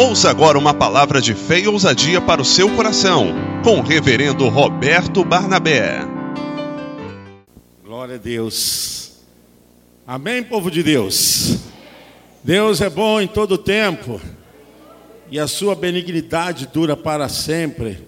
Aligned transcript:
Ouça 0.00 0.30
agora 0.30 0.56
uma 0.56 0.72
palavra 0.72 1.20
de 1.20 1.34
fé 1.34 1.58
e 1.58 1.66
ousadia 1.66 2.20
para 2.20 2.40
o 2.40 2.44
seu 2.44 2.72
coração, 2.76 3.34
com 3.64 3.80
o 3.80 3.82
reverendo 3.82 4.48
Roberto 4.48 5.24
Barnabé. 5.24 6.02
Glória 7.84 8.14
a 8.14 8.18
Deus. 8.18 9.24
Amém, 10.06 10.44
povo 10.44 10.70
de 10.70 10.84
Deus. 10.84 11.58
Deus 12.44 12.80
é 12.80 12.88
bom 12.88 13.20
em 13.20 13.26
todo 13.26 13.58
tempo 13.58 14.20
e 15.32 15.40
a 15.40 15.48
sua 15.48 15.74
benignidade 15.74 16.68
dura 16.72 16.96
para 16.96 17.28
sempre. 17.28 17.98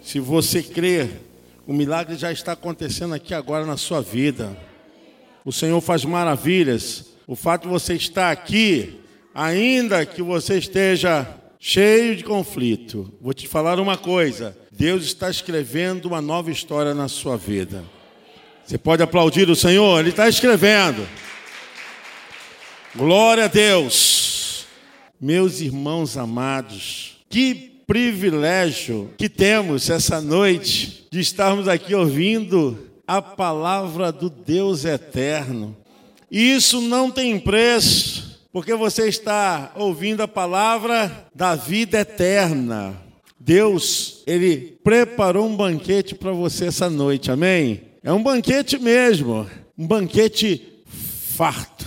Se 0.00 0.18
você 0.18 0.62
crer, 0.62 1.20
o 1.66 1.72
milagre 1.74 2.16
já 2.16 2.32
está 2.32 2.52
acontecendo 2.52 3.12
aqui 3.12 3.34
agora 3.34 3.66
na 3.66 3.76
sua 3.76 4.00
vida. 4.00 4.56
O 5.44 5.52
Senhor 5.52 5.82
faz 5.82 6.02
maravilhas. 6.02 7.04
O 7.26 7.36
fato 7.36 7.64
de 7.64 7.68
você 7.68 7.92
estar 7.92 8.30
aqui, 8.30 9.00
ainda 9.36 10.06
que 10.06 10.22
você 10.22 10.56
esteja 10.56 11.28
cheio 11.60 12.16
de 12.16 12.24
conflito, 12.24 13.12
vou 13.20 13.34
te 13.34 13.46
falar 13.46 13.78
uma 13.78 13.98
coisa: 13.98 14.56
Deus 14.72 15.04
está 15.04 15.28
escrevendo 15.28 16.06
uma 16.06 16.22
nova 16.22 16.50
história 16.50 16.94
na 16.94 17.06
sua 17.06 17.36
vida. 17.36 17.84
Você 18.64 18.78
pode 18.78 19.02
aplaudir 19.02 19.48
o 19.50 19.54
Senhor, 19.54 20.00
Ele 20.00 20.08
está 20.08 20.26
escrevendo. 20.26 21.06
Glória 22.96 23.44
a 23.44 23.48
Deus. 23.48 24.66
Meus 25.20 25.60
irmãos 25.60 26.16
amados, 26.16 27.18
que 27.28 27.54
privilégio 27.86 29.10
que 29.16 29.28
temos 29.28 29.88
essa 29.88 30.20
noite 30.20 31.06
de 31.10 31.20
estarmos 31.20 31.68
aqui 31.68 31.94
ouvindo 31.94 32.90
a 33.06 33.22
palavra 33.22 34.10
do 34.10 34.28
Deus 34.28 34.84
eterno. 34.84 35.76
Isso 36.30 36.80
não 36.80 37.10
tem 37.10 37.38
preço, 37.38 38.25
porque 38.56 38.74
você 38.74 39.06
está 39.06 39.70
ouvindo 39.76 40.22
a 40.22 40.28
palavra 40.28 41.28
da 41.34 41.54
vida 41.54 41.98
eterna. 41.98 42.96
Deus, 43.38 44.22
ele 44.26 44.78
preparou 44.82 45.46
um 45.46 45.54
banquete 45.54 46.14
para 46.14 46.32
você 46.32 46.64
essa 46.68 46.88
noite. 46.88 47.30
Amém? 47.30 47.82
É 48.02 48.10
um 48.10 48.22
banquete 48.22 48.78
mesmo, 48.78 49.46
um 49.76 49.86
banquete 49.86 50.82
farto. 50.86 51.86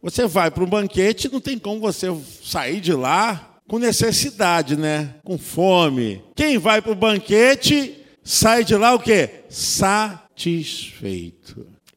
Você 0.00 0.24
vai 0.24 0.52
para 0.52 0.62
um 0.62 0.68
banquete, 0.68 1.28
não 1.28 1.40
tem 1.40 1.58
como 1.58 1.80
você 1.80 2.06
sair 2.44 2.80
de 2.80 2.92
lá 2.92 3.58
com 3.66 3.80
necessidade, 3.80 4.76
né? 4.76 5.16
Com 5.24 5.36
fome. 5.36 6.22
Quem 6.36 6.58
vai 6.58 6.80
para 6.80 6.92
o 6.92 6.94
banquete 6.94 7.92
sai 8.22 8.62
de 8.62 8.76
lá 8.76 8.94
o 8.94 9.00
quê? 9.00 9.46
Satisfeito. 9.48 10.14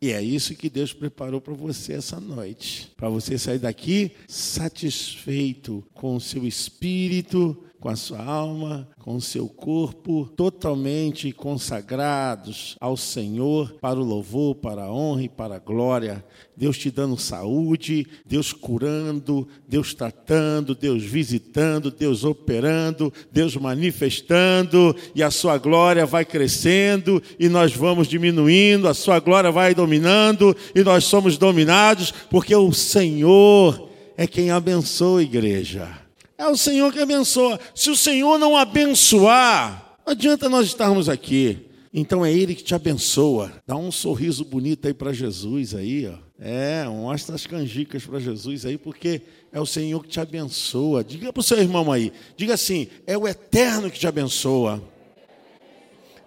E 0.01 0.11
é 0.11 0.21
isso 0.21 0.55
que 0.55 0.69
Deus 0.69 0.93
preparou 0.93 1.41
para 1.41 1.53
você 1.53 1.93
essa 1.93 2.19
noite. 2.19 2.91
Para 2.95 3.09
você 3.09 3.37
sair 3.37 3.59
daqui 3.59 4.11
satisfeito 4.27 5.83
com 5.93 6.15
o 6.15 6.21
seu 6.21 6.45
espírito, 6.45 7.57
com 7.80 7.89
a 7.89 7.95
sua 7.95 8.23
alma, 8.23 8.88
com 9.00 9.16
o 9.16 9.22
seu 9.22 9.47
corpo, 9.47 10.30
totalmente 10.36 11.31
consagrados 11.31 12.75
ao 12.80 12.97
Senhor 12.97 13.75
para 13.80 14.00
o 14.00 14.03
louvor, 14.03 14.56
para 14.56 14.83
a 14.83 14.92
honra 14.92 15.23
e 15.23 15.30
para 15.30 15.56
a 15.56 15.59
glória. 15.59 16.23
Deus 16.55 16.78
te 16.78 16.89
dando 16.89 17.17
saúde, 17.17 18.08
Deus 18.25 18.52
curando, 18.52 19.48
Deus 19.67 19.94
tratando, 19.94 20.73
Deus 20.73 21.03
visitando, 21.03 21.92
Deus 21.92 22.23
operando, 22.23 23.14
Deus 23.31 23.55
manifestando, 23.55 24.95
e 25.14 25.22
a 25.22 25.30
sua 25.30 25.58
glória 25.58 26.05
vai 26.05 26.25
crescendo 26.25 27.22
e 27.39 27.48
nós 27.48 27.73
vamos 27.73 28.08
diminuindo, 28.08 28.88
a 28.88 28.94
sua 28.94 29.20
glória 29.20 29.52
vai 29.52 29.75
dominando 29.75 30.55
e 30.73 30.83
nós 30.83 31.03
somos 31.03 31.38
dominados, 31.38 32.11
porque 32.30 32.55
o 32.55 32.73
Senhor 32.73 33.89
é 34.17 34.25
quem 34.25 34.50
abençoa 34.50 35.20
a 35.20 35.23
igreja. 35.23 36.06
É 36.38 36.47
o 36.47 36.55
Senhor 36.55 36.93
que 36.93 36.99
abençoa. 36.99 37.59
Se 37.73 37.89
o 37.89 37.95
Senhor 37.95 38.38
não 38.38 38.55
abençoar, 38.55 39.97
não 40.05 40.11
adianta 40.11 40.47
nós 40.47 40.67
estarmos 40.67 41.09
aqui. 41.09 41.67
Então 41.93 42.23
é 42.23 42.31
Ele 42.31 42.53
que 42.53 42.63
te 42.63 42.75
abençoa. 42.75 43.52
Dá 43.66 43.75
um 43.75 43.92
sorriso 43.92 44.45
bonito 44.45 44.87
aí 44.87 44.93
para 44.93 45.11
Jesus 45.11 45.73
aí, 45.73 46.08
ó. 46.08 46.27
É, 46.39 46.86
mostra 46.87 47.33
as 47.33 47.48
canjicas 47.48 48.05
para 48.05 48.20
Jesus 48.20 48.64
aí, 48.64 48.77
porque 48.77 49.23
é 49.52 49.59
o 49.59 49.65
Senhor 49.65 50.03
que 50.03 50.09
te 50.09 50.20
abençoa. 50.20 51.03
Diga 51.03 51.33
para 51.33 51.39
o 51.39 51.43
seu 51.43 51.58
irmão 51.58 51.92
aí, 51.92 52.14
diga 52.36 52.54
assim: 52.54 52.87
é 53.08 53.17
o 53.17 53.27
Eterno 53.27 53.89
que 53.89 53.98
te 53.98 54.05
abençoa. 54.05 54.83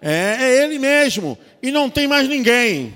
É, 0.01 0.37
é 0.41 0.63
Ele 0.63 0.77
mesmo. 0.77 1.37
E 1.63 1.71
não 1.71 1.89
tem 1.89 2.07
mais 2.07 2.27
ninguém. 2.27 2.93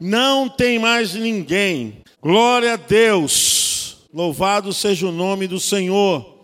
Não 0.00 0.48
tem 0.48 0.78
mais 0.78 1.14
ninguém. 1.14 1.98
Glória 2.20 2.72
a 2.72 2.76
Deus. 2.76 4.08
Louvado 4.12 4.72
seja 4.72 5.06
o 5.06 5.12
nome 5.12 5.46
do 5.46 5.60
Senhor. 5.60 6.35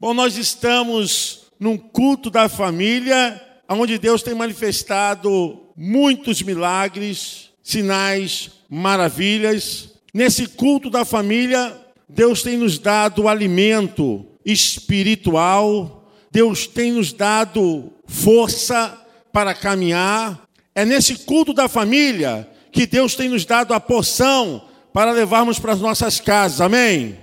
Bom, 0.00 0.14
nós 0.14 0.38
estamos 0.38 1.42
num 1.60 1.76
culto 1.76 2.30
da 2.30 2.48
família, 2.48 3.38
onde 3.68 3.98
Deus 3.98 4.22
tem 4.22 4.32
manifestado 4.32 5.60
muitos 5.76 6.40
milagres, 6.40 7.50
sinais, 7.62 8.50
maravilhas. 8.66 9.90
Nesse 10.14 10.46
culto 10.46 10.88
da 10.88 11.04
família, 11.04 11.78
Deus 12.08 12.42
tem 12.42 12.56
nos 12.56 12.78
dado 12.78 13.28
alimento 13.28 14.24
espiritual, 14.42 16.10
Deus 16.32 16.66
tem 16.66 16.92
nos 16.92 17.12
dado 17.12 17.92
força 18.06 18.98
para 19.30 19.52
caminhar. 19.52 20.48
É 20.74 20.82
nesse 20.86 21.14
culto 21.26 21.52
da 21.52 21.68
família 21.68 22.48
que 22.72 22.86
Deus 22.86 23.14
tem 23.14 23.28
nos 23.28 23.44
dado 23.44 23.74
a 23.74 23.78
porção 23.78 24.64
para 24.94 25.12
levarmos 25.12 25.58
para 25.58 25.74
as 25.74 25.80
nossas 25.82 26.18
casas. 26.18 26.62
Amém? 26.62 27.19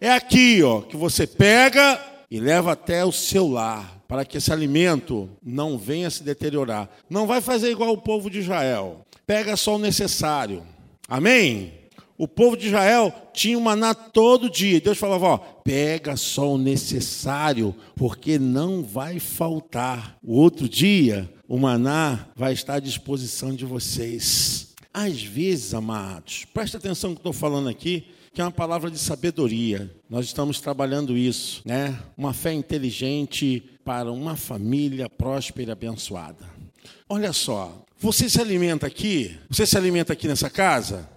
É 0.00 0.10
aqui, 0.10 0.62
ó, 0.62 0.82
que 0.82 0.96
você 0.96 1.26
pega 1.26 1.98
e 2.30 2.38
leva 2.38 2.72
até 2.72 3.04
o 3.04 3.12
seu 3.12 3.48
lar, 3.48 4.02
para 4.06 4.24
que 4.24 4.36
esse 4.36 4.52
alimento 4.52 5.28
não 5.42 5.78
venha 5.78 6.10
se 6.10 6.22
deteriorar. 6.22 6.88
Não 7.08 7.26
vai 7.26 7.40
fazer 7.40 7.70
igual 7.70 7.92
o 7.92 7.98
povo 7.98 8.28
de 8.28 8.40
Israel. 8.40 9.06
Pega 9.26 9.56
só 9.56 9.76
o 9.76 9.78
necessário. 9.78 10.62
Amém? 11.08 11.72
O 12.18 12.28
povo 12.28 12.56
de 12.56 12.68
Israel 12.68 13.12
tinha 13.32 13.58
um 13.58 13.62
maná 13.62 13.94
todo 13.94 14.50
dia. 14.50 14.80
Deus 14.80 14.98
falava: 14.98 15.26
ó, 15.26 15.38
pega 15.38 16.16
só 16.16 16.52
o 16.52 16.58
necessário, 16.58 17.74
porque 17.94 18.38
não 18.38 18.82
vai 18.82 19.18
faltar. 19.18 20.16
O 20.22 20.34
outro 20.34 20.68
dia, 20.68 21.30
o 21.48 21.58
maná 21.58 22.26
vai 22.34 22.52
estar 22.52 22.74
à 22.74 22.80
disposição 22.80 23.54
de 23.54 23.64
vocês. 23.64 24.74
Às 24.92 25.22
vezes, 25.22 25.74
amados, 25.74 26.46
presta 26.54 26.78
atenção 26.78 27.10
no 27.10 27.16
que 27.16 27.20
estou 27.20 27.32
falando 27.32 27.68
aqui 27.68 28.06
que 28.36 28.42
é 28.42 28.44
uma 28.44 28.50
palavra 28.50 28.90
de 28.90 28.98
sabedoria. 28.98 29.90
Nós 30.10 30.26
estamos 30.26 30.60
trabalhando 30.60 31.16
isso, 31.16 31.62
né? 31.64 31.98
Uma 32.18 32.34
fé 32.34 32.52
inteligente 32.52 33.62
para 33.82 34.12
uma 34.12 34.36
família 34.36 35.08
próspera 35.08 35.70
e 35.70 35.72
abençoada. 35.72 36.44
Olha 37.08 37.32
só, 37.32 37.82
você 37.98 38.28
se 38.28 38.38
alimenta 38.38 38.86
aqui? 38.86 39.34
Você 39.48 39.64
se 39.64 39.74
alimenta 39.74 40.12
aqui 40.12 40.28
nessa 40.28 40.50
casa? 40.50 41.08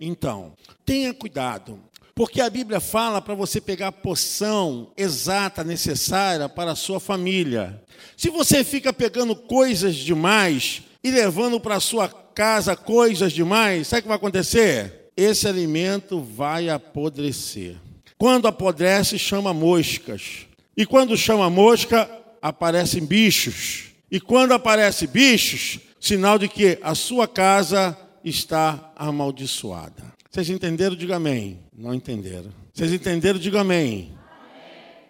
Então, 0.00 0.52
tenha 0.84 1.14
cuidado, 1.14 1.78
porque 2.12 2.40
a 2.40 2.50
Bíblia 2.50 2.80
fala 2.80 3.22
para 3.22 3.36
você 3.36 3.60
pegar 3.60 3.86
a 3.86 3.92
porção 3.92 4.90
exata 4.96 5.62
necessária 5.62 6.48
para 6.48 6.72
a 6.72 6.76
sua 6.76 6.98
família. 6.98 7.80
Se 8.16 8.30
você 8.30 8.64
fica 8.64 8.92
pegando 8.92 9.36
coisas 9.36 9.94
demais 9.94 10.82
e 11.04 11.10
levando 11.12 11.60
para 11.60 11.78
sua 11.78 12.08
casa 12.08 12.74
coisas 12.74 13.32
demais, 13.32 13.86
sabe 13.86 14.00
o 14.00 14.02
que 14.02 14.08
vai 14.08 14.16
acontecer? 14.16 15.07
Esse 15.18 15.48
alimento 15.48 16.20
vai 16.20 16.68
apodrecer. 16.68 17.74
Quando 18.16 18.46
apodrece, 18.46 19.18
chama 19.18 19.52
moscas. 19.52 20.46
E 20.76 20.86
quando 20.86 21.16
chama 21.16 21.50
mosca, 21.50 22.08
aparecem 22.40 23.04
bichos. 23.04 23.86
E 24.08 24.20
quando 24.20 24.52
aparecem 24.52 25.08
bichos, 25.08 25.80
sinal 25.98 26.38
de 26.38 26.46
que 26.46 26.78
a 26.80 26.94
sua 26.94 27.26
casa 27.26 27.98
está 28.24 28.92
amaldiçoada. 28.94 30.04
Vocês 30.30 30.50
entenderam? 30.50 30.94
Diga 30.94 31.16
amém. 31.16 31.58
Não 31.76 31.92
entenderam. 31.92 32.52
Vocês 32.72 32.92
entenderam? 32.92 33.40
Diga 33.40 33.62
amém. 33.62 34.16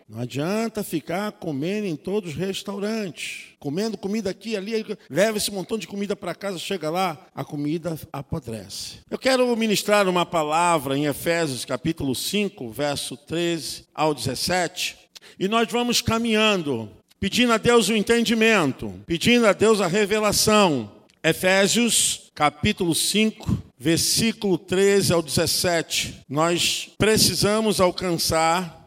Não 0.08 0.20
adianta 0.20 0.82
ficar 0.82 1.32
comendo 1.32 1.87
em 1.87 1.94
todos 1.94 2.31
os 2.31 2.37
restaurantes, 2.37 3.49
comendo 3.58 3.99
comida 3.99 4.31
aqui, 4.31 4.56
ali, 4.56 4.96
leva 5.10 5.37
esse 5.37 5.50
montão 5.50 5.76
de 5.76 5.87
comida 5.87 6.16
para 6.16 6.34
casa, 6.34 6.58
chega 6.58 6.88
lá, 6.88 7.26
a 7.34 7.44
comida 7.44 7.99
apodrece. 8.10 9.00
Eu 9.10 9.19
quero 9.19 9.55
ministrar 9.55 10.08
uma 10.08 10.25
palavra 10.25 10.96
em 10.96 11.05
Efésios 11.05 11.66
capítulo 11.66 12.14
5, 12.14 12.70
verso 12.70 13.19
13 13.19 13.84
ao 13.94 14.14
17, 14.14 14.96
e 15.38 15.46
nós 15.46 15.70
vamos 15.70 16.00
caminhando, 16.00 16.88
pedindo 17.20 17.52
a 17.52 17.58
Deus 17.58 17.90
o 17.90 17.94
entendimento, 17.94 18.94
pedindo 19.04 19.46
a 19.46 19.52
Deus 19.52 19.78
a 19.78 19.87
revelação. 19.87 20.90
Efésios 21.22 22.31
capítulo 22.34 22.94
5, 22.94 23.58
versículo 23.78 24.56
13 24.56 25.12
ao 25.12 25.20
17. 25.20 26.20
Nós 26.28 26.88
precisamos 26.96 27.78
alcançar 27.78 28.77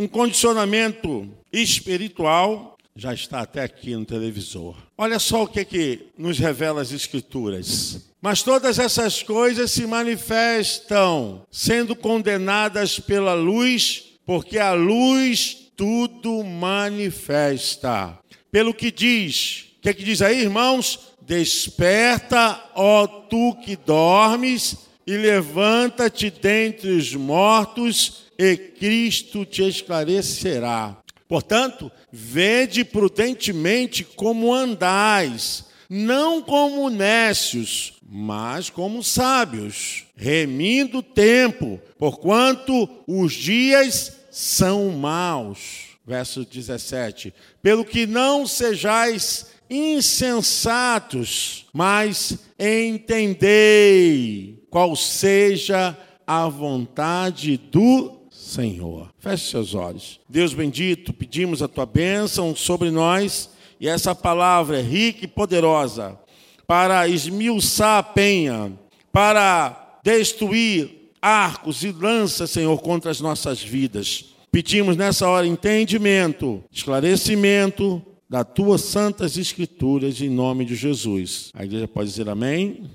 um 0.00 0.08
condicionamento 0.08 1.28
espiritual 1.52 2.78
já 2.96 3.12
está 3.12 3.40
até 3.40 3.62
aqui 3.62 3.94
no 3.94 4.06
televisor. 4.06 4.74
Olha 4.96 5.18
só 5.18 5.42
o 5.42 5.46
que, 5.46 5.62
que 5.62 6.06
nos 6.16 6.38
revela 6.38 6.80
as 6.80 6.90
Escrituras. 6.90 8.10
Mas 8.18 8.42
todas 8.42 8.78
essas 8.78 9.22
coisas 9.22 9.70
se 9.70 9.86
manifestam 9.86 11.42
sendo 11.50 11.94
condenadas 11.94 12.98
pela 12.98 13.34
luz, 13.34 14.14
porque 14.24 14.58
a 14.58 14.72
luz 14.72 15.70
tudo 15.76 16.42
manifesta. 16.44 18.18
Pelo 18.50 18.72
que 18.72 18.90
diz, 18.90 19.66
o 19.76 19.82
que, 19.82 19.92
que 19.92 20.02
diz 20.04 20.22
aí, 20.22 20.40
irmãos? 20.40 20.98
Desperta, 21.20 22.58
ó 22.74 23.06
tu 23.06 23.54
que 23.62 23.76
dormes, 23.76 24.78
e 25.06 25.16
levanta-te 25.16 26.30
dentre 26.30 26.90
os 26.90 27.14
mortos, 27.14 28.29
e 28.42 28.56
Cristo 28.56 29.44
te 29.44 29.68
esclarecerá. 29.68 30.96
Portanto, 31.28 31.92
vede 32.10 32.84
prudentemente 32.84 34.02
como 34.02 34.54
andais, 34.54 35.66
não 35.90 36.40
como 36.40 36.88
nécios, 36.88 37.92
mas 38.02 38.70
como 38.70 39.04
sábios, 39.04 40.06
remindo 40.16 40.98
o 40.98 41.02
tempo, 41.02 41.78
porquanto 41.98 42.88
os 43.06 43.34
dias 43.34 44.16
são 44.30 44.88
maus. 44.88 45.98
Verso 46.06 46.42
17: 46.42 47.34
Pelo 47.62 47.84
que 47.84 48.06
não 48.06 48.46
sejais 48.46 49.48
insensatos, 49.68 51.66
mas 51.74 52.38
entendei 52.58 54.64
qual 54.70 54.96
seja 54.96 55.94
a 56.26 56.48
vontade 56.48 57.58
do 57.70 58.19
Senhor. 58.50 59.08
Feche 59.18 59.50
seus 59.50 59.74
olhos. 59.74 60.20
Deus 60.28 60.52
bendito, 60.52 61.12
pedimos 61.12 61.62
a 61.62 61.68
tua 61.68 61.86
bênção 61.86 62.54
sobre 62.54 62.90
nós 62.90 63.50
e 63.80 63.88
essa 63.88 64.14
palavra 64.14 64.78
é 64.78 64.82
rica 64.82 65.24
e 65.24 65.28
poderosa 65.28 66.18
para 66.66 67.08
esmiuçar 67.08 67.98
a 67.98 68.02
penha, 68.02 68.72
para 69.12 69.98
destruir 70.02 71.12
arcos 71.20 71.82
e 71.82 71.92
lanças, 71.92 72.50
Senhor, 72.50 72.80
contra 72.80 73.10
as 73.10 73.20
nossas 73.20 73.62
vidas. 73.62 74.26
Pedimos 74.52 74.96
nessa 74.96 75.28
hora 75.28 75.46
entendimento, 75.46 76.62
esclarecimento 76.70 78.02
das 78.28 78.46
tuas 78.54 78.82
santas 78.82 79.36
escrituras 79.36 80.20
em 80.20 80.28
nome 80.28 80.64
de 80.64 80.74
Jesus. 80.74 81.50
A 81.54 81.64
igreja 81.64 81.88
pode 81.88 82.10
dizer 82.10 82.28
amém? 82.28 82.90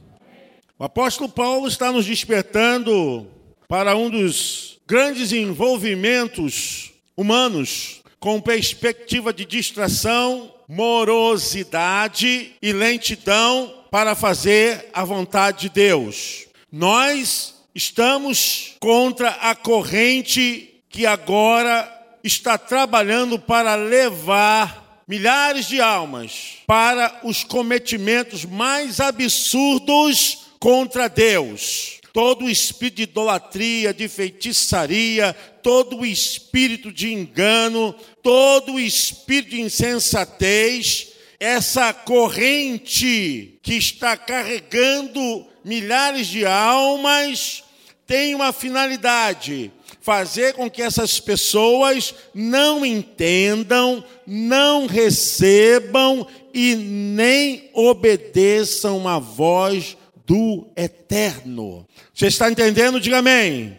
O 0.78 0.84
apóstolo 0.84 1.30
Paulo 1.30 1.68
está 1.68 1.92
nos 1.92 2.06
despertando 2.06 3.28
para 3.68 3.96
um 3.96 4.10
dos 4.10 4.75
grandes 4.88 5.32
envolvimentos 5.32 6.92
humanos 7.18 8.04
com 8.20 8.40
perspectiva 8.40 9.34
de 9.34 9.46
distração 9.46 10.54
morosidade 10.68 12.56
e 12.62 12.72
lentidão 12.72 13.84
para 13.92 14.16
fazer 14.16 14.90
a 14.94 15.04
vontade 15.04 15.62
de 15.62 15.70
Deus. 15.70 16.48
Nós 16.72 17.56
estamos 17.74 18.76
contra 18.80 19.30
a 19.30 19.56
corrente 19.56 20.82
que 20.90 21.06
agora 21.06 21.92
está 22.24 22.58
trabalhando 22.58 23.38
para 23.38 23.76
levar 23.76 25.04
milhares 25.08 25.68
de 25.68 25.80
almas 25.80 26.58
para 26.66 27.20
os 27.24 27.44
cometimentos 27.44 28.44
mais 28.44 29.00
absurdos 29.00 30.48
contra 30.60 31.08
Deus 31.08 31.95
todo 32.16 32.46
o 32.46 32.50
espírito 32.50 32.96
de 32.96 33.04
idolatria, 33.04 33.94
de 33.94 34.08
feitiçaria, 34.08 35.36
todo 35.62 35.98
o 35.98 36.06
espírito 36.06 36.90
de 36.90 37.12
engano, 37.12 37.94
todo 38.24 38.76
o 38.76 38.80
espírito 38.80 39.50
de 39.50 39.60
insensatez, 39.60 41.10
essa 41.38 41.92
corrente 41.94 43.60
que 43.62 43.74
está 43.74 44.16
carregando 44.16 45.46
milhares 45.62 46.28
de 46.28 46.46
almas, 46.46 47.66
tem 48.08 48.34
uma 48.34 48.54
finalidade: 48.54 49.70
fazer 50.00 50.54
com 50.54 50.70
que 50.70 50.82
essas 50.82 51.20
pessoas 51.20 52.16
não 52.34 52.86
entendam, 52.86 54.02
não 54.26 54.86
recebam 54.86 56.26
e 56.54 56.76
nem 56.76 57.70
obedeçam 57.74 59.06
a 59.06 59.20
voz 59.20 59.98
do 60.26 60.68
eterno. 60.76 61.88
Você 62.14 62.28
está 62.28 62.50
entendendo? 62.50 63.00
Diga 63.00 63.20
amém. 63.20 63.78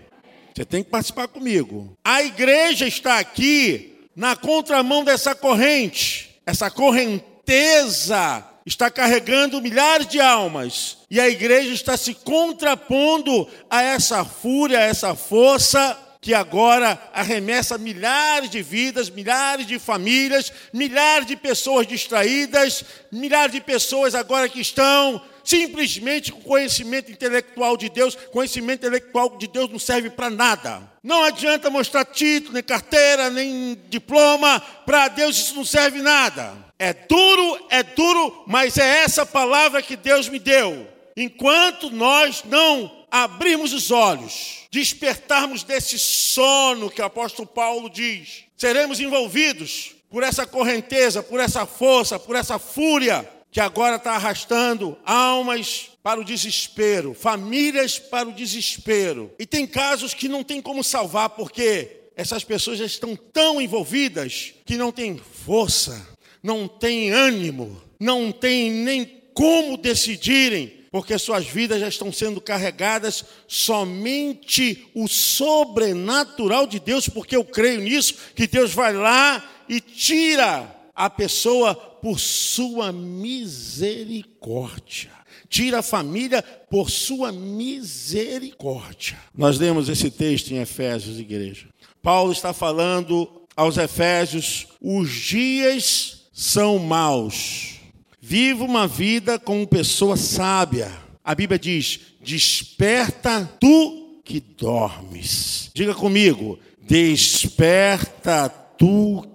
Você 0.55 0.65
tem 0.65 0.83
que 0.83 0.91
participar 0.91 1.29
comigo. 1.29 1.97
A 2.05 2.23
igreja 2.23 2.87
está 2.87 3.19
aqui 3.19 3.99
na 4.15 4.35
contramão 4.35 5.05
dessa 5.05 5.35
corrente. 5.35 6.41
Essa 6.47 6.71
correnteza 6.71 8.45
está 8.65 8.91
carregando 8.91 9.61
milhares 9.61 10.09
de 10.09 10.21
almas. 10.21 10.99
E 11.11 11.21
a 11.21 11.29
igreja 11.29 11.73
está 11.73 11.97
se 11.97 12.15
contrapondo 12.15 13.47
a 13.69 13.83
essa 13.83 14.25
fúria, 14.25 14.79
a 14.79 14.83
essa 14.83 15.15
força 15.15 15.99
que 16.21 16.35
agora 16.35 17.01
arremessa 17.13 17.79
milhares 17.79 18.51
de 18.51 18.61
vidas, 18.61 19.09
milhares 19.09 19.67
de 19.67 19.79
famílias, 19.79 20.53
milhares 20.73 21.27
de 21.27 21.37
pessoas 21.37 21.87
distraídas, 21.87 22.83
milhares 23.13 23.53
de 23.53 23.61
pessoas 23.61 24.15
agora 24.15 24.49
que 24.49 24.61
estão 24.61 25.23
simplesmente 25.47 26.33
com 26.33 26.41
conhecimento 26.43 27.11
intelectual 27.11 27.77
de 27.77 27.89
Deus. 27.89 28.17
Conhecimento 28.33 28.81
intelectual 28.85 29.39
de 29.39 29.47
Deus 29.47 29.71
não 29.71 29.79
serve 29.79 30.11
para 30.11 30.29
nada. 30.29 30.83
Não 31.03 31.23
adianta 31.23 31.71
mostrar 31.71 32.05
título, 32.05 32.55
nem 32.55 32.63
carteira, 32.63 33.31
nem 33.31 33.81
diploma. 33.89 34.61
Para 34.85 35.09
Deus 35.09 35.37
isso 35.37 35.55
não 35.55 35.65
serve 35.65 36.03
nada. 36.03 36.53
É 36.79 36.93
duro, 36.93 37.67
é 37.71 37.83
duro, 37.83 38.45
mas 38.47 38.77
é 38.77 39.05
essa 39.05 39.25
palavra 39.25 39.81
que 39.81 39.97
Deus 39.97 40.29
me 40.29 40.41
deu. 40.41 40.89
Enquanto 41.17 41.91
nós 41.91 42.43
não 42.45 43.07
abrirmos 43.11 43.73
os 43.73 43.91
olhos, 43.91 44.67
despertarmos 44.71 45.63
desse 45.63 45.99
sono 45.99 46.91
que 46.91 47.01
o 47.01 47.05
apóstolo 47.05 47.49
Paulo 47.49 47.89
diz, 47.89 48.45
seremos 48.57 49.01
envolvidos 49.01 49.95
por 50.11 50.23
essa 50.23 50.45
correnteza, 50.45 51.23
por 51.23 51.41
essa 51.41 51.65
força, 51.65 52.19
por 52.19 52.37
essa 52.37 52.59
fúria 52.59 53.27
que 53.57 53.61
agora 53.61 53.97
está 53.97 54.13
arrastando 54.13 54.99
almas 55.03 55.89
para 56.03 56.21
o 56.21 56.25
desespero, 56.25 57.15
famílias 57.15 57.99
para 57.99 58.29
o 58.29 58.33
desespero. 58.33 59.33
E 59.39 59.47
tem 59.47 59.67
casos 59.67 60.13
que 60.13 60.29
não 60.29 60.45
tem 60.45 60.61
como 60.61 60.85
salvar, 60.85 61.31
porque 61.31 62.03
essas 62.15 62.45
pessoas 62.45 62.77
já 62.77 62.85
estão 62.85 63.17
tão 63.17 63.59
envolvidas 63.59 64.53
que 64.67 64.77
não 64.77 64.93
tem 64.93 65.17
força, 65.17 66.07
não 66.43 66.69
tem 66.69 67.11
ânimo, 67.11 67.81
não 67.99 68.31
tem 68.31 68.71
nem 68.71 69.23
como 69.33 69.79
decidirem, 69.79 70.85
porque 70.91 71.19
suas 71.19 71.47
vidas 71.47 71.81
já 71.81 71.89
estão 71.89 72.13
sendo 72.13 72.43
carregadas 72.43 73.25
somente 73.49 74.87
o 74.95 75.09
sobrenatural 75.09 76.67
de 76.67 76.79
Deus, 76.79 77.09
porque 77.09 77.35
eu 77.35 77.43
creio 77.43 77.81
nisso, 77.81 78.17
que 78.35 78.47
Deus 78.47 78.75
vai 78.75 78.93
lá 78.93 79.43
e 79.67 79.81
tira 79.81 80.77
a 80.95 81.09
pessoa 81.09 81.96
por 82.07 82.19
sua 82.21 82.93
misericórdia. 82.93 85.11
Tira 85.49 85.81
a 85.81 85.83
família 85.83 86.41
por 86.71 86.89
sua 86.89 87.33
misericórdia. 87.33 89.19
Nós 89.37 89.59
lemos 89.59 89.89
esse 89.89 90.09
texto 90.09 90.53
em 90.53 90.59
Efésios, 90.59 91.19
igreja. 91.19 91.67
Paulo 92.01 92.31
está 92.31 92.53
falando 92.53 93.29
aos 93.57 93.77
Efésios: 93.77 94.69
os 94.81 95.11
dias 95.11 96.29
são 96.33 96.79
maus. 96.79 97.81
Viva 98.21 98.63
uma 98.63 98.87
vida 98.87 99.37
como 99.37 99.67
pessoa 99.67 100.17
sábia. 100.17 100.93
A 101.25 101.35
Bíblia 101.35 101.59
diz: 101.59 101.99
desperta 102.21 103.51
tu 103.61 104.21
que 104.25 104.39
dormes. 104.39 105.73
Diga 105.75 105.93
comigo: 105.93 106.57
desperta 106.83 108.49
tu 108.49 108.66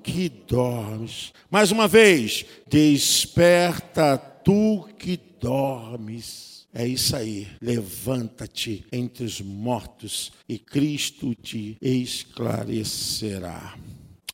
que 0.04 0.30
dormes. 0.30 1.34
Mais 1.50 1.72
uma 1.72 1.88
vez, 1.88 2.46
desperta 2.68 4.18
tu 4.18 4.88
que 4.98 5.20
dormes. 5.40 6.68
É 6.74 6.88
isso 6.88 7.16
aí. 7.16 7.48
Levanta-te 7.62 8.86
entre 8.92 9.26
os 9.26 9.42
mortos 9.42 10.32
e 10.48 10.58
Cristo 10.58 11.36
te 11.36 11.78
esclarecerá. 11.82 13.76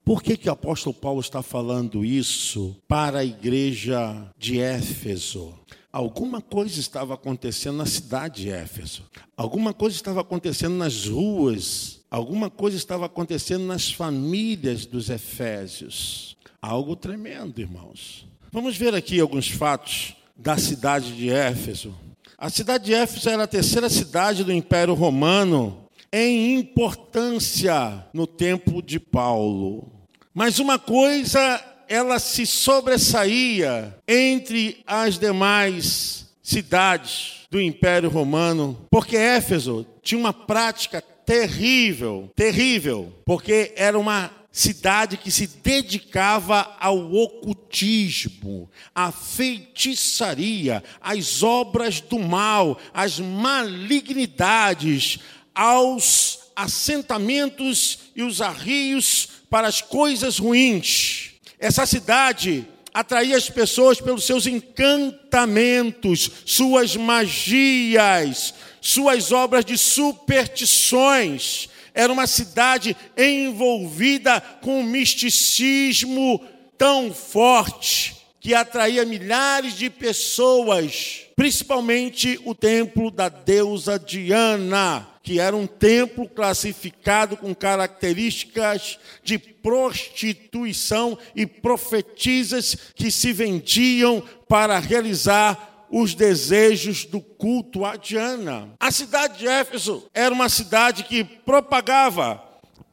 Por 0.05 0.23
que, 0.23 0.37
que 0.37 0.47
o 0.47 0.53
apóstolo 0.53 0.93
Paulo 0.93 1.19
está 1.19 1.41
falando 1.41 2.05
isso 2.05 2.77
para 2.87 3.19
a 3.19 3.25
igreja 3.25 4.31
de 4.37 4.59
Éfeso? 4.59 5.53
Alguma 5.91 6.41
coisa 6.41 6.79
estava 6.79 7.15
acontecendo 7.15 7.77
na 7.77 7.85
cidade 7.85 8.43
de 8.43 8.49
Éfeso. 8.49 9.03
Alguma 9.35 9.73
coisa 9.73 9.95
estava 9.95 10.21
acontecendo 10.21 10.75
nas 10.75 11.07
ruas 11.07 11.96
Alguma 12.09 12.49
coisa 12.49 12.77
estava 12.77 13.05
acontecendo 13.05 13.65
nas 13.65 13.91
famílias 13.91 14.85
dos 14.85 15.09
Efésios. 15.09 16.37
Algo 16.61 16.95
tremendo, 16.95 17.59
irmãos. 17.59 18.25
Vamos 18.49 18.77
ver 18.77 18.95
aqui 18.95 19.19
alguns 19.19 19.49
fatos 19.49 20.15
da 20.35 20.57
cidade 20.57 21.13
de 21.13 21.29
Éfeso. 21.29 21.93
A 22.37 22.49
cidade 22.49 22.85
de 22.85 22.93
Éfeso 22.93 23.29
era 23.29 23.43
a 23.43 23.47
terceira 23.47 23.89
cidade 23.89 24.45
do 24.45 24.53
Império 24.53 24.93
Romano 24.93 25.85
em 26.11 26.57
importância 26.57 28.05
no 28.13 28.25
tempo 28.25 28.81
de 28.81 28.99
Paulo. 29.01 29.91
Mas 30.33 30.59
uma 30.59 30.79
coisa 30.79 31.61
ela 31.89 32.19
se 32.19 32.45
sobressaía 32.45 33.97
entre 34.07 34.81
as 34.87 35.19
demais 35.19 36.29
cidades 36.41 37.45
do 37.51 37.59
Império 37.59 38.09
Romano, 38.09 38.85
porque 38.89 39.17
Éfeso 39.17 39.85
tinha 40.01 40.19
uma 40.19 40.31
prática 40.31 41.03
terrível, 41.27 42.31
terrível, 42.38 43.13
porque 43.25 43.74
era 43.75 44.00
uma 44.00 44.31
cidade 44.50 45.17
que 45.17 45.29
se 45.29 45.46
dedicava 45.46 46.77
ao 46.79 47.13
ocultismo, 47.13 48.72
à 48.96 49.12
feitiçaria, 49.12 50.81
às 51.01 51.43
obras 51.43 52.00
do 52.00 52.17
mal, 52.17 52.79
às 52.93 53.19
malignidades, 53.19 55.19
aos 55.53 56.39
assentamentos 56.55 58.00
e 58.15 58.24
os 58.24 58.41
arrios 58.41 59.27
para 59.50 59.67
as 59.67 59.81
coisas 59.81 60.39
ruins. 60.39 61.31
Essa 61.60 61.86
cidade 61.86 62.65
atraía 62.93 63.36
as 63.36 63.50
pessoas 63.50 64.00
pelos 64.00 64.25
seus 64.25 64.48
encantamentos, 64.48 66.31
suas 66.46 66.96
magias, 66.96 68.53
suas 68.88 69.32
obras 69.34 69.65
de 69.65 69.77
superstições. 69.77 71.67
Era 71.94 72.13
uma 72.13 72.25
cidade 72.25 72.96
envolvida 73.17 74.39
com 74.62 74.79
um 74.79 74.84
misticismo 74.84 76.41
tão 76.77 77.13
forte 77.13 78.15
que 78.39 78.53
atraía 78.53 79.03
milhares 79.03 79.74
de 79.74 79.89
pessoas, 79.89 81.25
principalmente 81.36 82.39
o 82.46 82.56
templo 82.56 83.12
da 83.12 83.27
deusa 83.27 84.00
Diana 84.00 85.06
que 85.27 85.41
era 85.41 85.58
um 85.58 85.67
templo 85.67 86.25
classificado 86.25 87.36
com 87.36 87.53
características 87.53 88.98
de 89.22 89.38
prostituição 89.38 91.17
e 91.36 91.46
profetisas 91.46 92.77
que 92.96 93.12
se 93.12 93.34
vendiam 93.34 94.24
para 94.48 94.79
realizar 94.79 95.76
os 95.89 96.13
desejos 96.13 97.06
do 97.06 97.22
culto 97.22 97.86
a 97.86 97.96
Diana. 97.96 98.74
A 98.79 98.91
cidade 98.91 99.39
de 99.39 99.48
Éfeso 99.48 100.06
era 100.13 100.34
uma 100.34 100.50
cidade 100.50 101.03
que 101.03 101.24
propagava 101.24 102.44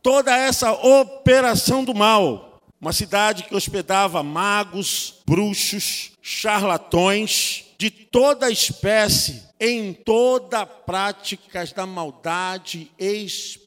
toda 0.03 0.37
essa 0.37 0.73
operação 0.73 1.85
do 1.85 1.95
mal. 1.95 2.61
Uma 2.81 2.93
cidade 2.93 3.45
que 3.45 3.55
hospedava 3.55 4.23
magos, 4.23 5.23
bruxos, 5.27 6.13
charlatões 6.21 7.65
de 7.79 7.91
toda 7.91 8.51
espécie 8.51 9.43
em 9.59 9.93
toda 9.93 10.67
práticas 10.67 11.73
da 11.73 11.87
maldade 11.87 12.91
espiritual. 12.99 13.63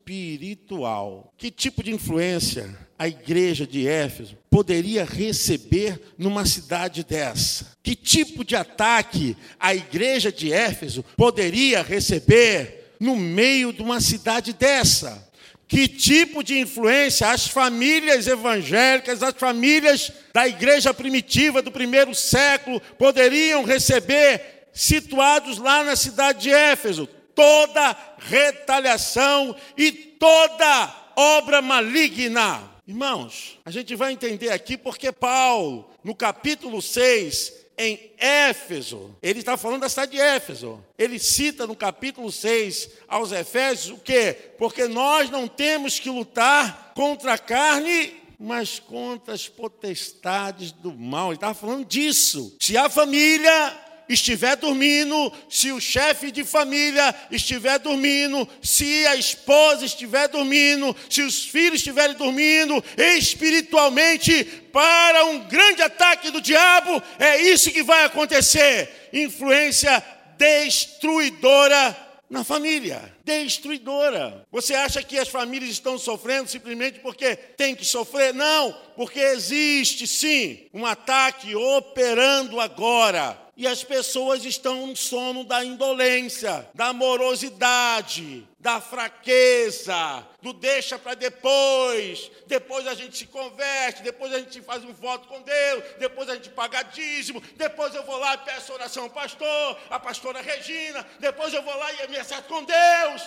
Que 1.37 1.51
tipo 1.51 1.83
de 1.83 1.91
influência 1.91 2.77
a 2.97 3.07
igreja 3.07 3.67
de 3.67 3.87
Éfeso 3.87 4.37
poderia 4.49 5.03
receber 5.03 6.01
numa 6.17 6.45
cidade 6.45 7.03
dessa? 7.03 7.73
Que 7.83 7.95
tipo 7.95 8.45
de 8.45 8.55
ataque 8.55 9.35
a 9.59 9.75
igreja 9.75 10.31
de 10.31 10.51
Éfeso 10.51 11.03
poderia 11.15 11.81
receber 11.81 12.93
no 12.99 13.15
meio 13.15 13.73
de 13.73 13.81
uma 13.81 13.99
cidade 13.99 14.53
dessa? 14.53 15.27
que 15.67 15.87
tipo 15.87 16.41
de 16.41 16.57
influência 16.57 17.29
as 17.29 17.47
famílias 17.47 18.25
evangélicas, 18.25 19.21
as 19.21 19.35
famílias 19.35 20.11
da 20.33 20.47
igreja 20.47 20.93
primitiva 20.93 21.61
do 21.61 21.71
primeiro 21.71 22.15
século 22.15 22.79
poderiam 22.97 23.65
receber, 23.65 24.69
situados 24.71 25.57
lá 25.57 25.83
na 25.83 25.95
cidade 25.95 26.43
de 26.43 26.51
Éfeso. 26.51 27.09
Toda 27.37 27.95
retaliação 28.17 29.55
e 29.77 29.91
toda 29.91 31.11
obra 31.15 31.61
maligna. 31.61 32.63
Irmãos, 32.87 33.59
a 33.63 33.69
gente 33.69 33.95
vai 33.95 34.11
entender 34.11 34.49
aqui 34.49 34.75
porque 34.75 35.11
Paulo, 35.11 35.87
no 36.03 36.15
capítulo 36.15 36.81
6, 36.81 37.53
em 37.77 38.11
Éfeso. 38.17 39.15
Ele 39.21 39.39
está 39.39 39.55
falando 39.55 39.81
da 39.81 39.89
cidade 39.89 40.13
de 40.13 40.19
Éfeso. 40.19 40.83
Ele 40.97 41.19
cita 41.19 41.67
no 41.67 41.75
capítulo 41.75 42.31
6 42.31 42.89
aos 43.07 43.31
Efésios 43.31 43.97
o 43.97 44.01
quê? 44.01 44.35
Porque 44.57 44.87
nós 44.87 45.29
não 45.29 45.47
temos 45.47 45.99
que 45.99 46.09
lutar 46.09 46.91
contra 46.95 47.33
a 47.33 47.37
carne, 47.37 48.15
mas 48.39 48.79
contra 48.79 49.35
as 49.35 49.47
potestades 49.47 50.71
do 50.71 50.91
mal. 50.91 51.27
Ele 51.27 51.35
estava 51.35 51.53
falando 51.53 51.85
disso. 51.85 52.55
Se 52.59 52.75
a 52.75 52.89
família 52.89 53.86
estiver 54.09 54.55
dormindo, 54.55 55.31
se 55.49 55.71
o 55.71 55.79
chefe 55.79 56.31
de 56.31 56.43
família 56.43 57.13
estiver 57.31 57.79
dormindo, 57.79 58.47
se 58.61 59.05
a 59.07 59.15
esposa 59.15 59.85
estiver 59.85 60.27
dormindo, 60.27 60.95
se 61.09 61.21
os 61.21 61.45
filhos 61.45 61.79
estiverem 61.79 62.15
dormindo, 62.15 62.83
espiritualmente, 62.97 64.43
para 64.71 65.25
um 65.25 65.39
grande 65.39 65.81
ataque 65.81 66.31
do 66.31 66.41
diabo, 66.41 67.01
é 67.19 67.41
isso 67.41 67.71
que 67.71 67.83
vai 67.83 68.05
acontecer. 68.05 69.09
Influência 69.11 70.03
destruidora 70.37 71.95
na 72.29 72.43
família, 72.43 73.13
destruidora. 73.23 74.45
Você 74.51 74.75
acha 74.75 75.01
que 75.01 75.17
as 75.17 75.29
famílias 75.29 75.71
estão 75.71 75.97
sofrendo 75.97 76.49
simplesmente 76.49 76.99
porque 76.99 77.35
tem 77.35 77.73
que 77.73 77.85
sofrer? 77.85 78.33
Não, 78.33 78.75
porque 78.95 79.19
existe 79.19 80.05
sim 80.05 80.67
um 80.73 80.85
ataque 80.85 81.55
operando 81.55 82.59
agora 82.59 83.46
e 83.57 83.65
as 83.65 83.83
pessoas 83.83 84.45
estão 84.45 84.85
no 84.85 84.95
sono 84.95 85.43
da 85.43 85.65
indolência, 85.65 86.69
da 86.75 86.93
morosidade, 86.93 88.47
da 88.59 88.79
fraqueza, 88.79 90.23
do 90.43 90.53
deixa 90.53 90.99
para 90.99 91.15
depois. 91.15 92.29
Depois 92.45 92.85
a 92.85 92.93
gente 92.93 93.17
se 93.17 93.25
converte, 93.25 94.03
depois 94.03 94.31
a 94.31 94.37
gente 94.37 94.61
faz 94.61 94.85
um 94.85 94.93
voto 94.93 95.27
com 95.27 95.41
Deus, 95.41 95.83
depois 95.97 96.29
a 96.29 96.35
gente 96.35 96.51
paga 96.51 96.83
dízimo, 96.83 97.41
depois 97.55 97.95
eu 97.95 98.03
vou 98.03 98.17
lá 98.19 98.35
e 98.35 98.37
peço 98.37 98.71
oração 98.73 99.05
ao 99.05 99.09
pastor, 99.09 99.79
a 99.89 99.99
pastora 99.99 100.39
Regina, 100.39 101.03
depois 101.19 101.51
eu 101.51 101.63
vou 101.63 101.75
lá 101.75 101.91
e 101.93 102.07
me 102.09 102.17
acerto 102.17 102.47
com 102.47 102.63
Deus. 102.63 103.23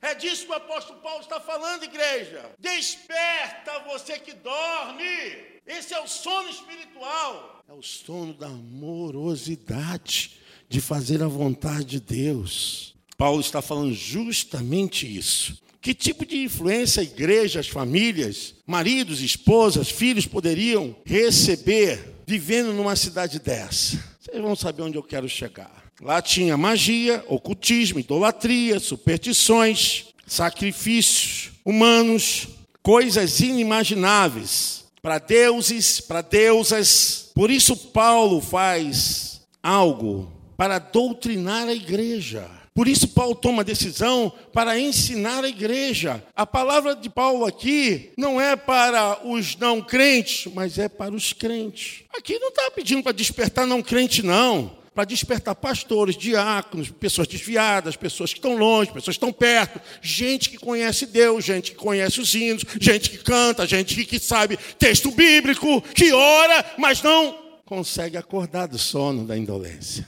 É 0.00 0.14
disso 0.14 0.46
que 0.46 0.52
o 0.52 0.56
apóstolo 0.56 1.00
Paulo 1.00 1.22
está 1.22 1.40
falando, 1.40 1.84
igreja. 1.84 2.50
Desperta 2.58 3.80
você 3.80 4.18
que 4.18 4.32
dorme. 4.32 5.51
Esse 5.66 5.94
é 5.94 6.00
o 6.00 6.08
sono 6.08 6.48
espiritual. 6.48 7.62
É 7.68 7.72
o 7.72 7.82
sono 7.82 8.34
da 8.34 8.46
amorosidade, 8.46 10.32
de 10.68 10.80
fazer 10.80 11.22
a 11.22 11.28
vontade 11.28 11.84
de 11.84 12.00
Deus. 12.00 12.94
Paulo 13.16 13.40
está 13.40 13.62
falando 13.62 13.92
justamente 13.92 15.06
isso. 15.06 15.56
Que 15.80 15.94
tipo 15.94 16.24
de 16.24 16.42
influência 16.44 17.00
a 17.00 17.04
igreja, 17.04 17.60
as 17.60 17.68
famílias, 17.68 18.54
maridos, 18.66 19.20
esposas, 19.20 19.90
filhos 19.90 20.26
poderiam 20.26 20.96
receber 21.04 22.22
vivendo 22.26 22.72
numa 22.72 22.96
cidade 22.96 23.38
dessa? 23.38 24.02
Vocês 24.20 24.40
vão 24.40 24.56
saber 24.56 24.82
onde 24.82 24.96
eu 24.96 25.02
quero 25.02 25.28
chegar. 25.28 25.84
Lá 26.00 26.22
tinha 26.22 26.56
magia, 26.56 27.24
ocultismo, 27.28 28.00
idolatria, 28.00 28.80
superstições, 28.80 30.06
sacrifícios 30.26 31.50
humanos, 31.64 32.48
coisas 32.82 33.40
inimagináveis 33.40 34.81
para 35.02 35.18
deuses, 35.18 36.00
para 36.00 36.22
deusas. 36.22 37.30
Por 37.34 37.50
isso, 37.50 37.76
Paulo 37.76 38.40
faz 38.40 39.42
algo 39.60 40.32
para 40.56 40.78
doutrinar 40.78 41.66
a 41.66 41.74
igreja. 41.74 42.48
Por 42.74 42.88
isso, 42.88 43.08
Paulo 43.08 43.34
toma 43.34 43.64
decisão 43.64 44.32
para 44.52 44.78
ensinar 44.78 45.44
a 45.44 45.48
igreja. 45.48 46.24
A 46.34 46.46
palavra 46.46 46.94
de 46.94 47.10
Paulo 47.10 47.44
aqui 47.44 48.12
não 48.16 48.40
é 48.40 48.56
para 48.56 49.26
os 49.26 49.56
não 49.56 49.82
crentes, 49.82 50.50
mas 50.54 50.78
é 50.78 50.88
para 50.88 51.14
os 51.14 51.32
crentes. 51.34 52.04
Aqui 52.16 52.38
não 52.38 52.48
está 52.48 52.70
pedindo 52.70 53.02
para 53.02 53.12
despertar 53.12 53.66
não 53.66 53.82
crente, 53.82 54.22
não 54.22 54.81
para 54.94 55.04
despertar 55.04 55.54
pastores, 55.54 56.16
diáconos, 56.16 56.90
pessoas 56.90 57.26
desviadas, 57.26 57.96
pessoas 57.96 58.32
que 58.32 58.38
estão 58.38 58.56
longe, 58.56 58.92
pessoas 58.92 59.16
que 59.16 59.24
estão 59.24 59.32
perto, 59.32 59.80
gente 60.02 60.50
que 60.50 60.58
conhece 60.58 61.06
Deus, 61.06 61.44
gente 61.44 61.72
que 61.72 61.76
conhece 61.76 62.20
os 62.20 62.34
hinos, 62.34 62.64
gente 62.80 63.10
que 63.10 63.18
canta, 63.18 63.66
gente 63.66 64.04
que 64.04 64.18
sabe 64.18 64.58
texto 64.78 65.10
bíblico, 65.10 65.80
que 65.94 66.12
ora, 66.12 66.64
mas 66.78 67.02
não 67.02 67.38
consegue 67.64 68.16
acordar 68.16 68.66
do 68.66 68.78
sono 68.78 69.26
da 69.26 69.36
indolência. 69.36 70.06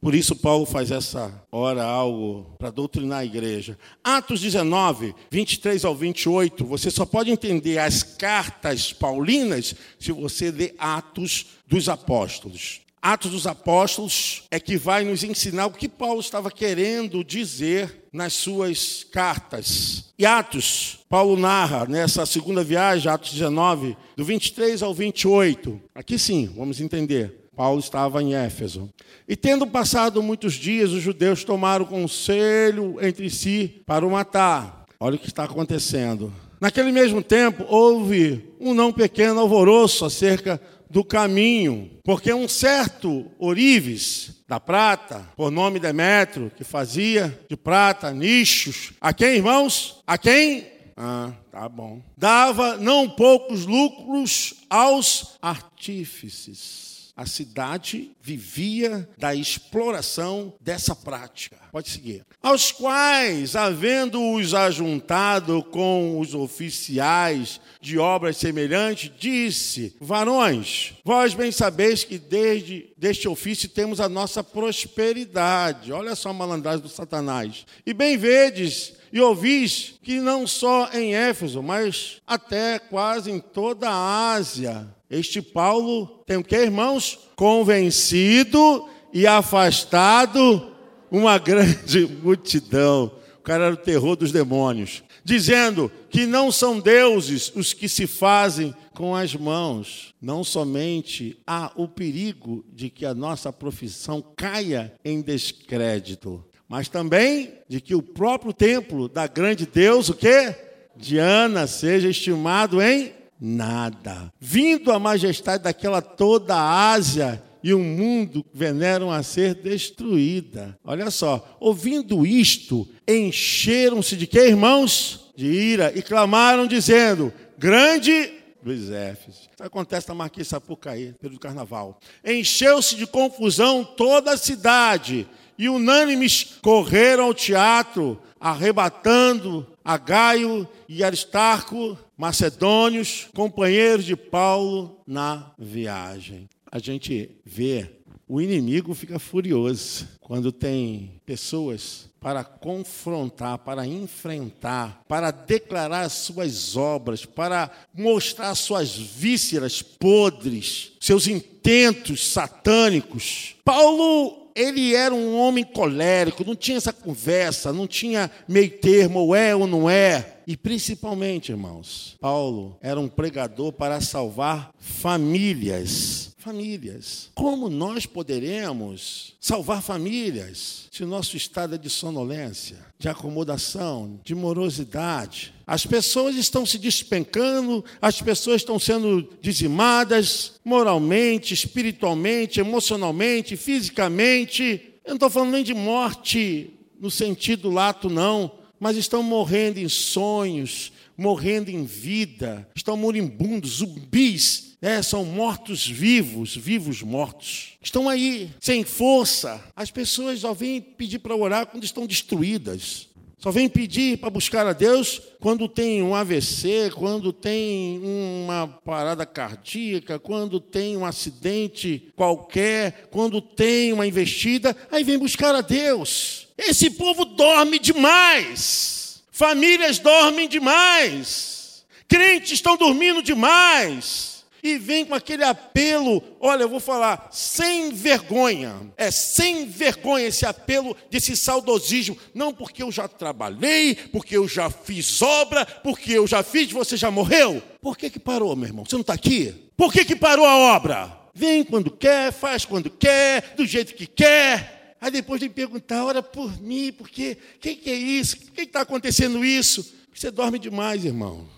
Por 0.00 0.14
isso, 0.14 0.34
Paulo 0.34 0.64
faz 0.64 0.90
essa 0.90 1.30
hora 1.52 1.82
algo 1.82 2.54
para 2.58 2.70
doutrinar 2.70 3.18
a 3.18 3.24
igreja. 3.24 3.78
Atos 4.02 4.40
19, 4.40 5.14
23 5.30 5.84
ao 5.84 5.94
28, 5.94 6.64
você 6.64 6.90
só 6.90 7.04
pode 7.04 7.30
entender 7.30 7.76
as 7.76 8.02
cartas 8.02 8.94
paulinas 8.94 9.74
se 9.98 10.10
você 10.10 10.50
ler 10.50 10.74
Atos 10.78 11.48
dos 11.66 11.86
Apóstolos. 11.86 12.80
Atos 13.02 13.30
dos 13.30 13.46
Apóstolos 13.46 14.42
é 14.50 14.60
que 14.60 14.76
vai 14.76 15.04
nos 15.04 15.24
ensinar 15.24 15.66
o 15.66 15.72
que 15.72 15.88
Paulo 15.88 16.20
estava 16.20 16.50
querendo 16.50 17.24
dizer 17.24 18.08
nas 18.12 18.34
suas 18.34 19.04
cartas. 19.04 20.12
E 20.18 20.26
Atos, 20.26 20.98
Paulo 21.08 21.38
narra 21.38 21.86
nessa 21.86 22.26
segunda 22.26 22.62
viagem, 22.62 23.10
Atos 23.10 23.32
19, 23.32 23.96
do 24.14 24.24
23 24.24 24.82
ao 24.82 24.92
28. 24.92 25.80
Aqui 25.94 26.18
sim, 26.18 26.50
vamos 26.54 26.78
entender. 26.78 27.48
Paulo 27.56 27.80
estava 27.80 28.22
em 28.22 28.34
Éfeso. 28.34 28.90
E 29.26 29.34
tendo 29.34 29.66
passado 29.66 30.22
muitos 30.22 30.54
dias, 30.54 30.90
os 30.90 31.02
judeus 31.02 31.42
tomaram 31.42 31.86
conselho 31.86 32.98
entre 33.00 33.30
si 33.30 33.82
para 33.86 34.06
o 34.06 34.10
matar. 34.10 34.84
Olha 34.98 35.16
o 35.16 35.18
que 35.18 35.28
está 35.28 35.44
acontecendo. 35.44 36.32
Naquele 36.60 36.92
mesmo 36.92 37.22
tempo, 37.22 37.64
houve 37.66 38.44
um 38.60 38.74
não 38.74 38.92
pequeno 38.92 39.40
alvoroço 39.40 40.04
acerca 40.04 40.60
do 40.90 41.04
caminho, 41.04 41.90
porque 42.04 42.34
um 42.34 42.48
certo 42.48 43.30
Orives 43.38 44.42
da 44.48 44.58
prata, 44.58 45.26
por 45.36 45.50
nome 45.50 45.78
Demétrio, 45.78 46.50
que 46.56 46.64
fazia 46.64 47.38
de 47.48 47.56
prata 47.56 48.12
nichos, 48.12 48.92
a 49.00 49.14
quem, 49.14 49.36
irmãos? 49.36 50.02
A 50.06 50.18
quem? 50.18 50.66
Ah, 50.96 51.32
tá 51.50 51.68
bom. 51.68 52.02
Dava 52.16 52.76
não 52.76 53.08
poucos 53.08 53.64
lucros 53.64 54.54
aos 54.68 55.38
artífices 55.40 56.89
a 57.20 57.26
cidade 57.26 58.12
vivia 58.22 59.06
da 59.18 59.34
exploração 59.34 60.54
dessa 60.58 60.96
prática. 60.96 61.58
Pode 61.70 61.90
seguir. 61.90 62.24
Aos 62.42 62.72
quais, 62.72 63.54
havendo-os 63.54 64.54
ajuntado 64.54 65.62
com 65.64 66.18
os 66.18 66.34
oficiais 66.34 67.60
de 67.78 67.98
obras 67.98 68.38
semelhantes, 68.38 69.12
disse: 69.18 69.94
Varões, 70.00 70.94
vós 71.04 71.34
bem 71.34 71.52
sabeis 71.52 72.04
que 72.04 72.16
desde 72.16 72.90
deste 72.96 73.28
ofício 73.28 73.68
temos 73.68 74.00
a 74.00 74.08
nossa 74.08 74.42
prosperidade. 74.42 75.92
Olha 75.92 76.14
só 76.14 76.30
a 76.30 76.32
malandragem 76.32 76.80
do 76.80 76.88
Satanás. 76.88 77.66
E 77.84 77.92
bem 77.92 78.16
vedes 78.16 78.94
e 79.12 79.20
ouvis 79.20 79.96
que 80.02 80.20
não 80.20 80.46
só 80.46 80.88
em 80.94 81.14
Éfeso, 81.14 81.62
mas 81.62 82.22
até 82.26 82.78
quase 82.78 83.30
em 83.30 83.38
toda 83.38 83.90
a 83.90 84.32
Ásia 84.32 84.88
este 85.10 85.42
Paulo 85.42 86.22
tem 86.24 86.36
o 86.36 86.44
que, 86.44 86.54
irmãos? 86.54 87.18
Convencido 87.34 88.88
e 89.12 89.26
afastado 89.26 90.70
uma 91.10 91.36
grande 91.38 92.06
multidão. 92.06 93.10
O 93.38 93.42
cara 93.42 93.64
era 93.64 93.74
o 93.74 93.78
terror 93.78 94.14
dos 94.14 94.30
demônios. 94.30 95.02
Dizendo 95.24 95.90
que 96.08 96.26
não 96.26 96.52
são 96.52 96.78
deuses 96.78 97.52
os 97.54 97.72
que 97.72 97.88
se 97.88 98.06
fazem 98.06 98.74
com 98.94 99.14
as 99.16 99.34
mãos. 99.34 100.14
Não 100.22 100.44
somente 100.44 101.36
há 101.46 101.72
o 101.74 101.88
perigo 101.88 102.64
de 102.72 102.88
que 102.88 103.04
a 103.04 103.12
nossa 103.12 103.52
profissão 103.52 104.22
caia 104.36 104.92
em 105.04 105.20
descrédito, 105.20 106.44
mas 106.68 106.88
também 106.88 107.54
de 107.68 107.80
que 107.80 107.94
o 107.94 108.02
próprio 108.02 108.52
templo 108.52 109.08
da 109.08 109.26
grande 109.26 109.66
Deus, 109.66 110.08
o 110.08 110.14
quê? 110.14 110.54
Diana, 110.96 111.66
seja 111.66 112.08
estimado 112.08 112.80
em 112.80 113.19
nada. 113.40 114.32
Vindo 114.38 114.92
a 114.92 114.98
majestade 114.98 115.64
daquela 115.64 116.02
toda 116.02 116.54
a 116.54 116.92
Ásia 116.92 117.42
e 117.62 117.72
o 117.72 117.78
mundo 117.78 118.44
veneram 118.52 119.10
a 119.10 119.22
ser 119.22 119.54
destruída. 119.54 120.78
Olha 120.84 121.10
só, 121.10 121.56
ouvindo 121.60 122.26
isto, 122.26 122.88
encheram-se 123.06 124.16
de 124.16 124.26
que, 124.26 124.40
irmãos? 124.40 125.30
De 125.36 125.46
ira 125.46 125.92
e 125.94 126.02
clamaram 126.02 126.66
dizendo: 126.66 127.32
Grande 127.58 128.40
Luiz 128.64 128.90
Éfeso. 128.90 129.48
Isso 129.52 129.62
acontece 129.62 130.08
na 130.08 130.14
Marquês 130.14 130.48
Sapucaí, 130.48 131.14
pelo 131.20 131.38
carnaval. 131.38 131.98
Encheu-se 132.24 132.94
de 132.94 133.06
confusão 133.06 133.82
toda 133.84 134.32
a 134.32 134.36
cidade 134.36 135.26
e 135.58 135.68
unânimes 135.68 136.58
correram 136.62 137.24
ao 137.24 137.34
teatro, 137.34 138.20
arrebatando 138.38 139.66
a 139.84 139.96
Gaio 139.96 140.68
e 140.88 141.02
Aristarco, 141.02 141.98
macedônios, 142.20 143.28
companheiros 143.34 144.04
de 144.04 144.14
Paulo 144.14 145.00
na 145.06 145.52
viagem. 145.58 146.50
A 146.70 146.78
gente 146.78 147.30
vê, 147.46 147.92
o 148.28 148.42
inimigo 148.42 148.92
fica 148.92 149.18
furioso 149.18 150.06
quando 150.20 150.52
tem 150.52 151.12
pessoas 151.24 152.10
para 152.20 152.44
confrontar, 152.44 153.56
para 153.60 153.86
enfrentar, 153.86 155.02
para 155.08 155.30
declarar 155.30 156.10
suas 156.10 156.76
obras, 156.76 157.24
para 157.24 157.70
mostrar 157.94 158.54
suas 158.54 158.94
vísceras 158.94 159.80
podres, 159.80 160.92
seus 161.00 161.26
intentos 161.26 162.30
satânicos. 162.30 163.56
Paulo 163.64 164.40
ele 164.54 164.94
era 164.94 165.14
um 165.14 165.38
homem 165.38 165.64
colérico, 165.64 166.44
não 166.44 166.54
tinha 166.54 166.76
essa 166.76 166.92
conversa, 166.92 167.72
não 167.72 167.86
tinha 167.86 168.30
meio 168.46 168.70
termo, 168.70 169.20
ou 169.20 169.34
é 169.34 169.54
ou 169.54 169.66
não 169.66 169.88
é. 169.88 170.39
E 170.50 170.56
principalmente, 170.56 171.52
irmãos, 171.52 172.16
Paulo 172.20 172.76
era 172.82 172.98
um 172.98 173.06
pregador 173.06 173.72
para 173.72 174.00
salvar 174.00 174.74
famílias. 174.80 176.34
Famílias. 176.38 177.30
Como 177.36 177.70
nós 177.70 178.04
poderemos 178.04 179.36
salvar 179.40 179.80
famílias 179.80 180.88
se 180.90 181.04
o 181.04 181.06
nosso 181.06 181.36
estado 181.36 181.76
é 181.76 181.78
de 181.78 181.88
sonolência, 181.88 182.78
de 182.98 183.08
acomodação, 183.08 184.18
de 184.24 184.34
morosidade? 184.34 185.54
As 185.64 185.86
pessoas 185.86 186.34
estão 186.34 186.66
se 186.66 186.78
despencando, 186.78 187.84
as 188.02 188.20
pessoas 188.20 188.56
estão 188.56 188.76
sendo 188.76 189.28
dizimadas 189.40 190.54
moralmente, 190.64 191.54
espiritualmente, 191.54 192.58
emocionalmente, 192.58 193.56
fisicamente. 193.56 194.94
Eu 195.04 195.10
não 195.10 195.14
estou 195.14 195.30
falando 195.30 195.52
nem 195.52 195.62
de 195.62 195.74
morte 195.74 196.74
no 197.00 197.08
sentido 197.08 197.70
lato, 197.70 198.10
não 198.10 198.58
mas 198.80 198.96
estão 198.96 199.22
morrendo 199.22 199.78
em 199.78 199.88
sonhos, 199.88 200.90
morrendo 201.16 201.70
em 201.70 201.84
vida, 201.84 202.66
estão 202.74 202.96
moribundos, 202.96 203.76
zumbis, 203.76 204.78
né? 204.80 205.02
são 205.02 205.22
mortos 205.24 205.86
vivos, 205.86 206.56
vivos 206.56 207.02
mortos. 207.02 207.74
Estão 207.82 208.08
aí, 208.08 208.50
sem 208.58 208.82
força. 208.82 209.62
As 209.76 209.90
pessoas 209.90 210.40
só 210.40 210.54
vêm 210.54 210.80
pedir 210.80 211.18
para 211.18 211.36
orar 211.36 211.66
quando 211.66 211.84
estão 211.84 212.06
destruídas. 212.06 213.10
Só 213.40 213.50
vêm 213.50 213.70
pedir 213.70 214.18
para 214.18 214.28
buscar 214.28 214.66
a 214.66 214.74
Deus 214.74 215.20
quando 215.40 215.66
tem 215.66 216.02
um 216.02 216.14
AVC, 216.14 216.90
quando 216.94 217.32
tem 217.32 217.98
uma 217.98 218.66
parada 218.84 219.24
cardíaca, 219.24 220.18
quando 220.18 220.60
tem 220.60 220.94
um 220.94 221.06
acidente 221.06 222.12
qualquer, 222.14 223.08
quando 223.10 223.40
tem 223.40 223.94
uma 223.94 224.06
investida, 224.06 224.76
aí 224.90 225.02
vem 225.02 225.18
buscar 225.18 225.54
a 225.54 225.62
Deus. 225.62 226.48
Esse 226.60 226.90
povo 226.90 227.24
dorme 227.24 227.78
demais. 227.78 229.22
Famílias 229.32 229.98
dormem 229.98 230.46
demais. 230.46 231.84
Crentes 232.06 232.52
estão 232.52 232.76
dormindo 232.76 233.22
demais. 233.22 234.44
E 234.62 234.76
vem 234.76 235.06
com 235.06 235.14
aquele 235.14 235.42
apelo, 235.42 236.22
olha, 236.38 236.64
eu 236.64 236.68
vou 236.68 236.80
falar, 236.80 237.30
sem 237.32 237.94
vergonha. 237.94 238.74
É 238.94 239.10
sem 239.10 239.64
vergonha 239.66 240.26
esse 240.26 240.44
apelo 240.44 240.94
desse 241.10 241.34
saudosismo. 241.34 242.18
Não 242.34 242.52
porque 242.52 242.82
eu 242.82 242.92
já 242.92 243.08
trabalhei, 243.08 243.94
porque 243.94 244.36
eu 244.36 244.46
já 244.46 244.68
fiz 244.68 245.22
obra, 245.22 245.64
porque 245.64 246.12
eu 246.12 246.26
já 246.26 246.42
fiz, 246.42 246.70
você 246.70 246.94
já 246.94 247.10
morreu. 247.10 247.62
Por 247.80 247.96
que, 247.96 248.10
que 248.10 248.18
parou, 248.18 248.54
meu 248.54 248.68
irmão? 248.68 248.84
Você 248.84 248.96
não 248.96 249.00
está 249.00 249.14
aqui? 249.14 249.54
Por 249.78 249.90
que, 249.90 250.04
que 250.04 250.14
parou 250.14 250.44
a 250.44 250.58
obra? 250.74 251.18
Vem 251.32 251.64
quando 251.64 251.90
quer, 251.90 252.30
faz 252.30 252.66
quando 252.66 252.90
quer, 252.90 253.54
do 253.56 253.64
jeito 253.64 253.94
que 253.94 254.06
quer. 254.06 254.79
Aí 255.00 255.10
depois 255.10 255.40
de 255.40 255.48
perguntar, 255.48 256.04
ora 256.04 256.22
por 256.22 256.60
mim, 256.60 256.92
porque 256.92 257.38
o 257.56 257.58
que, 257.58 257.74
que, 257.74 257.90
é 257.90 257.94
isso? 257.94 258.36
Por 258.36 258.50
que 258.52 258.62
está 258.62 258.82
acontecendo 258.82 259.44
isso? 259.44 259.94
Você 260.14 260.30
dorme 260.30 260.58
demais, 260.58 261.04
irmão. 261.04 261.48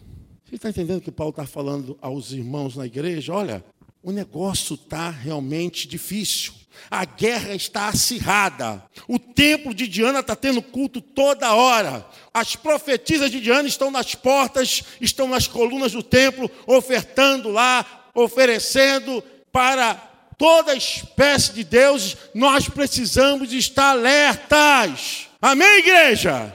Você 0.44 0.55
está 0.55 0.70
entendendo 0.70 1.00
que 1.00 1.11
Paulo 1.11 1.31
está 1.31 1.44
falando 1.44 1.98
aos 2.00 2.31
irmãos 2.31 2.76
na 2.76 2.87
igreja? 2.87 3.33
Olha, 3.33 3.64
o 4.02 4.12
negócio 4.12 4.74
está 4.74 5.11
realmente 5.11 5.88
difícil. 5.88 6.52
A 6.90 7.05
guerra 7.05 7.55
está 7.55 7.88
acirrada. 7.88 8.85
O 9.09 9.18
templo 9.18 9.74
de 9.74 9.88
Diana 9.88 10.20
está 10.20 10.37
tendo 10.37 10.62
culto 10.62 11.00
toda 11.00 11.55
hora. 11.55 12.07
As 12.33 12.55
profetisas 12.55 13.31
de 13.31 13.40
Diana 13.40 13.68
estão 13.68 13.90
nas 13.90 14.14
portas, 14.14 14.85
estão 15.00 15.26
nas 15.26 15.48
colunas 15.48 15.92
do 15.92 16.02
templo, 16.02 16.50
ofertando 16.66 17.48
lá, 17.50 18.11
oferecendo 18.14 19.22
para 19.50 20.12
toda 20.42 20.74
espécie 20.74 21.52
de 21.52 21.62
deuses, 21.62 22.16
nós 22.35 22.68
precisamos 22.68 23.52
estar 23.52 23.90
alertas. 23.90 25.28
Amém, 25.40 25.78
igreja? 25.78 26.37
Amém. 26.37 26.52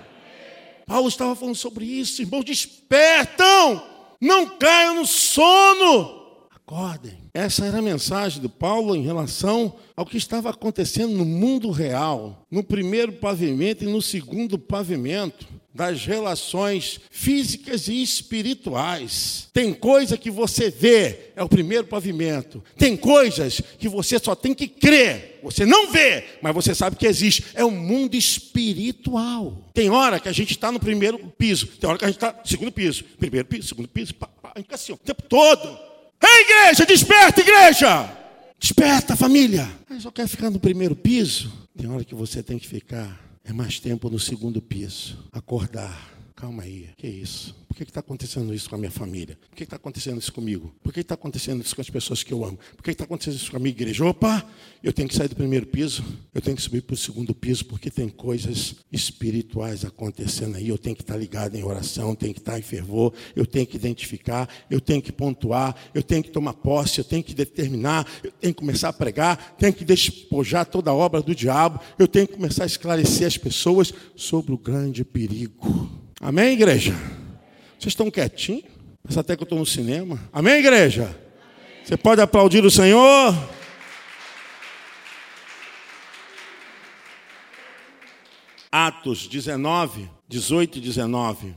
Paulo 0.86 1.08
estava 1.08 1.34
falando 1.38 1.56
sobre 1.56 1.86
isso, 1.86 2.22
irmãos, 2.22 2.44
despertam, 2.44 3.82
não 4.20 4.58
caiam 4.58 4.96
no 4.96 5.08
sono, 5.08 6.36
acordem. 6.54 7.27
Essa 7.38 7.68
era 7.68 7.78
a 7.78 7.84
mensagem 7.84 8.42
de 8.42 8.50
Paulo 8.50 8.96
em 8.96 9.04
relação 9.04 9.76
ao 9.96 10.08
que 10.08 10.18
estava 10.18 10.50
acontecendo 10.50 11.14
no 11.14 11.24
mundo 11.24 11.70
real, 11.70 12.48
no 12.50 12.64
primeiro 12.64 13.14
pavimento 13.14 13.84
e 13.84 13.88
no 13.88 14.02
segundo 14.02 14.58
pavimento 14.58 15.48
das 15.72 16.04
relações 16.04 17.00
físicas 17.12 17.88
e 17.90 18.02
espirituais. 18.02 19.50
Tem 19.54 19.72
coisa 19.72 20.18
que 20.18 20.32
você 20.32 20.72
vê, 20.72 21.30
é 21.36 21.44
o 21.44 21.48
primeiro 21.48 21.86
pavimento. 21.86 22.64
Tem 22.76 22.98
coisas 22.98 23.62
que 23.78 23.88
você 23.88 24.18
só 24.18 24.34
tem 24.34 24.56
que 24.56 24.68
crer. 24.68 25.40
Você 25.44 25.64
não 25.64 25.92
vê, 25.92 26.24
mas 26.42 26.56
você 26.56 26.74
sabe 26.74 26.96
que 26.96 27.06
existe. 27.06 27.46
É 27.54 27.64
o 27.64 27.70
mundo 27.70 28.16
espiritual. 28.16 29.64
Tem 29.76 29.92
hora 29.92 30.20
que 30.20 30.28
a 30.28 30.34
gente 30.34 30.54
está 30.54 30.72
no 30.72 30.80
primeiro 30.80 31.20
piso, 31.38 31.68
tem 31.68 31.88
hora 31.88 32.00
que 32.00 32.06
a 32.06 32.08
gente 32.08 32.18
está 32.18 32.34
no 32.34 32.48
segundo 32.48 32.72
piso. 32.72 33.04
Primeiro 33.20 33.48
piso, 33.48 33.68
segundo 33.68 33.88
piso, 33.88 34.16
pá, 34.16 34.28
pá, 34.42 34.54
assim, 34.72 34.94
o 34.94 34.98
tempo 34.98 35.22
todo. 35.22 35.87
Ei, 36.22 36.42
igreja, 36.44 36.86
desperta, 36.86 37.42
igreja! 37.42 38.18
Desperta, 38.60 39.16
família! 39.16 39.70
Mas 39.90 40.04
só 40.04 40.12
quer 40.12 40.28
ficar 40.28 40.50
no 40.50 40.60
primeiro 40.60 40.96
piso? 40.96 41.52
Tem 41.78 41.90
hora 41.90 42.04
que 42.04 42.16
você 42.16 42.42
tem 42.42 42.58
que 42.58 42.68
ficar 42.68 43.20
é 43.44 43.54
mais 43.54 43.80
tempo 43.80 44.10
no 44.10 44.20
segundo 44.20 44.62
piso. 44.62 45.18
Acordar. 45.32 46.17
Calma 46.38 46.62
aí, 46.62 46.88
que 46.96 47.08
isso? 47.08 47.56
Por 47.68 47.76
que 47.76 47.82
está 47.82 48.00
acontecendo 48.00 48.54
isso 48.54 48.70
com 48.70 48.76
a 48.76 48.78
minha 48.78 48.92
família? 48.92 49.40
Por 49.50 49.56
que 49.56 49.64
está 49.64 49.76
acontecendo 49.76 50.20
isso 50.20 50.32
comigo? 50.32 50.72
Por 50.84 50.94
que 50.94 51.00
está 51.00 51.16
acontecendo 51.16 51.64
isso 51.64 51.76
com 51.76 51.82
as 51.82 51.90
pessoas 51.90 52.22
que 52.22 52.32
eu 52.32 52.46
amo? 52.46 52.60
Por 52.76 52.84
que 52.84 52.92
está 52.92 53.06
acontecendo 53.06 53.36
isso 53.36 53.50
com 53.50 53.58
a 53.58 53.60
minha 53.60 53.72
igreja? 53.72 54.06
Opa, 54.06 54.48
eu 54.84 54.94
tenho 54.94 55.10
que 55.10 55.16
sair 55.16 55.28
do 55.28 55.36
primeiro 55.36 55.66
piso, 55.66 56.04
eu 56.36 56.40
tenho 56.40 56.56
que 56.56 56.62
subir 56.62 56.84
para 56.84 56.94
o 56.94 56.98
segundo 56.98 57.34
piso, 57.34 57.66
porque 57.66 57.90
tem 57.90 58.08
coisas 58.08 58.76
espirituais 58.92 59.84
acontecendo 59.84 60.58
aí. 60.58 60.70
Eu 60.70 60.78
tenho 60.78 60.96
que 60.96 61.02
estar 61.02 61.18
ligado 61.18 61.56
em 61.56 61.64
oração, 61.64 62.14
tenho 62.14 62.36
que 62.36 62.40
estar 62.40 62.60
em 62.60 62.62
fervor, 62.62 63.14
eu 63.36 63.46
tenho 63.46 63.66
que 63.66 63.76
identificar, 63.76 64.48
eu 64.70 64.80
tenho 64.80 65.02
que 65.02 65.12
pontuar, 65.12 65.76
eu 65.92 66.04
tenho 66.04 66.22
que 66.22 66.30
tomar 66.30 66.54
posse, 66.54 67.00
eu 67.00 67.04
tenho 67.04 67.24
que 67.24 67.34
determinar, 67.34 68.08
eu 68.24 68.32
tenho 68.32 68.54
que 68.54 68.60
começar 68.60 68.90
a 68.90 68.94
pregar, 68.94 69.56
tenho 69.58 69.74
que 69.74 69.84
despojar 69.84 70.68
toda 70.68 70.92
a 70.92 70.94
obra 70.94 71.20
do 71.20 71.34
diabo, 71.34 71.80
eu 71.98 72.08
tenho 72.08 72.28
que 72.28 72.36
começar 72.36 72.64
a 72.64 72.68
esclarecer 72.68 73.26
as 73.26 73.40
pessoas 73.40 73.92
sobre 74.16 74.54
o 74.54 74.58
grande 74.58 75.04
perigo. 75.04 76.07
Amém, 76.20 76.54
igreja? 76.54 76.94
Vocês 77.78 77.92
estão 77.92 78.10
quietinhos? 78.10 78.64
Parece 79.04 79.20
até 79.20 79.36
que 79.36 79.44
eu 79.44 79.46
estou 79.46 79.60
no 79.60 79.66
cinema. 79.68 80.20
Amém, 80.34 80.56
igreja? 80.56 81.16
Você 81.86 81.96
pode 81.96 82.20
aplaudir 82.20 82.66
o 82.66 82.72
Senhor? 82.72 83.36
Atos 88.72 89.28
19, 89.28 90.10
18 90.28 90.80
e 90.80 90.82
19. 90.82 91.56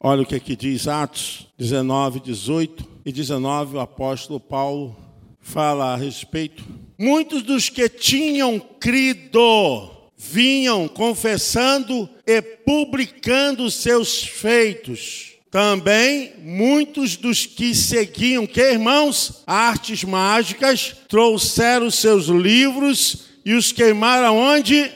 Olha 0.00 0.22
o 0.22 0.26
que 0.26 0.34
aqui 0.34 0.56
diz 0.56 0.88
Atos 0.88 1.46
19, 1.56 2.18
18 2.18 2.84
e 3.06 3.12
19. 3.12 3.76
O 3.76 3.80
apóstolo 3.80 4.40
Paulo 4.40 4.96
fala 5.40 5.94
a 5.94 5.96
respeito. 5.96 6.64
Muitos 6.98 7.44
dos 7.44 7.68
que 7.68 7.88
tinham 7.88 8.58
crido 8.58 9.97
vinham 10.18 10.88
confessando 10.88 12.10
e 12.26 12.42
publicando 12.42 13.70
seus 13.70 14.24
feitos. 14.24 15.34
Também 15.48 16.34
muitos 16.40 17.16
dos 17.16 17.46
que 17.46 17.74
seguiam, 17.74 18.46
que 18.46 18.60
irmãos, 18.60 19.44
artes 19.46 20.02
mágicas, 20.02 20.94
trouxeram 21.08 21.90
seus 21.90 22.26
livros 22.26 23.28
e 23.44 23.54
os 23.54 23.72
queimaram 23.72 24.36
onde? 24.36 24.92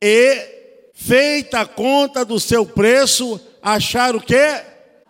E, 0.00 0.90
feita 0.94 1.60
a 1.60 1.66
conta 1.66 2.24
do 2.24 2.38
seu 2.38 2.64
preço, 2.64 3.40
acharam 3.60 4.18
o 4.18 4.22
quê? 4.22 4.60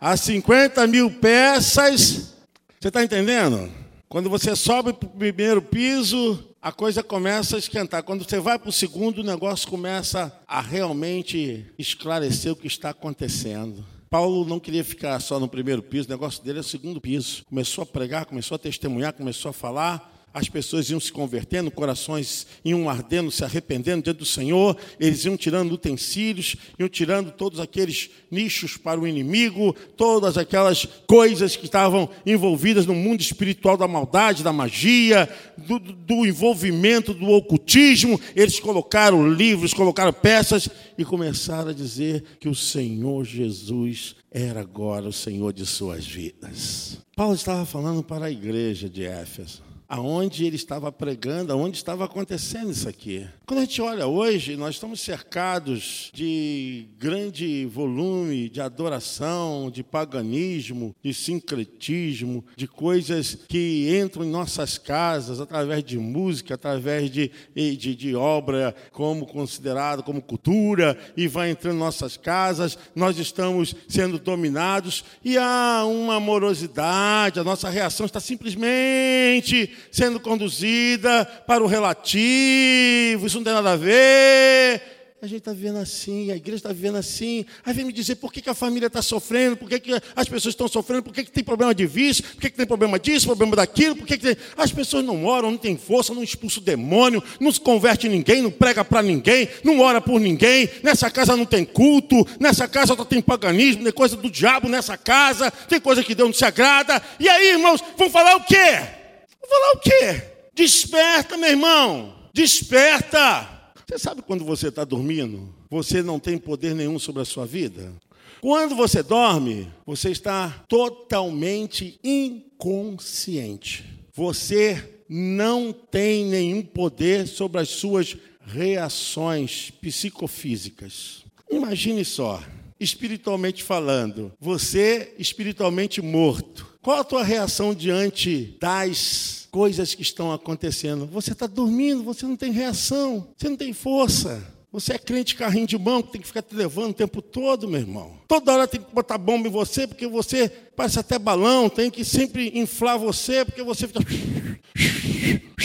As 0.00 0.20
50 0.20 0.86
mil 0.86 1.10
peças. 1.10 2.32
Você 2.80 2.88
está 2.88 3.02
entendendo? 3.02 3.81
Quando 4.12 4.28
você 4.28 4.54
sobe 4.54 4.92
para 4.92 5.06
o 5.06 5.10
primeiro 5.10 5.62
piso, 5.62 6.38
a 6.60 6.70
coisa 6.70 7.02
começa 7.02 7.56
a 7.56 7.58
esquentar. 7.58 8.02
Quando 8.02 8.28
você 8.28 8.38
vai 8.38 8.58
para 8.58 8.68
o 8.68 8.72
segundo, 8.72 9.20
o 9.20 9.24
negócio 9.24 9.66
começa 9.66 10.38
a 10.46 10.60
realmente 10.60 11.64
esclarecer 11.78 12.52
o 12.52 12.56
que 12.56 12.66
está 12.66 12.90
acontecendo. 12.90 13.82
Paulo 14.10 14.44
não 14.44 14.60
queria 14.60 14.84
ficar 14.84 15.18
só 15.18 15.40
no 15.40 15.48
primeiro 15.48 15.82
piso, 15.82 16.08
o 16.08 16.10
negócio 16.10 16.44
dele 16.44 16.58
é 16.58 16.60
o 16.60 16.62
segundo 16.62 17.00
piso. 17.00 17.42
Começou 17.46 17.80
a 17.80 17.86
pregar, 17.86 18.26
começou 18.26 18.56
a 18.56 18.58
testemunhar, 18.58 19.14
começou 19.14 19.48
a 19.48 19.54
falar 19.54 20.11
as 20.34 20.48
pessoas 20.48 20.88
iam 20.88 20.98
se 20.98 21.12
convertendo, 21.12 21.70
corações 21.70 22.46
iam 22.64 22.88
ardendo, 22.88 23.30
se 23.30 23.44
arrependendo 23.44 24.02
diante 24.02 24.18
do 24.18 24.24
Senhor, 24.24 24.76
eles 24.98 25.24
iam 25.24 25.36
tirando 25.36 25.72
utensílios, 25.72 26.56
iam 26.78 26.88
tirando 26.88 27.30
todos 27.32 27.60
aqueles 27.60 28.10
nichos 28.30 28.76
para 28.76 28.98
o 28.98 29.06
inimigo, 29.06 29.74
todas 29.96 30.38
aquelas 30.38 30.86
coisas 31.06 31.54
que 31.54 31.66
estavam 31.66 32.08
envolvidas 32.24 32.86
no 32.86 32.94
mundo 32.94 33.20
espiritual 33.20 33.76
da 33.76 33.86
maldade, 33.86 34.42
da 34.42 34.52
magia, 34.52 35.28
do, 35.58 35.78
do 35.78 36.26
envolvimento 36.26 37.12
do 37.12 37.28
ocultismo. 37.28 38.18
Eles 38.34 38.58
colocaram 38.58 39.30
livros, 39.30 39.74
colocaram 39.74 40.12
peças 40.12 40.68
e 40.96 41.04
começaram 41.04 41.70
a 41.70 41.74
dizer 41.74 42.24
que 42.40 42.48
o 42.48 42.54
Senhor 42.54 43.24
Jesus 43.24 44.16
era 44.30 44.60
agora 44.60 45.08
o 45.08 45.12
Senhor 45.12 45.52
de 45.52 45.66
suas 45.66 46.06
vidas. 46.06 46.98
Paulo 47.14 47.34
estava 47.34 47.66
falando 47.66 48.02
para 48.02 48.26
a 48.26 48.30
igreja 48.30 48.88
de 48.88 49.04
Éfeso 49.04 49.71
aonde 49.92 50.46
ele 50.46 50.56
estava 50.56 50.90
pregando, 50.90 51.52
aonde 51.52 51.76
estava 51.76 52.06
acontecendo 52.06 52.70
isso 52.70 52.88
aqui. 52.88 53.26
Quando 53.44 53.58
a 53.58 53.64
gente 53.66 53.82
olha 53.82 54.06
hoje, 54.06 54.56
nós 54.56 54.76
estamos 54.76 55.02
cercados 55.02 56.10
de 56.14 56.86
grande 56.98 57.66
volume 57.66 58.48
de 58.48 58.62
adoração, 58.62 59.70
de 59.70 59.82
paganismo, 59.82 60.96
de 61.02 61.12
sincretismo, 61.12 62.42
de 62.56 62.66
coisas 62.66 63.36
que 63.46 63.94
entram 64.02 64.24
em 64.24 64.30
nossas 64.30 64.78
casas 64.78 65.40
através 65.40 65.84
de 65.84 65.98
música, 65.98 66.54
através 66.54 67.10
de, 67.10 67.30
de, 67.54 67.94
de 67.94 68.14
obra 68.14 68.74
como 68.92 69.26
considerada 69.26 70.02
como 70.02 70.22
cultura, 70.22 70.98
e 71.14 71.28
vai 71.28 71.50
entrando 71.50 71.76
em 71.76 71.80
nossas 71.80 72.16
casas, 72.16 72.78
nós 72.94 73.18
estamos 73.18 73.76
sendo 73.86 74.18
dominados 74.18 75.04
e 75.22 75.36
há 75.36 75.84
uma 75.84 76.18
morosidade, 76.18 77.38
a 77.38 77.44
nossa 77.44 77.68
reação 77.68 78.06
está 78.06 78.20
simplesmente 78.20 79.81
sendo 79.90 80.20
conduzida 80.20 81.24
para 81.46 81.62
o 81.62 81.66
relativo, 81.66 83.26
isso 83.26 83.36
não 83.36 83.44
tem 83.44 83.54
nada 83.54 83.72
a 83.72 83.76
ver. 83.76 84.92
A 85.22 85.26
gente 85.28 85.38
está 85.38 85.52
vivendo 85.52 85.76
assim, 85.76 86.32
a 86.32 86.36
igreja 86.36 86.56
está 86.56 86.72
vivendo 86.72 86.96
assim. 86.96 87.46
Aí 87.64 87.72
vem 87.72 87.84
me 87.84 87.92
dizer 87.92 88.16
por 88.16 88.32
que, 88.32 88.42
que 88.42 88.50
a 88.50 88.54
família 88.54 88.88
está 88.88 89.00
sofrendo, 89.00 89.56
por 89.56 89.68
que, 89.68 89.78
que 89.78 89.92
as 90.16 90.28
pessoas 90.28 90.52
estão 90.52 90.66
sofrendo, 90.66 91.04
por 91.04 91.14
que, 91.14 91.22
que 91.22 91.30
tem 91.30 91.44
problema 91.44 91.72
de 91.72 91.86
vício, 91.86 92.24
por 92.24 92.40
que, 92.40 92.50
que 92.50 92.56
tem 92.56 92.66
problema 92.66 92.98
disso, 92.98 93.26
problema 93.26 93.54
daquilo, 93.54 93.94
por 93.94 94.04
que, 94.04 94.18
que 94.18 94.34
tem... 94.34 94.36
as 94.56 94.72
pessoas 94.72 95.04
não 95.04 95.24
oram, 95.24 95.52
não 95.52 95.58
têm 95.58 95.76
força, 95.76 96.12
não 96.12 96.24
expulsa 96.24 96.58
o 96.58 96.62
demônio, 96.62 97.22
não 97.38 97.52
se 97.52 97.60
converte 97.60 98.08
ninguém, 98.08 98.42
não 98.42 98.50
prega 98.50 98.84
para 98.84 99.00
ninguém, 99.00 99.48
não 99.62 99.78
ora 99.78 100.00
por 100.00 100.18
ninguém. 100.18 100.68
Nessa 100.82 101.08
casa 101.08 101.36
não 101.36 101.46
tem 101.46 101.64
culto, 101.64 102.26
nessa 102.40 102.66
casa 102.66 102.96
só 102.96 103.04
tem 103.04 103.22
paganismo, 103.22 103.84
tem 103.84 103.92
coisa 103.92 104.16
do 104.16 104.28
diabo 104.28 104.68
nessa 104.68 104.96
casa, 104.96 105.52
tem 105.52 105.80
coisa 105.80 106.02
que 106.02 106.16
Deus 106.16 106.30
não 106.30 106.34
se 106.34 106.44
agrada. 106.44 107.00
E 107.20 107.28
aí, 107.28 107.50
irmãos, 107.50 107.80
vão 107.96 108.10
falar 108.10 108.34
o 108.34 108.42
quê? 108.42 109.01
Vou 109.42 109.50
falar 109.50 109.72
o 109.72 109.80
quê? 109.80 110.22
Desperta, 110.54 111.36
meu 111.36 111.50
irmão. 111.50 112.14
Desperta. 112.32 113.48
Você 113.86 113.98
sabe 113.98 114.22
quando 114.22 114.44
você 114.44 114.68
está 114.68 114.84
dormindo, 114.84 115.54
você 115.68 116.02
não 116.02 116.18
tem 116.18 116.38
poder 116.38 116.74
nenhum 116.74 116.98
sobre 116.98 117.20
a 117.20 117.26
sua 117.26 117.44
vida? 117.44 117.92
Quando 118.40 118.74
você 118.74 119.02
dorme, 119.02 119.70
você 119.84 120.10
está 120.10 120.64
totalmente 120.66 122.00
inconsciente. 122.02 123.84
Você 124.14 125.02
não 125.08 125.72
tem 125.72 126.24
nenhum 126.24 126.62
poder 126.62 127.26
sobre 127.28 127.60
as 127.60 127.68
suas 127.68 128.16
reações 128.46 129.70
psicofísicas. 129.70 131.22
Imagine 131.50 132.04
só, 132.04 132.42
espiritualmente 132.80 133.62
falando, 133.62 134.32
você 134.40 135.14
espiritualmente 135.18 136.00
morto. 136.00 136.71
Qual 136.82 136.98
a 136.98 137.04
tua 137.04 137.22
reação 137.22 137.72
diante 137.72 138.56
das 138.60 139.46
coisas 139.52 139.94
que 139.94 140.02
estão 140.02 140.32
acontecendo? 140.32 141.06
Você 141.06 141.30
está 141.30 141.46
dormindo, 141.46 142.02
você 142.02 142.26
não 142.26 142.34
tem 142.34 142.50
reação, 142.50 143.28
você 143.36 143.48
não 143.48 143.56
tem 143.56 143.72
força. 143.72 144.44
Você 144.72 144.94
é 144.94 144.98
crente 144.98 145.36
carrinho 145.36 145.66
de 145.66 145.78
mão 145.78 146.02
que 146.02 146.10
tem 146.10 146.20
que 146.20 146.26
ficar 146.26 146.42
te 146.42 146.56
levando 146.56 146.90
o 146.90 146.94
tempo 146.94 147.22
todo, 147.22 147.68
meu 147.68 147.78
irmão. 147.78 148.18
Toda 148.26 148.52
hora 148.52 148.66
tem 148.66 148.80
que 148.80 148.92
botar 148.92 149.16
bomba 149.16 149.46
em 149.46 149.50
você, 149.50 149.86
porque 149.86 150.08
você 150.08 150.48
parece 150.48 150.98
até 150.98 151.20
balão, 151.20 151.68
tem 151.68 151.88
que 151.88 152.04
sempre 152.04 152.50
inflar 152.58 152.98
você, 152.98 153.44
porque 153.44 153.62
você 153.62 153.86
fica. 153.86 154.00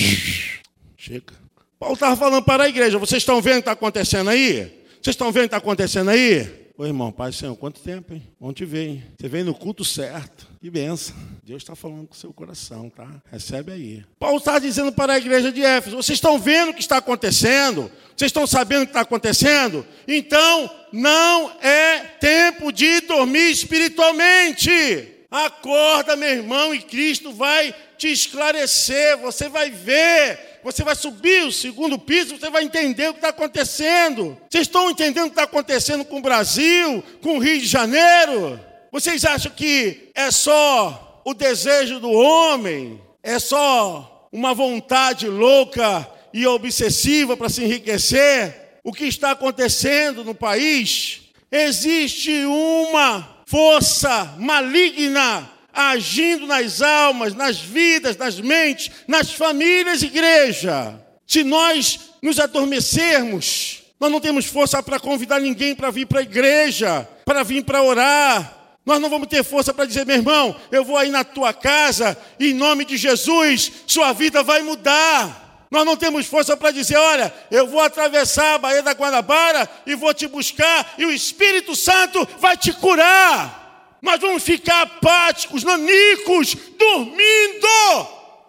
Chega. 0.95 1.33
Paulo 1.79 1.95
estava 1.95 2.15
falando 2.15 2.43
para 2.43 2.65
a 2.65 2.69
igreja: 2.69 2.99
vocês 2.99 3.23
estão 3.23 3.41
vendo 3.41 3.53
o 3.53 3.57
que 3.57 3.61
está 3.61 3.71
acontecendo 3.71 4.29
aí? 4.29 4.83
Vocês 5.01 5.15
estão 5.15 5.31
vendo 5.31 5.45
o 5.45 5.49
que 5.49 5.55
está 5.55 5.57
acontecendo 5.57 6.09
aí? 6.11 6.67
Ô 6.77 6.85
irmão, 6.85 7.11
Pai 7.11 7.31
Senhor, 7.31 7.55
quanto 7.55 7.79
tempo, 7.79 8.13
hein? 8.13 8.21
Bom 8.39 8.53
te 8.53 8.65
ver, 8.65 8.87
hein? 8.87 9.03
Você 9.17 9.27
vem 9.27 9.43
no 9.43 9.55
culto 9.55 9.83
certo. 9.83 10.46
Que 10.59 10.71
benção. 10.71 11.15
Deus 11.43 11.61
está 11.61 11.75
falando 11.75 12.07
com 12.07 12.13
o 12.13 12.17
seu 12.17 12.33
coração, 12.33 12.89
tá? 12.89 13.07
Recebe 13.31 13.71
aí. 13.71 14.05
Paulo 14.19 14.37
está 14.37 14.57
dizendo 14.57 14.91
para 14.91 15.13
a 15.13 15.17
igreja 15.17 15.51
de 15.51 15.63
Éfeso: 15.63 15.95
vocês 15.95 16.17
estão 16.17 16.39
vendo 16.39 16.69
o 16.69 16.73
que 16.73 16.81
está 16.81 16.97
acontecendo? 16.97 17.91
Vocês 18.15 18.29
estão 18.29 18.47
sabendo 18.47 18.83
o 18.83 18.85
que 18.85 18.91
está 18.91 19.01
acontecendo? 19.01 19.85
Então, 20.07 20.69
não 20.91 21.51
é 21.61 21.99
tempo 22.19 22.71
de 22.71 23.01
dormir 23.01 23.51
espiritualmente. 23.51 25.13
Acorda, 25.29 26.15
meu 26.15 26.29
irmão, 26.29 26.73
e 26.73 26.81
Cristo 26.81 27.31
vai 27.31 27.75
te 27.97 28.11
esclarecer. 28.11 29.17
Você 29.17 29.49
vai 29.49 29.69
ver 29.69 30.57
você 30.63 30.83
vai 30.83 30.95
subir 30.95 31.45
o 31.45 31.51
segundo 31.51 31.97
piso, 31.97 32.37
você 32.37 32.49
vai 32.49 32.61
entender 32.61 33.07
o 33.07 33.13
que 33.13 33.19
está 33.19 33.29
acontecendo. 33.29 34.37
Vocês 34.49 34.63
estão 34.63 34.89
entendendo 34.89 35.27
o 35.27 35.29
que 35.29 35.33
está 35.33 35.43
acontecendo 35.43 36.03
com 36.03 36.17
o 36.17 36.21
Brasil, 36.21 37.01
com 37.21 37.37
o 37.37 37.39
Rio 37.39 37.57
de 37.57 37.65
Janeiro? 37.65 38.59
Vocês 38.97 39.23
acham 39.25 39.51
que 39.51 40.09
é 40.15 40.31
só 40.31 41.21
o 41.23 41.35
desejo 41.35 41.99
do 41.99 42.09
homem? 42.09 42.99
É 43.21 43.37
só 43.37 44.27
uma 44.31 44.55
vontade 44.55 45.27
louca 45.27 46.09
e 46.33 46.47
obsessiva 46.47 47.37
para 47.37 47.47
se 47.47 47.63
enriquecer? 47.63 48.79
O 48.83 48.91
que 48.91 49.05
está 49.05 49.29
acontecendo 49.29 50.23
no 50.23 50.33
país? 50.33 51.21
Existe 51.51 52.43
uma 52.45 53.43
força 53.45 54.33
maligna 54.39 55.47
agindo 55.71 56.47
nas 56.47 56.81
almas, 56.81 57.35
nas 57.35 57.59
vidas, 57.59 58.17
nas 58.17 58.39
mentes, 58.39 58.89
nas 59.07 59.31
famílias, 59.31 60.01
igreja. 60.01 60.99
Se 61.27 61.43
nós 61.43 61.99
nos 62.19 62.39
adormecermos, 62.39 63.83
Nós 63.99 64.11
não 64.11 64.19
temos 64.19 64.45
força 64.45 64.81
para 64.83 64.99
convidar 64.99 65.39
ninguém 65.39 65.73
para 65.73 65.89
vir 65.89 66.05
para 66.05 66.19
a 66.19 66.23
igreja, 66.23 67.07
para 67.25 67.43
vir 67.43 67.63
para 67.63 67.81
orar. 67.81 68.56
Nós 68.87 69.01
não 69.01 69.09
vamos 69.09 69.27
ter 69.27 69.43
força 69.43 69.73
para 69.73 69.83
dizer, 69.83 70.05
meu 70.05 70.15
irmão, 70.15 70.55
eu 70.71 70.81
vou 70.81 70.95
aí 70.95 71.09
na 71.09 71.21
tua 71.21 71.53
casa, 71.53 72.17
em 72.39 72.53
nome 72.53 72.85
de 72.85 72.95
Jesus, 72.95 73.69
sua 73.85 74.13
vida 74.13 74.41
vai 74.43 74.63
mudar. 74.63 75.67
Nós 75.69 75.85
não 75.85 75.97
temos 75.97 76.25
força 76.25 76.55
para 76.55 76.71
dizer, 76.71 76.95
olha, 76.95 77.33
eu 77.51 77.67
vou 77.67 77.81
atravessar 77.81 78.53
a 78.53 78.57
Baía 78.57 78.81
da 78.81 78.93
Guanabara 78.93 79.69
e 79.85 79.93
vou 79.93 80.13
te 80.13 80.25
buscar, 80.25 80.93
e 80.97 81.05
o 81.05 81.11
Espírito 81.11 81.75
Santo 81.75 82.25
vai 82.39 82.55
te 82.55 82.71
curar. 82.71 83.97
Nós 84.01 84.21
vamos 84.21 84.41
ficar 84.43 84.83
apáticos, 84.83 85.65
nanicos, 85.65 86.55
dormindo. 86.79 88.07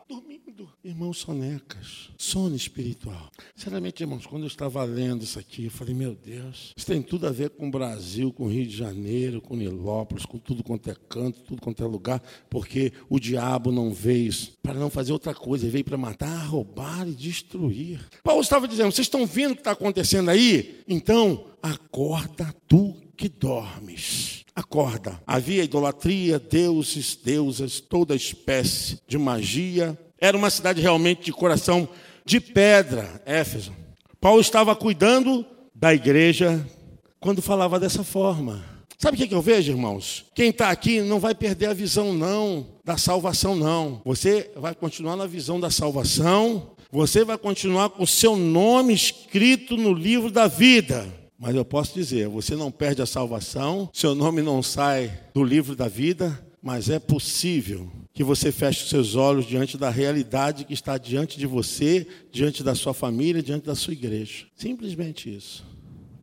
Dormindo. 0.08 0.72
Irmãos 0.84 1.18
sonecas, 1.18 2.10
sono 2.16 2.54
espiritual. 2.54 3.27
Sinceramente, 3.58 4.04
irmãos, 4.04 4.24
quando 4.24 4.44
eu 4.44 4.46
estava 4.46 4.84
lendo 4.84 5.24
isso 5.24 5.36
aqui, 5.36 5.64
eu 5.64 5.70
falei, 5.72 5.92
meu 5.92 6.14
Deus, 6.14 6.72
isso 6.76 6.86
tem 6.86 7.02
tudo 7.02 7.26
a 7.26 7.32
ver 7.32 7.50
com 7.50 7.66
o 7.66 7.70
Brasil, 7.72 8.32
com 8.32 8.44
o 8.44 8.48
Rio 8.48 8.64
de 8.64 8.76
Janeiro, 8.76 9.40
com 9.40 9.56
Nilópolis, 9.56 10.24
com 10.24 10.38
tudo 10.38 10.62
quanto 10.62 10.88
é 10.88 10.94
canto, 11.08 11.40
tudo 11.40 11.60
quanto 11.60 11.82
é 11.82 11.86
lugar, 11.88 12.22
porque 12.48 12.92
o 13.08 13.18
diabo 13.18 13.72
não 13.72 13.92
veio 13.92 14.32
para 14.62 14.74
não 14.74 14.88
fazer 14.88 15.12
outra 15.12 15.34
coisa, 15.34 15.64
ele 15.64 15.72
veio 15.72 15.84
para 15.84 15.98
matar, 15.98 16.46
roubar 16.46 17.08
e 17.08 17.12
destruir. 17.12 17.98
Paulo 18.22 18.42
estava 18.42 18.68
dizendo, 18.68 18.92
vocês 18.92 19.06
estão 19.06 19.26
vendo 19.26 19.50
o 19.50 19.54
que 19.56 19.62
está 19.62 19.72
acontecendo 19.72 20.30
aí? 20.30 20.84
Então, 20.86 21.46
acorda 21.60 22.54
tu 22.68 22.94
que 23.16 23.28
dormes. 23.28 24.44
Acorda. 24.54 25.20
Havia 25.26 25.64
idolatria, 25.64 26.38
deuses, 26.38 27.16
deusas, 27.16 27.80
toda 27.80 28.14
espécie 28.14 29.00
de 29.08 29.18
magia. 29.18 29.98
Era 30.20 30.36
uma 30.36 30.48
cidade 30.48 30.80
realmente 30.80 31.24
de 31.24 31.32
coração 31.32 31.88
de 32.28 32.40
pedra, 32.40 33.22
Éfeso. 33.24 33.72
Paulo 34.20 34.42
estava 34.42 34.76
cuidando 34.76 35.46
da 35.74 35.94
igreja 35.94 36.62
quando 37.18 37.40
falava 37.40 37.80
dessa 37.80 38.04
forma. 38.04 38.62
Sabe 38.98 39.16
o 39.16 39.26
que, 39.26 39.34
eu 39.34 39.40
vejo, 39.40 39.72
irmãos? 39.72 40.26
Quem 40.34 40.50
está 40.50 40.68
aqui 40.68 41.00
não 41.00 41.18
vai 41.18 41.34
perder 41.34 41.66
a 41.66 41.72
visão, 41.72 42.12
não, 42.12 42.66
da 42.84 42.98
salvação, 42.98 43.56
não. 43.56 44.02
Você 44.04 44.50
vai 44.56 44.74
continuar 44.74 45.16
na 45.16 45.24
visão 45.24 45.58
da 45.58 45.70
salvação, 45.70 46.72
você 46.92 47.24
vai 47.24 47.38
continuar 47.38 47.88
com 47.90 48.02
o 48.02 48.06
seu 48.06 48.36
nome 48.36 48.92
escrito 48.92 49.74
no 49.74 49.94
livro 49.94 50.30
da 50.30 50.46
vida. 50.46 51.06
Mas 51.38 51.54
eu 51.54 51.64
posso 51.64 51.94
dizer, 51.94 52.28
você 52.28 52.54
não 52.54 52.70
perde 52.70 53.00
a 53.00 53.06
salvação, 53.06 53.88
seu 53.94 54.14
nome 54.14 54.42
não 54.42 54.62
sai 54.62 55.18
do 55.32 55.42
livro 55.42 55.74
da 55.74 55.88
vida, 55.88 56.44
mas 56.60 56.90
é 56.90 56.98
possível 56.98 57.90
que 58.18 58.24
você 58.24 58.50
feche 58.50 58.82
os 58.82 58.88
seus 58.88 59.14
olhos 59.14 59.46
diante 59.46 59.78
da 59.78 59.90
realidade 59.90 60.64
que 60.64 60.74
está 60.74 60.98
diante 60.98 61.38
de 61.38 61.46
você, 61.46 62.04
diante 62.32 62.64
da 62.64 62.74
sua 62.74 62.92
família, 62.92 63.40
diante 63.40 63.64
da 63.64 63.76
sua 63.76 63.92
igreja. 63.92 64.44
Simplesmente 64.56 65.32
isso. 65.32 65.64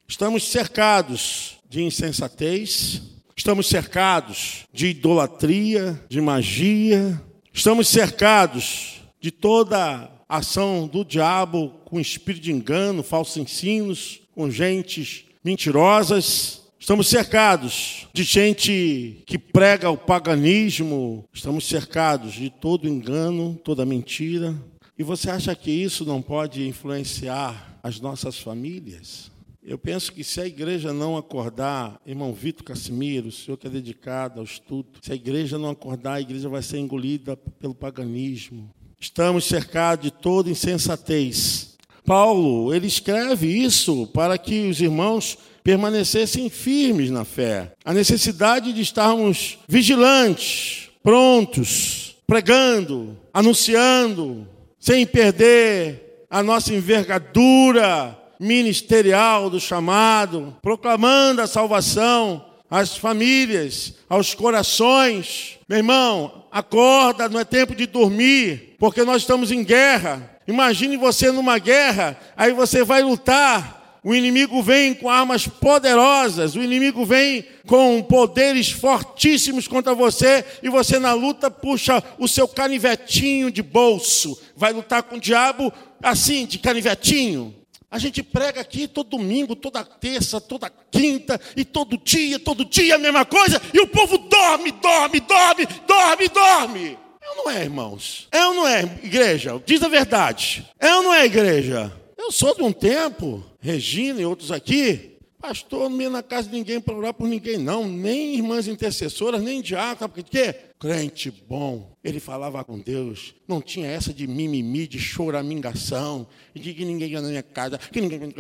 Estamos 0.06 0.44
cercados 0.44 1.56
de 1.70 1.82
insensatez, 1.82 3.02
estamos 3.34 3.68
cercados 3.68 4.66
de 4.74 4.88
idolatria, 4.88 5.98
de 6.10 6.20
magia, 6.20 7.22
estamos 7.54 7.88
cercados 7.88 8.96
de 9.22 9.32
toda 9.32 10.12
ação 10.28 10.90
do 10.90 11.06
diabo 11.06 11.80
com 11.86 11.98
espírito 11.98 12.44
de 12.44 12.52
engano, 12.52 13.04
falsos 13.04 13.38
ensinos, 13.38 14.20
com 14.36 14.52
gentes 14.52 15.24
mentirosas. 15.42 16.65
Estamos 16.86 17.08
cercados 17.08 18.08
de 18.14 18.22
gente 18.22 19.24
que 19.26 19.40
prega 19.40 19.90
o 19.90 19.98
paganismo, 19.98 21.28
estamos 21.34 21.66
cercados 21.66 22.34
de 22.34 22.52
todo 22.52 22.88
engano, 22.88 23.60
toda 23.64 23.84
mentira. 23.84 24.54
E 24.96 25.02
você 25.02 25.32
acha 25.32 25.56
que 25.56 25.72
isso 25.72 26.06
não 26.06 26.22
pode 26.22 26.68
influenciar 26.68 27.80
as 27.82 28.00
nossas 28.00 28.38
famílias? 28.38 29.32
Eu 29.64 29.80
penso 29.80 30.14
que 30.14 30.24
se 30.24 30.40
a 30.40 30.46
igreja 30.46 30.94
não 30.94 31.18
acordar, 31.18 32.00
irmão 32.06 32.32
Vitor 32.32 32.64
Casimiro, 32.64 33.30
o 33.30 33.32
senhor 33.32 33.58
que 33.58 33.66
é 33.66 33.70
dedicado 33.72 34.40
ao 34.40 34.46
estudo, 34.46 35.00
se 35.02 35.12
a 35.12 35.16
igreja 35.16 35.58
não 35.58 35.72
acordar, 35.72 36.14
a 36.14 36.22
igreja 36.22 36.48
vai 36.48 36.62
ser 36.62 36.78
engolida 36.78 37.36
pelo 37.36 37.74
paganismo. 37.74 38.70
Estamos 39.00 39.46
cercados 39.46 40.04
de 40.04 40.12
toda 40.12 40.52
insensatez. 40.52 41.78
Paulo, 42.06 42.72
ele 42.72 42.86
escreve 42.86 43.48
isso 43.48 44.06
para 44.14 44.38
que 44.38 44.70
os 44.70 44.80
irmãos 44.80 45.40
permanecessem 45.66 46.48
firmes 46.48 47.10
na 47.10 47.26
fé. 47.26 47.72
A 47.84 47.92
necessidade 47.92 48.72
de 48.72 48.82
estarmos 48.82 49.58
vigilantes, 49.68 50.90
prontos, 51.02 52.18
pregando, 52.28 53.18
anunciando, 53.34 54.48
sem 54.80 55.08
perder 55.08 56.28
a 56.30 56.44
nossa 56.44 56.72
envergadura 56.72 58.16
ministerial 58.40 59.50
do 59.50 59.60
chamado, 59.60 60.56
proclamando 60.62 61.42
a 61.42 61.48
salvação 61.48 62.46
às 62.70 62.96
famílias, 62.96 63.96
aos 64.08 64.36
corações. 64.36 65.58
Meu 65.68 65.80
irmão, 65.80 66.46
acorda, 66.52 67.28
não 67.28 67.40
é 67.40 67.44
tempo 67.44 67.74
de 67.74 67.88
dormir, 67.88 68.76
porque 68.78 69.04
nós 69.04 69.24
estamos 69.24 69.52
em 69.52 69.64
guerra. 69.64 70.38
Imagine 70.48 70.96
você 70.96 71.32
numa 71.32 71.58
guerra, 71.58 72.16
aí 72.38 72.54
você 72.54 72.84
vai 72.84 73.02
lutar 73.02 73.85
o 74.06 74.14
inimigo 74.14 74.62
vem 74.62 74.94
com 74.94 75.10
armas 75.10 75.48
poderosas, 75.48 76.56
o 76.56 76.62
inimigo 76.62 77.04
vem 77.04 77.44
com 77.66 78.04
poderes 78.04 78.70
fortíssimos 78.70 79.68
contra 79.68 79.96
você, 79.96 80.46
e 80.62 80.70
você 80.70 81.00
na 81.00 81.14
luta 81.14 81.50
puxa 81.50 82.04
o 82.20 82.28
seu 82.28 82.48
canivetinho 82.48 83.50
de 83.50 83.64
bolso, 83.64 84.40
vai 84.56 84.72
lutar 84.72 85.02
com 85.02 85.16
o 85.16 85.20
diabo 85.20 85.74
assim, 86.04 86.46
de 86.46 86.60
canivetinho. 86.60 87.56
A 87.90 87.98
gente 87.98 88.22
prega 88.22 88.62
aqui 88.62 88.88
todo 88.88 89.10
domingo, 89.10 89.56
toda 89.56 89.84
terça, 89.84 90.40
toda 90.40 90.72
quinta, 90.92 91.42
e 91.58 91.66
todo 91.66 91.98
dia, 91.98 92.38
todo 92.38 92.64
dia 92.64 92.96
a 92.96 93.00
mesma 93.00 93.26
coisa, 93.26 93.60
e 93.74 93.80
o 93.80 93.88
povo 93.88 94.20
dorme, 94.20 94.72
dorme, 94.72 95.20
dorme, 95.20 95.68
dorme, 95.88 96.28
dorme. 96.28 96.98
É 97.20 97.30
ou 97.32 97.36
não 97.38 97.50
é, 97.50 97.64
irmãos? 97.64 98.28
É 98.32 98.46
ou 98.46 98.54
não 98.54 98.68
é, 98.68 98.84
igreja? 99.02 99.60
Diz 99.66 99.82
a 99.82 99.88
verdade. 99.88 100.64
É 100.80 100.94
ou 100.94 101.02
não 101.02 101.12
é, 101.12 101.26
igreja? 101.26 101.92
Eu 102.18 102.32
sou 102.32 102.56
de 102.56 102.64
um 102.64 102.72
tempo, 102.72 103.44
Regina 103.60 104.22
e 104.22 104.26
outros 104.26 104.52
aqui, 104.52 105.16
pastor, 105.40 105.90
não 105.90 106.02
ia 106.02 106.10
na 106.10 106.24
casa 106.24 106.50
de 106.50 106.56
ninguém 106.56 106.82
para 106.82 106.96
orar 106.96 107.14
por 107.14 107.28
ninguém, 107.28 107.58
não, 107.58 107.88
nem 107.88 108.36
irmãs 108.36 108.68
intercessoras, 108.68 109.42
nem 109.42 109.62
diácono, 109.62 110.10
porque 110.10 110.24
quê? 110.24 110.56
Crente 110.80 111.30
bom, 111.30 111.96
ele 112.04 112.20
falava 112.20 112.64
com 112.64 112.80
Deus, 112.80 113.36
não 113.48 113.62
tinha 113.62 113.88
essa 113.88 114.14
de 114.14 114.26
mimimi, 114.26 114.88
de 114.88 114.98
choramingação, 114.98 116.28
de 116.54 116.74
que 116.74 116.84
ninguém 116.84 117.12
ia 117.12 117.22
na 117.22 117.28
minha 117.28 117.44
casa, 117.44 117.78
que 117.78 118.02
ninguém. 118.02 118.34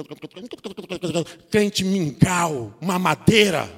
Crente 1.51 1.83
mingau, 1.83 2.75
mamadeira. 2.81 3.69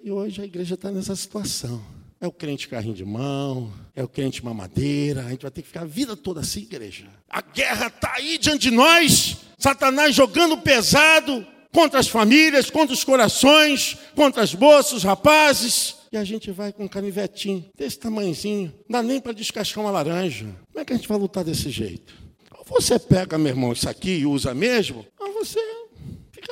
E 0.00 0.10
hoje 0.10 0.40
a 0.40 0.44
igreja 0.44 0.74
está 0.74 0.92
nessa 0.92 1.16
situação. 1.16 1.97
É 2.20 2.26
o 2.26 2.32
crente 2.32 2.66
carrinho 2.66 2.94
de 2.94 3.04
mão, 3.04 3.72
é 3.94 4.02
o 4.02 4.08
crente 4.08 4.44
mamadeira. 4.44 5.24
A 5.24 5.30
gente 5.30 5.42
vai 5.42 5.50
ter 5.50 5.62
que 5.62 5.68
ficar 5.68 5.82
a 5.82 5.86
vida 5.86 6.16
toda 6.16 6.40
assim, 6.40 6.62
igreja. 6.62 7.06
A 7.28 7.40
guerra 7.40 7.86
está 7.86 8.14
aí 8.14 8.38
diante 8.38 8.70
de 8.70 8.70
nós. 8.72 9.36
Satanás 9.56 10.14
jogando 10.14 10.58
pesado 10.58 11.46
contra 11.72 12.00
as 12.00 12.08
famílias, 12.08 12.70
contra 12.70 12.92
os 12.92 13.04
corações, 13.04 13.96
contra 14.16 14.42
as 14.42 14.52
moças, 14.52 15.04
rapazes. 15.04 15.96
E 16.10 16.16
a 16.16 16.24
gente 16.24 16.50
vai 16.50 16.72
com 16.72 16.84
um 16.84 16.88
canivetinho 16.88 17.64
desse 17.76 17.98
tamanhozinho. 17.98 18.74
Não 18.88 19.00
dá 19.00 19.02
nem 19.02 19.20
para 19.20 19.32
descascar 19.32 19.84
uma 19.84 19.92
laranja. 19.92 20.46
Como 20.72 20.80
é 20.80 20.84
que 20.84 20.92
a 20.92 20.96
gente 20.96 21.08
vai 21.08 21.18
lutar 21.18 21.44
desse 21.44 21.70
jeito? 21.70 22.14
Ou 22.50 22.64
você 22.64 22.98
pega, 22.98 23.38
meu 23.38 23.50
irmão, 23.50 23.72
isso 23.72 23.88
aqui 23.88 24.18
e 24.18 24.26
usa 24.26 24.52
mesmo, 24.54 25.06
ou 25.20 25.32
você 25.34 25.60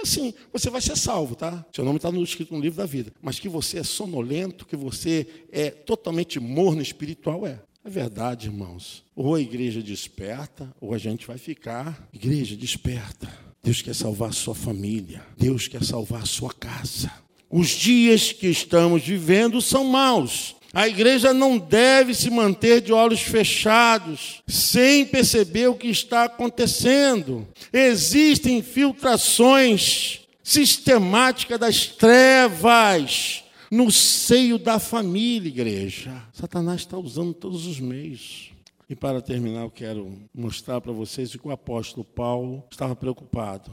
assim, 0.06 0.34
você 0.52 0.70
vai 0.70 0.80
ser 0.80 0.96
salvo, 0.96 1.34
tá? 1.34 1.64
Seu 1.72 1.84
nome 1.84 1.96
está 1.96 2.10
escrito 2.10 2.54
no 2.54 2.60
livro 2.60 2.78
da 2.78 2.86
vida. 2.86 3.12
Mas 3.20 3.38
que 3.38 3.48
você 3.48 3.78
é 3.78 3.82
sonolento, 3.82 4.66
que 4.66 4.76
você 4.76 5.26
é 5.50 5.70
totalmente 5.70 6.40
morno 6.40 6.80
espiritual, 6.80 7.46
é. 7.46 7.60
É 7.84 7.88
verdade, 7.88 8.48
irmãos. 8.48 9.04
Ou 9.14 9.36
a 9.36 9.40
igreja 9.40 9.80
desperta, 9.80 10.74
ou 10.80 10.92
a 10.92 10.98
gente 10.98 11.26
vai 11.26 11.38
ficar. 11.38 12.08
Igreja 12.12 12.56
desperta. 12.56 13.32
Deus 13.62 13.80
quer 13.80 13.94
salvar 13.94 14.30
a 14.30 14.32
sua 14.32 14.54
família. 14.54 15.24
Deus 15.36 15.68
quer 15.68 15.84
salvar 15.84 16.22
a 16.22 16.26
sua 16.26 16.52
casa. 16.52 17.12
Os 17.48 17.68
dias 17.68 18.32
que 18.32 18.48
estamos 18.48 19.04
vivendo 19.04 19.60
são 19.60 19.84
maus. 19.84 20.56
A 20.76 20.86
igreja 20.86 21.32
não 21.32 21.56
deve 21.56 22.14
se 22.14 22.28
manter 22.28 22.82
de 22.82 22.92
olhos 22.92 23.22
fechados, 23.22 24.42
sem 24.46 25.06
perceber 25.06 25.68
o 25.68 25.74
que 25.74 25.88
está 25.88 26.24
acontecendo. 26.24 27.48
Existem 27.72 28.60
filtrações 28.60 30.20
sistemáticas 30.42 31.58
das 31.58 31.86
trevas 31.86 33.42
no 33.70 33.90
seio 33.90 34.58
da 34.58 34.78
família, 34.78 35.48
igreja. 35.48 36.22
Satanás 36.30 36.82
está 36.82 36.98
usando 36.98 37.32
todos 37.32 37.64
os 37.64 37.80
meios. 37.80 38.50
E 38.86 38.94
para 38.94 39.22
terminar, 39.22 39.62
eu 39.62 39.70
quero 39.70 40.12
mostrar 40.34 40.82
para 40.82 40.92
vocês 40.92 41.34
o 41.34 41.38
que 41.38 41.48
o 41.48 41.52
apóstolo 41.52 42.04
Paulo 42.04 42.62
estava 42.70 42.94
preocupado 42.94 43.72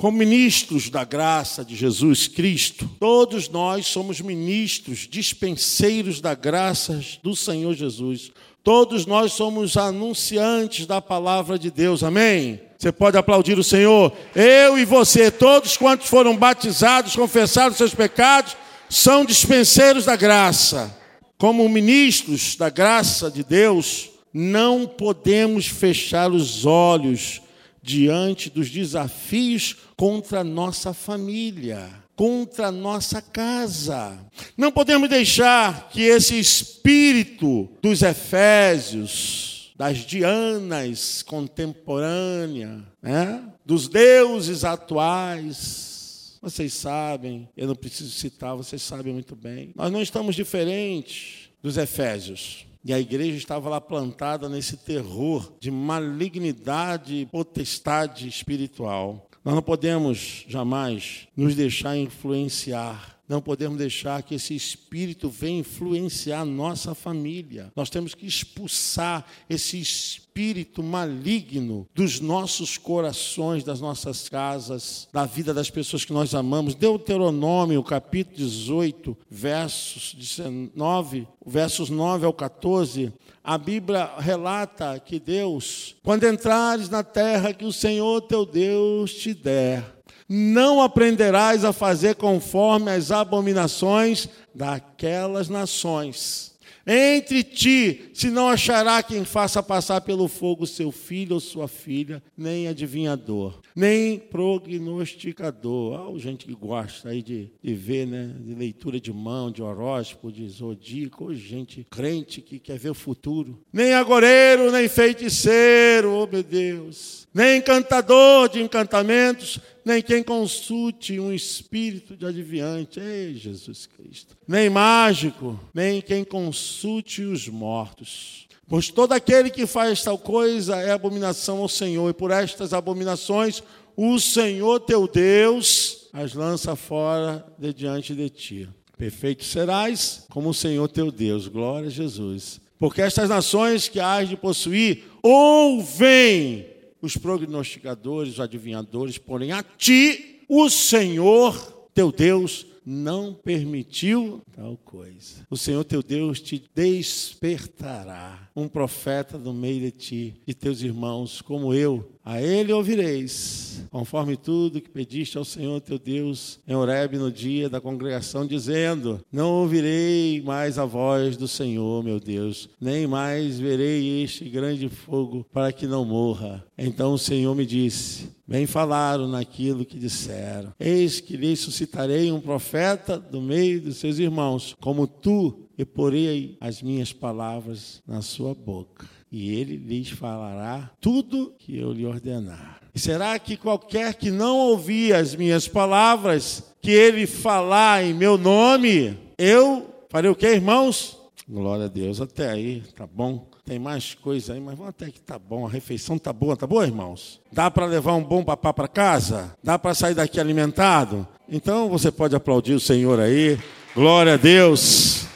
como 0.00 0.16
ministros 0.16 0.88
da 0.88 1.04
graça 1.04 1.62
de 1.62 1.76
Jesus 1.76 2.26
Cristo, 2.26 2.88
todos 2.98 3.50
nós 3.50 3.86
somos 3.86 4.18
ministros, 4.18 5.06
dispenseiros 5.06 6.22
da 6.22 6.34
graça 6.34 7.04
do 7.22 7.36
Senhor 7.36 7.74
Jesus. 7.74 8.32
Todos 8.64 9.04
nós 9.04 9.34
somos 9.34 9.76
anunciantes 9.76 10.86
da 10.86 11.02
palavra 11.02 11.58
de 11.58 11.70
Deus, 11.70 12.02
amém? 12.02 12.62
Você 12.78 12.90
pode 12.90 13.18
aplaudir 13.18 13.58
o 13.58 13.62
Senhor. 13.62 14.10
Eu 14.34 14.78
e 14.78 14.86
você, 14.86 15.30
todos 15.30 15.76
quantos 15.76 16.08
foram 16.08 16.34
batizados, 16.34 17.14
confessaram 17.14 17.74
seus 17.74 17.94
pecados, 17.94 18.56
são 18.88 19.22
dispenseiros 19.22 20.06
da 20.06 20.16
graça. 20.16 20.96
Como 21.36 21.68
ministros 21.68 22.56
da 22.56 22.70
graça 22.70 23.30
de 23.30 23.44
Deus, 23.44 24.08
não 24.32 24.86
podemos 24.86 25.66
fechar 25.66 26.32
os 26.32 26.64
olhos 26.64 27.42
diante 27.82 28.50
dos 28.50 28.70
desafios 28.70 29.76
contra 29.96 30.40
a 30.40 30.44
nossa 30.44 30.92
família, 30.92 31.88
contra 32.14 32.68
a 32.68 32.72
nossa 32.72 33.22
casa. 33.22 34.18
Não 34.56 34.70
podemos 34.70 35.08
deixar 35.08 35.88
que 35.88 36.02
esse 36.02 36.38
espírito 36.38 37.68
dos 37.80 38.02
Efésios, 38.02 39.72
das 39.76 39.98
Dianas 39.98 41.22
contemporâneas, 41.22 42.82
né? 43.00 43.42
dos 43.64 43.88
deuses 43.88 44.64
atuais, 44.64 46.38
vocês 46.42 46.72
sabem, 46.72 47.48
eu 47.56 47.66
não 47.66 47.74
preciso 47.74 48.10
citar, 48.10 48.56
vocês 48.56 48.82
sabem 48.82 49.12
muito 49.12 49.36
bem. 49.36 49.72
Nós 49.74 49.90
não 49.92 50.02
estamos 50.02 50.34
diferentes 50.34 51.50
dos 51.62 51.76
Efésios. 51.76 52.66
E 52.84 52.92
a 52.92 52.98
igreja 52.98 53.36
estava 53.36 53.68
lá 53.68 53.80
plantada 53.80 54.48
nesse 54.48 54.76
terror 54.76 55.52
de 55.60 55.70
malignidade 55.70 57.14
e 57.16 57.26
potestade 57.26 58.26
espiritual. 58.26 59.28
Nós 59.44 59.54
não 59.54 59.62
podemos 59.62 60.44
jamais 60.48 61.28
nos 61.36 61.54
deixar 61.54 61.96
influenciar 61.96 63.19
não 63.30 63.40
podemos 63.40 63.78
deixar 63.78 64.24
que 64.24 64.34
esse 64.34 64.56
espírito 64.56 65.30
venha 65.30 65.60
influenciar 65.60 66.44
nossa 66.44 66.96
família. 66.96 67.72
Nós 67.76 67.88
temos 67.88 68.12
que 68.12 68.26
expulsar 68.26 69.24
esse 69.48 69.80
espírito 69.80 70.82
maligno 70.82 71.86
dos 71.94 72.18
nossos 72.18 72.76
corações, 72.76 73.62
das 73.62 73.80
nossas 73.80 74.28
casas, 74.28 75.06
da 75.12 75.26
vida 75.26 75.54
das 75.54 75.70
pessoas 75.70 76.04
que 76.04 76.12
nós 76.12 76.34
amamos. 76.34 76.74
Deuteronômio, 76.74 77.84
capítulo 77.84 78.36
18, 78.36 79.16
versos 79.30 80.12
19, 80.12 81.28
versos 81.46 81.88
9 81.88 82.26
ao 82.26 82.32
14, 82.32 83.12
a 83.44 83.56
Bíblia 83.56 84.10
relata 84.18 84.98
que 84.98 85.20
Deus, 85.20 85.94
quando 86.02 86.26
entrares 86.26 86.88
na 86.88 87.04
terra 87.04 87.54
que 87.54 87.64
o 87.64 87.72
Senhor 87.72 88.22
teu 88.22 88.44
Deus 88.44 89.14
te 89.14 89.32
der, 89.32 89.99
não 90.32 90.80
aprenderás 90.80 91.64
a 91.64 91.72
fazer 91.72 92.14
conforme 92.14 92.92
as 92.92 93.10
abominações 93.10 94.28
daquelas 94.54 95.48
nações 95.48 96.50
entre 96.86 97.42
ti, 97.42 98.10
se 98.14 98.30
não 98.30 98.48
achará 98.48 99.02
quem 99.02 99.24
faça 99.24 99.62
passar 99.62 100.00
pelo 100.00 100.26
fogo 100.26 100.66
seu 100.66 100.90
filho 100.90 101.34
ou 101.34 101.40
sua 101.40 101.68
filha, 101.68 102.22
nem 102.36 102.68
adivinhador, 102.68 103.60
nem 103.76 104.18
prognosticador. 104.18 106.00
Ah, 106.00 106.18
gente 106.18 106.46
que 106.46 106.54
gosta 106.54 107.10
aí 107.10 107.22
de, 107.22 107.52
de 107.62 107.74
ver, 107.74 108.06
né? 108.06 108.34
De 108.40 108.54
leitura 108.54 108.98
de 108.98 109.12
mão, 109.12 109.50
de 109.50 109.62
horóscopo, 109.62 110.32
de 110.32 110.48
zodíaco, 110.48 111.34
gente 111.34 111.86
crente 111.88 112.40
que 112.40 112.58
quer 112.58 112.78
ver 112.78 112.90
o 112.90 112.94
futuro. 112.94 113.62
Nem 113.72 113.92
agoreiro, 113.92 114.72
nem 114.72 114.88
feiticeiro, 114.88 116.12
oh 116.12 116.26
meu 116.26 116.42
Deus. 116.42 117.28
Nem 117.32 117.58
encantador 117.58 118.48
de 118.48 118.60
encantamentos, 118.60 119.60
nem 119.84 120.02
quem 120.02 120.22
consulte 120.22 121.18
um 121.18 121.32
espírito 121.32 122.16
de 122.16 122.26
adivinhante, 122.26 123.00
ei 123.00 123.34
Jesus 123.34 123.86
Cristo, 123.86 124.36
nem 124.46 124.68
mágico, 124.68 125.58
nem 125.72 126.00
quem 126.00 126.24
consulte 126.24 127.22
os 127.22 127.48
mortos. 127.48 128.48
Pois 128.68 128.88
todo 128.88 129.12
aquele 129.12 129.50
que 129.50 129.66
faz 129.66 130.02
tal 130.02 130.16
coisa 130.16 130.76
é 130.76 130.92
abominação 130.92 131.58
ao 131.58 131.68
Senhor, 131.68 132.08
e 132.08 132.14
por 132.14 132.30
estas 132.30 132.72
abominações 132.72 133.62
o 133.96 134.18
Senhor 134.18 134.80
teu 134.80 135.08
Deus 135.08 136.08
as 136.12 136.34
lança 136.34 136.76
fora 136.76 137.44
de 137.58 137.72
diante 137.72 138.14
de 138.14 138.28
ti. 138.28 138.68
Perfeito 138.96 139.44
serás 139.44 140.24
como 140.30 140.50
o 140.50 140.54
Senhor 140.54 140.86
teu 140.88 141.10
Deus, 141.10 141.48
glória 141.48 141.88
a 141.88 141.90
Jesus. 141.90 142.60
Porque 142.78 143.02
estas 143.02 143.28
nações 143.28 143.88
que 143.88 144.00
hás 144.00 144.28
de 144.28 144.36
possuir 144.36 145.04
ouvem 145.22 146.69
os 147.00 147.16
prognosticadores, 147.16 148.34
os 148.34 148.40
adivinhadores, 148.40 149.18
porém 149.18 149.52
a 149.52 149.62
ti, 149.62 150.44
o 150.48 150.68
Senhor 150.68 151.80
teu 151.94 152.12
Deus, 152.12 152.66
não 152.84 153.34
permitiu 153.34 154.40
tal 154.54 154.76
coisa. 154.76 155.46
O 155.50 155.56
Senhor 155.56 155.84
teu 155.84 156.02
Deus 156.02 156.40
te 156.40 156.62
despertará 156.74 158.48
um 158.56 158.66
profeta 158.66 159.38
no 159.38 159.52
meio 159.52 159.80
de 159.80 159.90
ti 159.90 160.34
e 160.46 160.54
teus 160.54 160.82
irmãos, 160.82 161.40
como 161.42 161.74
eu, 161.74 162.10
a 162.24 162.40
ele 162.40 162.72
ouvireis, 162.72 163.82
conforme 163.90 164.36
tudo 164.36 164.80
que 164.80 164.90
pediste 164.90 165.38
ao 165.38 165.44
Senhor 165.44 165.80
teu 165.80 165.98
Deus 165.98 166.60
em 166.66 166.74
Horebe 166.74 167.16
no 167.16 167.30
dia 167.30 167.68
da 167.68 167.80
congregação, 167.80 168.46
dizendo: 168.46 169.20
Não 169.32 169.50
ouvirei 169.62 170.42
mais 170.42 170.78
a 170.78 170.84
voz 170.84 171.36
do 171.36 171.48
Senhor, 171.48 172.04
meu 172.04 172.20
Deus, 172.20 172.68
nem 172.80 173.06
mais 173.06 173.58
verei 173.58 174.22
este 174.22 174.48
grande 174.48 174.88
fogo 174.88 175.46
para 175.52 175.72
que 175.72 175.86
não 175.86 176.04
morra. 176.04 176.64
Então 176.76 177.14
o 177.14 177.18
Senhor 177.18 177.54
me 177.54 177.64
disse: 177.64 178.30
Bem 178.46 178.66
falaram 178.66 179.28
naquilo 179.28 179.84
que 179.84 179.98
disseram. 179.98 180.72
Eis 180.78 181.20
que 181.20 181.36
lhe 181.36 181.56
suscitarei 181.56 182.30
um 182.30 182.40
profeta 182.40 183.18
do 183.18 183.40
meio 183.40 183.80
dos 183.80 183.96
seus 183.96 184.18
irmãos, 184.18 184.76
como 184.80 185.06
tu, 185.06 185.68
e 185.78 185.84
porei 185.84 186.58
as 186.60 186.82
minhas 186.82 187.12
palavras 187.12 188.02
na 188.06 188.20
sua 188.20 188.54
boca 188.54 189.19
e 189.30 189.54
ele 189.54 189.76
lhes 189.76 190.10
falará 190.10 190.90
tudo 191.00 191.54
que 191.58 191.78
eu 191.78 191.92
lhe 191.92 192.04
ordenar. 192.04 192.80
E 192.94 192.98
será 192.98 193.38
que 193.38 193.56
qualquer 193.56 194.14
que 194.14 194.30
não 194.30 194.56
ouvir 194.56 195.14
as 195.14 195.34
minhas 195.36 195.68
palavras, 195.68 196.64
que 196.82 196.90
ele 196.90 197.26
falar 197.26 198.04
em 198.04 198.12
meu 198.12 198.36
nome, 198.36 199.16
eu 199.38 199.86
farei 200.08 200.30
o 200.30 200.34
que, 200.34 200.46
irmãos? 200.46 201.16
Glória 201.48 201.86
a 201.86 201.88
Deus, 201.88 202.20
até 202.20 202.50
aí, 202.50 202.82
tá 202.96 203.06
bom. 203.06 203.48
Tem 203.64 203.78
mais 203.78 204.14
coisa 204.14 204.54
aí, 204.54 204.60
mas 204.60 204.76
vamos 204.76 204.90
até 204.90 205.10
que 205.10 205.20
tá 205.20 205.38
bom. 205.38 205.64
A 205.64 205.70
refeição 205.70 206.18
tá 206.18 206.32
boa, 206.32 206.56
tá 206.56 206.66
boa, 206.66 206.84
irmãos? 206.84 207.40
Dá 207.52 207.70
para 207.70 207.86
levar 207.86 208.14
um 208.14 208.24
bom 208.24 208.42
papá 208.42 208.72
para 208.72 208.88
casa? 208.88 209.56
Dá 209.62 209.78
para 209.78 209.94
sair 209.94 210.14
daqui 210.14 210.40
alimentado? 210.40 211.26
Então 211.48 211.88
você 211.88 212.10
pode 212.10 212.34
aplaudir 212.34 212.74
o 212.74 212.80
Senhor 212.80 213.20
aí. 213.20 213.58
Glória 213.94 214.34
a 214.34 214.36
Deus. 214.36 215.29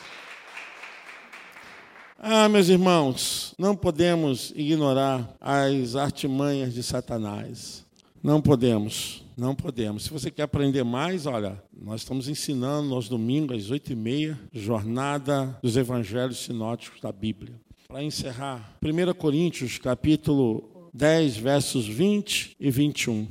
Ah, 2.27 2.49
meus 2.49 2.71
irmãos, 2.71 3.55
não 3.59 3.77
podemos 3.77 4.51
ignorar 4.57 5.37
as 5.39 5.95
artimanhas 5.95 6.73
de 6.73 6.83
Satanás. 6.83 7.85
Não 8.23 8.41
podemos, 8.41 9.23
não 9.37 9.55
podemos. 9.55 10.05
Se 10.05 10.11
você 10.11 10.31
quer 10.31 10.45
aprender 10.45 10.83
mais, 10.85 11.27
olha, 11.27 11.63
nós 11.79 12.01
estamos 12.01 12.27
ensinando 12.27 12.95
aos 12.95 13.11
domingos, 13.11 13.65
às 13.65 13.71
oito 13.71 13.93
e 13.93 13.95
meia, 13.95 14.41
jornada 14.55 15.59
dos 15.63 15.77
evangelhos 15.77 16.39
sinóticos 16.39 16.99
da 16.99 17.13
Bíblia. 17.13 17.61
Para 17.87 18.03
encerrar, 18.03 18.75
1 18.83 19.13
Coríntios, 19.13 19.77
capítulo 19.77 20.91
10, 20.95 21.37
versos 21.37 21.87
20 21.87 22.57
e 22.59 22.71
21. 22.71 23.29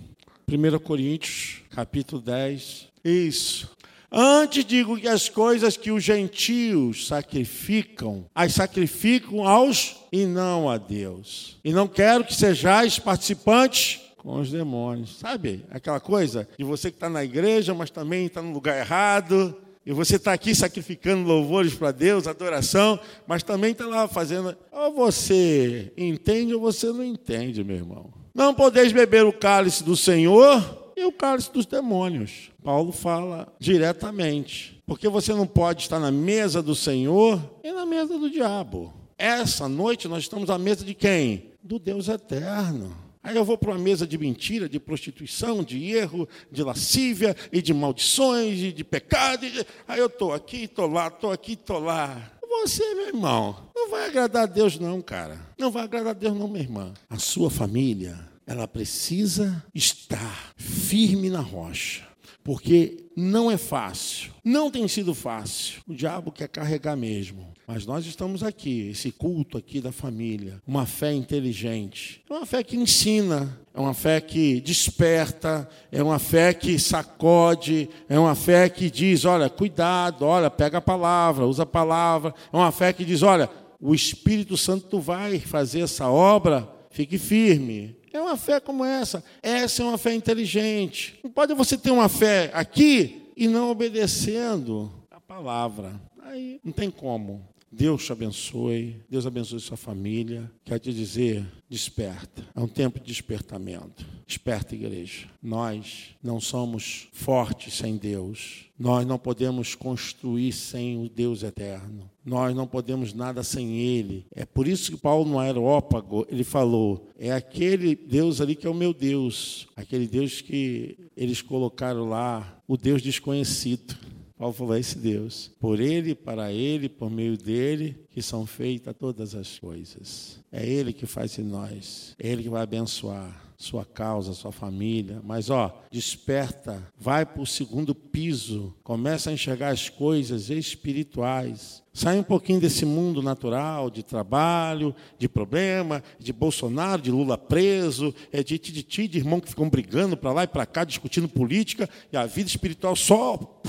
1 0.47 0.79
Coríntios, 0.83 1.63
capítulo 1.71 2.21
10. 2.21 2.89
Isso. 3.03 3.75
Antes 4.15 4.63
digo 4.63 4.95
que 4.95 5.07
as 5.07 5.27
coisas 5.27 5.75
que 5.75 5.89
os 5.91 6.03
gentios 6.03 7.07
sacrificam, 7.07 8.25
as 8.35 8.53
sacrificam 8.53 9.47
aos 9.47 9.95
e 10.11 10.27
não 10.27 10.69
a 10.69 10.77
Deus. 10.77 11.57
E 11.63 11.73
não 11.73 11.87
quero 11.87 12.23
que 12.23 12.35
sejais 12.35 12.99
participantes 12.99 14.01
com 14.17 14.39
os 14.39 14.51
demônios. 14.51 15.17
Sabe 15.17 15.65
aquela 15.71 15.99
coisa 15.99 16.47
de 16.59 16.63
você 16.63 16.91
que 16.91 16.97
está 16.97 17.09
na 17.09 17.23
igreja, 17.23 17.73
mas 17.73 17.89
também 17.89 18.27
está 18.27 18.39
no 18.39 18.53
lugar 18.53 18.77
errado. 18.77 19.57
E 19.83 19.91
você 19.91 20.17
está 20.17 20.31
aqui 20.31 20.53
sacrificando 20.53 21.27
louvores 21.27 21.73
para 21.73 21.91
Deus, 21.91 22.27
adoração, 22.27 22.99
mas 23.25 23.41
também 23.41 23.71
está 23.71 23.87
lá 23.87 24.07
fazendo. 24.07 24.55
Ou 24.71 24.93
você 24.93 25.91
entende 25.97 26.53
ou 26.53 26.61
você 26.61 26.85
não 26.87 27.03
entende, 27.03 27.63
meu 27.63 27.77
irmão. 27.77 28.13
Não 28.33 28.53
podeis 28.53 28.91
beber 28.91 29.25
o 29.25 29.33
cálice 29.33 29.83
do 29.83 29.97
Senhor 29.97 30.82
e 31.03 31.05
o 31.05 31.11
cálice 31.11 31.51
dos 31.51 31.65
demônios. 31.65 32.51
Paulo 32.63 32.91
fala 32.91 33.53
diretamente. 33.59 34.81
Porque 34.85 35.07
você 35.07 35.33
não 35.33 35.45
pode 35.45 35.83
estar 35.83 35.99
na 35.99 36.11
mesa 36.11 36.61
do 36.61 36.73
Senhor 36.73 37.41
e 37.63 37.71
na 37.71 37.85
mesa 37.85 38.17
do 38.17 38.29
diabo. 38.29 38.93
Essa 39.17 39.67
noite 39.67 40.07
nós 40.07 40.23
estamos 40.23 40.49
à 40.49 40.57
mesa 40.57 40.83
de 40.83 40.93
quem? 40.93 41.51
Do 41.61 41.77
Deus 41.77 42.07
eterno. 42.07 42.95
Aí 43.21 43.37
eu 43.37 43.45
vou 43.45 43.57
para 43.57 43.71
uma 43.71 43.79
mesa 43.79 44.05
de 44.05 44.17
mentira, 44.17 44.67
de 44.67 44.79
prostituição, 44.79 45.63
de 45.63 45.91
erro, 45.91 46.27
de 46.51 46.61
lascívia 46.61 47.35
e 47.53 47.61
de 47.61 47.73
maldições 47.73 48.59
e 48.59 48.73
de 48.73 48.83
pecado. 48.83 49.45
Aí 49.87 49.99
eu 49.99 50.07
estou 50.07 50.33
aqui, 50.33 50.63
estou 50.63 50.87
lá, 50.87 51.07
estou 51.07 51.31
aqui, 51.31 51.53
estou 51.53 51.79
lá. 51.79 52.31
Você, 52.61 52.83
meu 52.95 53.07
irmão, 53.07 53.55
não 53.73 53.89
vai 53.89 54.07
agradar 54.07 54.43
a 54.43 54.45
Deus, 54.45 54.77
não, 54.77 55.01
cara. 55.01 55.39
Não 55.57 55.71
vai 55.71 55.83
agradar 55.83 56.11
a 56.11 56.13
Deus, 56.13 56.37
não, 56.37 56.47
minha 56.47 56.63
irmã. 56.63 56.93
A 57.09 57.17
sua 57.17 57.49
família, 57.49 58.19
ela 58.45 58.67
precisa 58.67 59.63
estar 59.73 60.53
firme 60.57 61.29
na 61.29 61.41
rocha. 61.41 62.13
porque 62.43 62.97
não 63.15 63.49
é 63.49 63.55
fácil, 63.55 64.33
não 64.43 64.69
tem 64.69 64.85
sido 64.87 65.13
fácil. 65.13 65.81
O 65.87 65.93
diabo 65.93 66.29
quer 66.29 66.49
carregar 66.49 66.97
mesmo. 66.97 67.53
Mas 67.65 67.85
nós 67.85 68.05
estamos 68.05 68.43
aqui, 68.43 68.89
esse 68.89 69.11
culto 69.11 69.57
aqui 69.57 69.79
da 69.79 69.93
família, 69.93 70.61
uma 70.67 70.85
fé 70.85 71.13
inteligente, 71.13 72.21
é 72.29 72.33
uma 72.33 72.45
fé 72.45 72.61
que 72.61 72.75
ensina, 72.75 73.57
é 73.73 73.79
uma 73.79 73.93
fé 73.93 74.19
que 74.19 74.59
desperta, 74.59 75.69
é 75.89 76.03
uma 76.03 76.19
fé 76.19 76.53
que 76.53 76.77
sacode, 76.77 77.89
é 78.09 78.19
uma 78.19 78.35
fé 78.35 78.67
que 78.67 78.89
diz: 78.89 79.23
olha, 79.23 79.49
cuidado, 79.49 80.25
olha, 80.25 80.49
pega 80.49 80.79
a 80.79 80.81
palavra, 80.81 81.47
usa 81.47 81.63
a 81.63 81.65
palavra, 81.65 82.33
é 82.51 82.57
uma 82.57 82.71
fé 82.71 82.91
que 82.91 83.05
diz: 83.05 83.21
olha, 83.21 83.49
o 83.79 83.95
Espírito 83.95 84.57
Santo 84.57 84.99
vai 84.99 85.39
fazer 85.39 85.81
essa 85.81 86.09
obra, 86.09 86.67
fique 86.89 87.17
firme. 87.17 87.95
É 88.13 88.21
uma 88.21 88.37
fé 88.37 88.59
como 88.59 88.85
essa. 88.85 89.23
Essa 89.41 89.81
é 89.81 89.85
uma 89.85 89.97
fé 89.97 90.13
inteligente. 90.13 91.19
Não 91.23 91.31
pode 91.31 91.53
você 91.55 91.75
ter 91.75 91.89
uma 91.89 92.07
fé 92.07 92.51
aqui 92.53 93.31
e 93.35 93.47
não 93.47 93.71
obedecendo 93.71 94.91
a 95.09 95.19
palavra. 95.19 95.99
Aí 96.21 96.59
não 96.63 96.71
tem 96.71 96.91
como. 96.91 97.41
Deus 97.71 98.05
te 98.05 98.11
abençoe, 98.11 99.01
Deus 99.09 99.25
abençoe 99.25 99.59
sua 99.59 99.75
família. 99.75 100.49
Quer 100.63 100.77
te 100.77 100.93
dizer, 100.93 101.43
desperta. 101.67 102.47
É 102.55 102.59
um 102.59 102.67
tempo 102.67 102.99
de 102.99 103.07
despertamento. 103.07 104.05
Desperta, 104.25 104.73
igreja. 104.73 105.27
Nós 105.41 106.15
não 106.23 106.39
somos 106.39 107.07
fortes 107.11 107.73
sem 107.73 107.97
Deus. 107.97 108.65
Nós 108.79 109.05
não 109.05 109.19
podemos 109.19 109.75
construir 109.75 110.51
sem 110.51 111.03
o 111.03 111.09
Deus 111.09 111.43
eterno. 111.43 112.09
Nós 112.25 112.55
não 112.55 112.65
podemos 112.65 113.13
nada 113.13 113.43
sem 113.43 113.79
Ele. 113.79 114.25
É 114.33 114.45
por 114.45 114.67
isso 114.67 114.91
que 114.91 114.97
Paulo 114.97 115.29
no 115.29 115.39
Aerópago 115.39 116.25
ele 116.29 116.43
falou: 116.43 117.09
é 117.17 117.31
aquele 117.31 117.95
Deus 117.95 118.39
ali 118.41 118.55
que 118.55 118.65
é 118.65 118.69
o 118.69 118.73
meu 118.73 118.93
Deus, 118.93 119.67
aquele 119.75 120.07
Deus 120.07 120.41
que 120.41 120.97
eles 121.15 121.41
colocaram 121.41 122.07
lá, 122.09 122.61
o 122.67 122.77
Deus 122.77 123.01
desconhecido. 123.01 123.95
Paulo 124.37 124.53
falou: 124.53 124.75
é 124.75 124.79
esse 124.79 124.97
Deus. 124.97 125.51
Por 125.59 125.79
Ele, 125.79 126.15
para 126.15 126.51
Ele, 126.51 126.89
por 126.89 127.09
meio 127.09 127.37
dele, 127.37 127.97
que 128.09 128.21
são 128.21 128.45
feitas 128.45 128.95
todas 128.97 129.35
as 129.35 129.59
coisas. 129.59 130.39
É 130.51 130.65
Ele 130.65 130.93
que 130.93 131.05
faz 131.05 131.37
em 131.37 131.43
nós. 131.43 132.15
É 132.17 132.29
Ele 132.29 132.43
que 132.43 132.49
vai 132.49 132.63
abençoar 132.63 133.43
sua 133.63 133.85
causa, 133.85 134.33
sua 134.33 134.51
família. 134.51 135.21
Mas, 135.23 135.49
ó, 135.49 135.81
desperta, 135.91 136.83
vai 136.97 137.25
para 137.25 137.41
o 137.41 137.47
segundo 137.47 137.95
piso, 137.95 138.75
começa 138.83 139.29
a 139.29 139.33
enxergar 139.33 139.69
as 139.69 139.89
coisas 139.89 140.49
espirituais. 140.49 141.81
Sai 141.93 142.17
um 142.17 142.23
pouquinho 142.23 142.59
desse 142.59 142.85
mundo 142.85 143.21
natural, 143.21 143.89
de 143.89 144.03
trabalho, 144.03 144.95
de 145.17 145.29
problema, 145.29 146.03
de 146.19 146.33
Bolsonaro, 146.33 147.01
de 147.01 147.11
Lula 147.11 147.37
preso, 147.37 148.13
é 148.31 148.43
de 148.43 148.57
ti, 148.57 148.71
de, 148.71 148.83
ti, 148.83 149.07
de 149.07 149.19
irmão 149.19 149.39
que 149.39 149.49
ficam 149.49 149.69
brigando 149.69 150.17
para 150.17 150.31
lá 150.31 150.43
e 150.43 150.47
para 150.47 150.65
cá, 150.65 150.83
discutindo 150.83 151.29
política, 151.29 151.89
e 152.11 152.17
a 152.17 152.25
vida 152.25 152.49
espiritual 152.49 152.95
só 152.95 153.61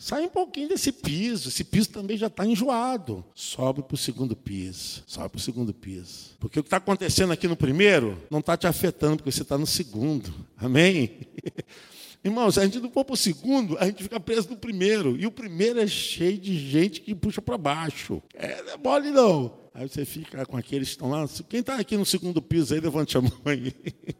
Sai 0.00 0.26
um 0.26 0.28
pouquinho 0.28 0.68
desse 0.68 0.92
piso. 0.92 1.48
Esse 1.48 1.64
piso 1.64 1.88
também 1.88 2.16
já 2.16 2.28
está 2.28 2.46
enjoado. 2.46 3.24
Sobe 3.34 3.82
para 3.82 3.96
o 3.96 3.98
segundo 3.98 4.36
piso. 4.36 5.02
Sobe 5.08 5.28
para 5.28 5.38
o 5.38 5.42
segundo 5.42 5.74
piso. 5.74 6.36
Porque 6.38 6.60
o 6.60 6.62
que 6.62 6.68
está 6.68 6.76
acontecendo 6.76 7.32
aqui 7.32 7.48
no 7.48 7.56
primeiro 7.56 8.16
não 8.30 8.38
está 8.38 8.56
te 8.56 8.68
afetando, 8.68 9.16
porque 9.16 9.32
você 9.32 9.42
está 9.42 9.58
no 9.58 9.66
segundo. 9.66 10.32
Amém? 10.56 11.22
Irmãos, 12.22 12.54
se 12.54 12.60
a 12.60 12.64
gente 12.64 12.78
não 12.78 12.90
for 12.90 13.04
para 13.04 13.14
o 13.14 13.16
segundo, 13.16 13.76
a 13.78 13.86
gente 13.86 14.04
fica 14.04 14.20
preso 14.20 14.50
no 14.50 14.56
primeiro. 14.56 15.16
E 15.18 15.26
o 15.26 15.32
primeiro 15.32 15.80
é 15.80 15.86
cheio 15.88 16.38
de 16.38 16.56
gente 16.56 17.00
que 17.00 17.12
puxa 17.12 17.42
para 17.42 17.58
baixo. 17.58 18.22
É, 18.34 18.62
não 18.62 18.72
é 18.72 18.76
mole, 18.76 19.10
não. 19.10 19.58
Aí 19.74 19.88
você 19.88 20.04
fica 20.04 20.46
com 20.46 20.56
aqueles 20.56 20.88
que 20.88 20.94
estão 20.94 21.10
lá. 21.10 21.28
Quem 21.48 21.58
está 21.58 21.76
aqui 21.76 21.96
no 21.96 22.06
segundo 22.06 22.40
piso 22.40 22.72
aí, 22.72 22.78
levante 22.80 23.18
a 23.18 23.20
mão 23.20 23.32
aí. 23.44 23.72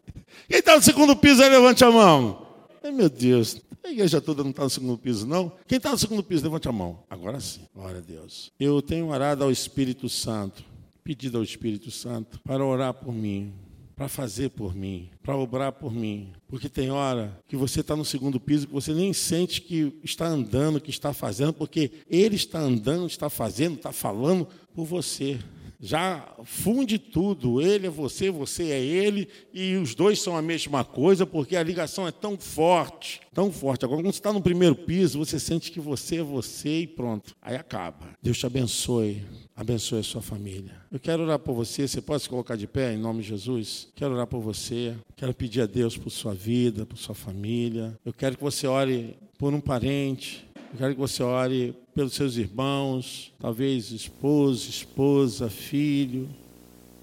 Quem 0.49 0.59
está 0.59 0.77
no 0.77 0.83
segundo 0.83 1.15
piso 1.15 1.41
aí, 1.41 1.49
levante 1.49 1.85
a 1.85 1.91
mão. 1.91 2.48
Ai, 2.89 2.95
meu 2.95 3.11
Deus. 3.11 3.61
A 3.85 3.91
igreja 3.91 4.19
toda 4.19 4.43
não 4.43 4.49
está 4.49 4.65
no 4.65 4.71
segundo 4.71 4.97
piso, 4.97 5.27
não? 5.27 5.53
Quem 5.67 5.77
está 5.77 5.91
no 5.91 5.99
segundo 5.99 6.23
piso, 6.23 6.43
levante 6.43 6.69
a 6.69 6.73
mão. 6.73 7.05
Agora 7.11 7.39
sim. 7.39 7.61
Glória 7.75 7.99
a 7.99 8.01
Deus. 8.01 8.51
Eu 8.59 8.81
tenho 8.81 9.09
orado 9.09 9.45
ao 9.45 9.53
Espírito 9.53 10.09
Santo, 10.09 10.65
pedido 11.05 11.37
ao 11.37 11.45
Espírito 11.45 11.91
Santo 11.91 12.41
para 12.41 12.65
orar 12.65 12.95
por 12.95 13.13
mim, 13.13 13.53
para 13.95 14.09
fazer 14.09 14.49
por 14.49 14.75
mim, 14.75 15.11
para 15.23 15.37
obrar 15.37 15.73
por 15.73 15.93
mim. 15.93 16.33
Porque 16.49 16.67
tem 16.67 16.91
hora 16.91 17.39
que 17.47 17.57
você 17.57 17.81
está 17.81 17.95
no 17.95 18.07
segundo 18.07 18.41
piso 18.41 18.67
que 18.67 18.73
você 18.73 18.95
nem 18.95 19.13
sente 19.13 19.61
que 19.61 19.93
está 20.03 20.27
andando, 20.27 20.81
que 20.81 20.89
está 20.89 21.13
fazendo, 21.13 21.53
porque 21.53 21.91
Ele 22.09 22.37
está 22.37 22.59
andando, 22.59 23.07
está 23.07 23.29
fazendo, 23.29 23.77
está 23.77 23.93
falando 23.93 24.49
por 24.75 24.87
você 24.87 25.39
já 25.81 26.35
funde 26.45 26.99
tudo. 26.99 27.61
Ele 27.61 27.87
é 27.87 27.91
você, 27.91 28.31
você 28.31 28.71
é 28.71 28.81
ele, 28.81 29.29
e 29.53 29.77
os 29.77 29.95
dois 29.95 30.21
são 30.21 30.37
a 30.37 30.43
mesma 30.43 30.85
coisa, 30.85 31.25
porque 31.27 31.57
a 31.57 31.63
ligação 31.63 32.07
é 32.07 32.13
tão 32.13 32.37
forte, 32.37 33.21
tão 33.33 33.53
forte. 33.53 33.85
Agora, 33.85 34.01
quando 34.01 34.13
você 34.13 34.19
está 34.19 34.33
no 34.33 34.43
primeiro 34.43 34.75
piso, 34.75 35.19
você 35.19 35.39
sente 35.39 35.71
que 35.71 35.81
você 35.81 36.17
é 36.17 36.23
você 36.23 36.81
e 36.81 36.87
pronto. 36.87 37.35
Aí 37.41 37.57
acaba. 37.57 38.09
Deus 38.23 38.39
te 38.39 38.47
abençoe. 38.47 39.23
Abençoe 39.55 39.99
a 39.99 40.05
sua 40.05 40.23
família. 40.23 40.81
Eu 40.91 41.01
quero 41.01 41.25
orar 41.25 41.39
por 41.39 41.53
você. 41.53 41.89
Você 41.89 42.01
pode 42.01 42.23
se 42.23 42.29
colocar 42.29 42.55
de 42.55 42.69
pé 42.69 42.95
em 42.95 42.99
nome 42.99 43.23
de 43.23 43.29
Jesus? 43.29 43.89
Quero 43.95 44.15
orar 44.15 44.27
por 44.29 44.41
você. 44.41 44.95
Quero 45.17 45.35
pedir 45.35 45.63
a 45.63 45.67
Deus 45.67 45.97
por 45.97 46.11
sua 46.11 46.33
vida, 46.33 46.87
por 46.87 46.97
sua 46.97 47.15
família. 47.15 47.99
Eu 48.05 48.13
quero 48.13 48.37
que 48.37 48.43
você 48.43 48.69
ore 48.69 49.17
por 49.37 49.53
um 49.53 49.61
parente, 49.61 50.49
eu 50.73 50.79
quero 50.79 50.95
que 50.95 51.01
você 51.01 51.23
ore 51.23 51.75
pelos 51.99 52.15
seus 52.15 52.37
irmãos, 52.37 53.33
talvez 53.41 53.91
esposo, 53.91 54.71
esposa, 54.71 55.51
filho, 55.51 56.29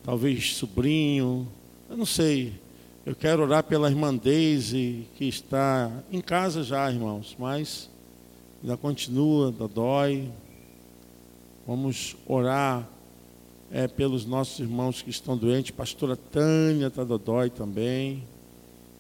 talvez 0.01 0.55
sobrinho, 0.55 1.45
eu 1.89 1.97
não 1.97 2.05
sei. 2.05 2.53
Eu 3.05 3.13
quero 3.13 3.43
orar 3.43 3.61
pela 3.65 3.89
irmã 3.89 4.15
Deise, 4.15 5.05
que 5.17 5.25
está 5.25 5.91
em 6.09 6.21
casa 6.21 6.63
já, 6.63 6.89
irmãos, 6.89 7.35
mas 7.37 7.89
ainda 8.63 8.77
continua, 8.77 9.49
ainda 9.49 9.67
dói. 9.67 10.31
Vamos 11.67 12.15
orar 12.25 12.87
é, 13.69 13.89
pelos 13.89 14.25
nossos 14.25 14.61
irmãos 14.61 15.01
que 15.01 15.09
estão 15.09 15.35
doentes. 15.35 15.71
Pastora 15.71 16.15
Tânia 16.15 16.87
está 16.87 17.03
dói 17.03 17.49
também. 17.49 18.23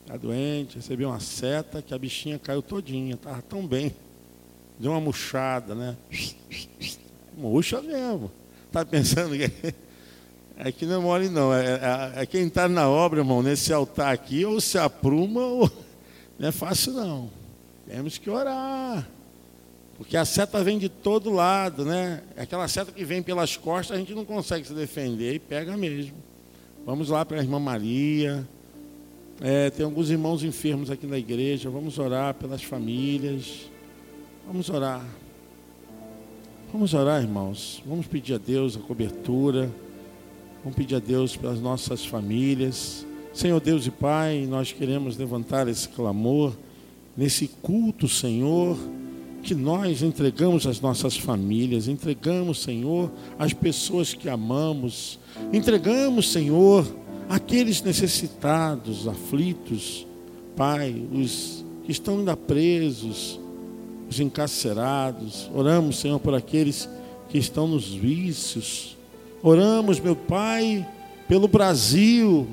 Está 0.01 0.17
doente, 0.17 0.75
recebeu 0.75 1.07
uma 1.07 1.21
seta 1.21 1.81
que 1.81 1.93
a 1.93 1.97
bichinha 1.97 2.37
caiu 2.37 2.61
todinha, 2.61 3.13
estava 3.13 3.41
tão 3.41 3.65
bem. 3.65 3.95
Deu 4.79 4.91
uma 4.91 4.99
murchada, 4.99 5.73
né? 5.73 5.95
Murcha 7.37 7.81
mesmo. 7.81 8.31
Está 8.67 8.85
pensando 8.85 9.37
que 9.37 9.51
é 10.57 10.71
que 10.71 10.85
não 10.85 10.95
é 10.95 10.99
mole, 10.99 11.29
não. 11.29 11.53
É, 11.53 11.65
é, 12.17 12.23
é 12.23 12.25
quem 12.25 12.47
está 12.47 12.67
na 12.67 12.89
obra, 12.89 13.19
irmão, 13.19 13.41
nesse 13.41 13.71
altar 13.71 14.13
aqui, 14.13 14.45
ou 14.45 14.59
se 14.59 14.77
apruma, 14.77 15.41
ou 15.41 15.71
não 16.37 16.49
é 16.49 16.51
fácil, 16.51 16.93
não. 16.93 17.29
Temos 17.87 18.17
que 18.17 18.29
orar. 18.29 19.07
Porque 19.97 20.17
a 20.17 20.25
seta 20.25 20.61
vem 20.61 20.77
de 20.77 20.89
todo 20.89 21.29
lado, 21.31 21.85
né? 21.85 22.21
É 22.35 22.41
aquela 22.41 22.67
seta 22.67 22.91
que 22.91 23.05
vem 23.05 23.23
pelas 23.23 23.55
costas, 23.55 23.95
a 23.95 23.99
gente 23.99 24.13
não 24.13 24.25
consegue 24.25 24.67
se 24.67 24.73
defender 24.73 25.35
e 25.35 25.39
pega 25.39 25.77
mesmo. 25.77 26.15
Vamos 26.85 27.09
lá 27.09 27.23
para 27.23 27.37
a 27.37 27.41
irmã 27.41 27.59
Maria. 27.59 28.45
É, 29.41 29.69
tem 29.69 29.85
alguns 29.85 30.09
irmãos 30.09 30.43
enfermos 30.43 30.91
aqui 30.91 31.07
na 31.07 31.17
igreja. 31.17 31.69
Vamos 31.69 31.97
orar 31.97 32.33
pelas 32.33 32.61
famílias. 32.61 33.69
Vamos 34.47 34.69
orar. 34.69 35.03
Vamos 36.71 36.93
orar, 36.93 37.19
irmãos. 37.19 37.81
Vamos 37.83 38.05
pedir 38.05 38.35
a 38.35 38.37
Deus 38.37 38.77
a 38.77 38.79
cobertura. 38.79 39.71
Vamos 40.63 40.77
pedir 40.77 40.95
a 40.95 40.99
Deus 40.99 41.35
pelas 41.35 41.59
nossas 41.59 42.05
famílias. 42.05 43.07
Senhor 43.33 43.59
Deus 43.59 43.87
e 43.87 43.91
Pai, 43.91 44.45
nós 44.47 44.71
queremos 44.71 45.17
levantar 45.17 45.67
esse 45.67 45.89
clamor 45.89 46.55
nesse 47.17 47.47
culto, 47.47 48.07
Senhor, 48.07 48.77
que 49.41 49.55
nós 49.55 50.03
entregamos 50.03 50.67
às 50.67 50.79
nossas 50.79 51.17
famílias, 51.17 51.87
entregamos, 51.87 52.61
Senhor, 52.61 53.11
às 53.39 53.51
pessoas 53.51 54.13
que 54.13 54.29
amamos, 54.29 55.19
entregamos, 55.51 56.31
Senhor, 56.31 56.85
aqueles 57.27 57.81
necessitados, 57.81 59.07
aflitos, 59.07 60.05
Pai, 60.55 61.03
os 61.11 61.65
que 61.83 61.91
estão 61.91 62.19
ainda 62.19 62.37
presos, 62.37 63.39
os 64.09 64.19
encarcerados. 64.19 65.49
Oramos, 65.53 65.99
Senhor, 65.99 66.19
por 66.19 66.33
aqueles 66.33 66.89
que 67.29 67.37
estão 67.37 67.67
nos 67.67 67.93
vícios. 67.93 68.95
Oramos, 69.41 69.99
meu 69.99 70.15
Pai, 70.15 70.87
pelo 71.27 71.47
Brasil. 71.47 72.47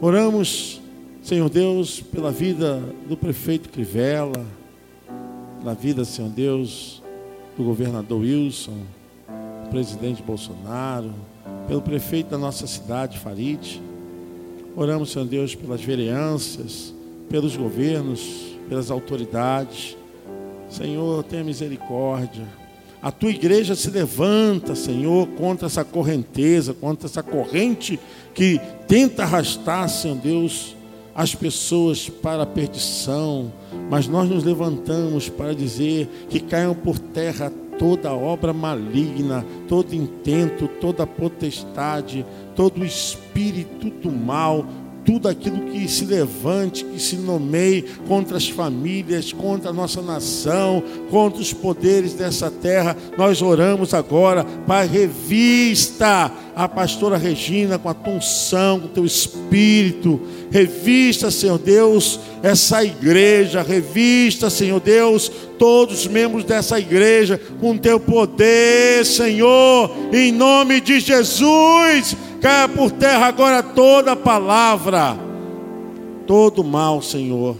Oramos, 0.00 0.80
Senhor 1.22 1.48
Deus, 1.48 2.00
pela 2.00 2.30
vida 2.30 2.82
do 3.08 3.16
prefeito 3.16 3.68
Crivella, 3.68 4.44
pela 5.60 5.74
vida, 5.74 6.04
Senhor 6.04 6.30
Deus, 6.30 7.02
do 7.56 7.64
governador 7.64 8.20
Wilson, 8.20 8.78
do 9.64 9.70
presidente 9.70 10.22
Bolsonaro, 10.22 11.14
pelo 11.66 11.80
prefeito 11.80 12.30
da 12.30 12.38
nossa 12.38 12.66
cidade, 12.66 13.18
Farid. 13.18 13.80
Oramos, 14.76 15.12
Senhor 15.12 15.26
Deus, 15.26 15.54
pelas 15.54 15.80
vereanças, 15.80 16.92
pelos 17.30 17.56
governos, 17.56 18.54
pelas 18.68 18.90
autoridades. 18.90 19.96
Senhor, 20.74 21.22
tenha 21.22 21.44
misericórdia. 21.44 22.44
A 23.00 23.12
tua 23.12 23.30
igreja 23.30 23.76
se 23.76 23.90
levanta, 23.90 24.74
Senhor, 24.74 25.28
contra 25.28 25.66
essa 25.66 25.84
correnteza, 25.84 26.74
contra 26.74 27.06
essa 27.06 27.22
corrente 27.22 28.00
que 28.34 28.60
tenta 28.88 29.22
arrastar, 29.22 29.88
Senhor 29.88 30.16
Deus, 30.16 30.74
as 31.14 31.32
pessoas 31.32 32.08
para 32.08 32.42
a 32.42 32.46
perdição, 32.46 33.52
mas 33.88 34.08
nós 34.08 34.28
nos 34.28 34.42
levantamos 34.42 35.28
para 35.28 35.54
dizer 35.54 36.08
que 36.28 36.40
caiam 36.40 36.74
por 36.74 36.98
terra 36.98 37.52
toda 37.78 38.12
obra 38.12 38.52
maligna, 38.52 39.44
todo 39.68 39.94
intento, 39.94 40.66
toda 40.80 41.06
potestade, 41.06 42.26
todo 42.56 42.84
espírito 42.84 43.90
do 43.90 44.10
mal, 44.10 44.66
tudo 45.04 45.28
aquilo 45.28 45.60
que 45.66 45.86
se 45.88 46.04
levante, 46.04 46.84
que 46.84 46.98
se 46.98 47.16
nomeie 47.16 47.82
contra 48.08 48.36
as 48.36 48.48
famílias, 48.48 49.32
contra 49.32 49.70
a 49.70 49.72
nossa 49.72 50.00
nação, 50.00 50.82
contra 51.10 51.40
os 51.40 51.52
poderes 51.52 52.14
dessa 52.14 52.50
terra. 52.50 52.96
Nós 53.16 53.42
oramos 53.42 53.92
agora, 53.92 54.44
Pai, 54.66 54.86
revista 54.86 56.32
a 56.56 56.68
pastora 56.68 57.18
Regina 57.18 57.78
com 57.78 57.88
a 57.88 57.94
tua 57.94 58.14
unção, 58.14 58.80
com 58.80 58.86
o 58.86 58.90
teu 58.90 59.04
espírito. 59.04 60.20
Revista, 60.50 61.30
Senhor 61.30 61.58
Deus, 61.58 62.20
essa 62.42 62.84
igreja. 62.84 63.62
Revista, 63.62 64.48
Senhor 64.48 64.80
Deus, 64.80 65.30
todos 65.58 66.00
os 66.00 66.06
membros 66.06 66.44
dessa 66.44 66.78
igreja 66.78 67.40
com 67.60 67.76
teu 67.76 67.98
poder, 67.98 69.04
Senhor, 69.04 69.90
em 70.12 70.32
nome 70.32 70.80
de 70.80 71.00
Jesus 71.00 72.16
caia 72.44 72.68
por 72.68 72.90
terra 72.90 73.28
agora 73.28 73.62
toda 73.62 74.14
palavra, 74.14 75.16
todo 76.26 76.62
mal, 76.62 77.00
Senhor. 77.00 77.56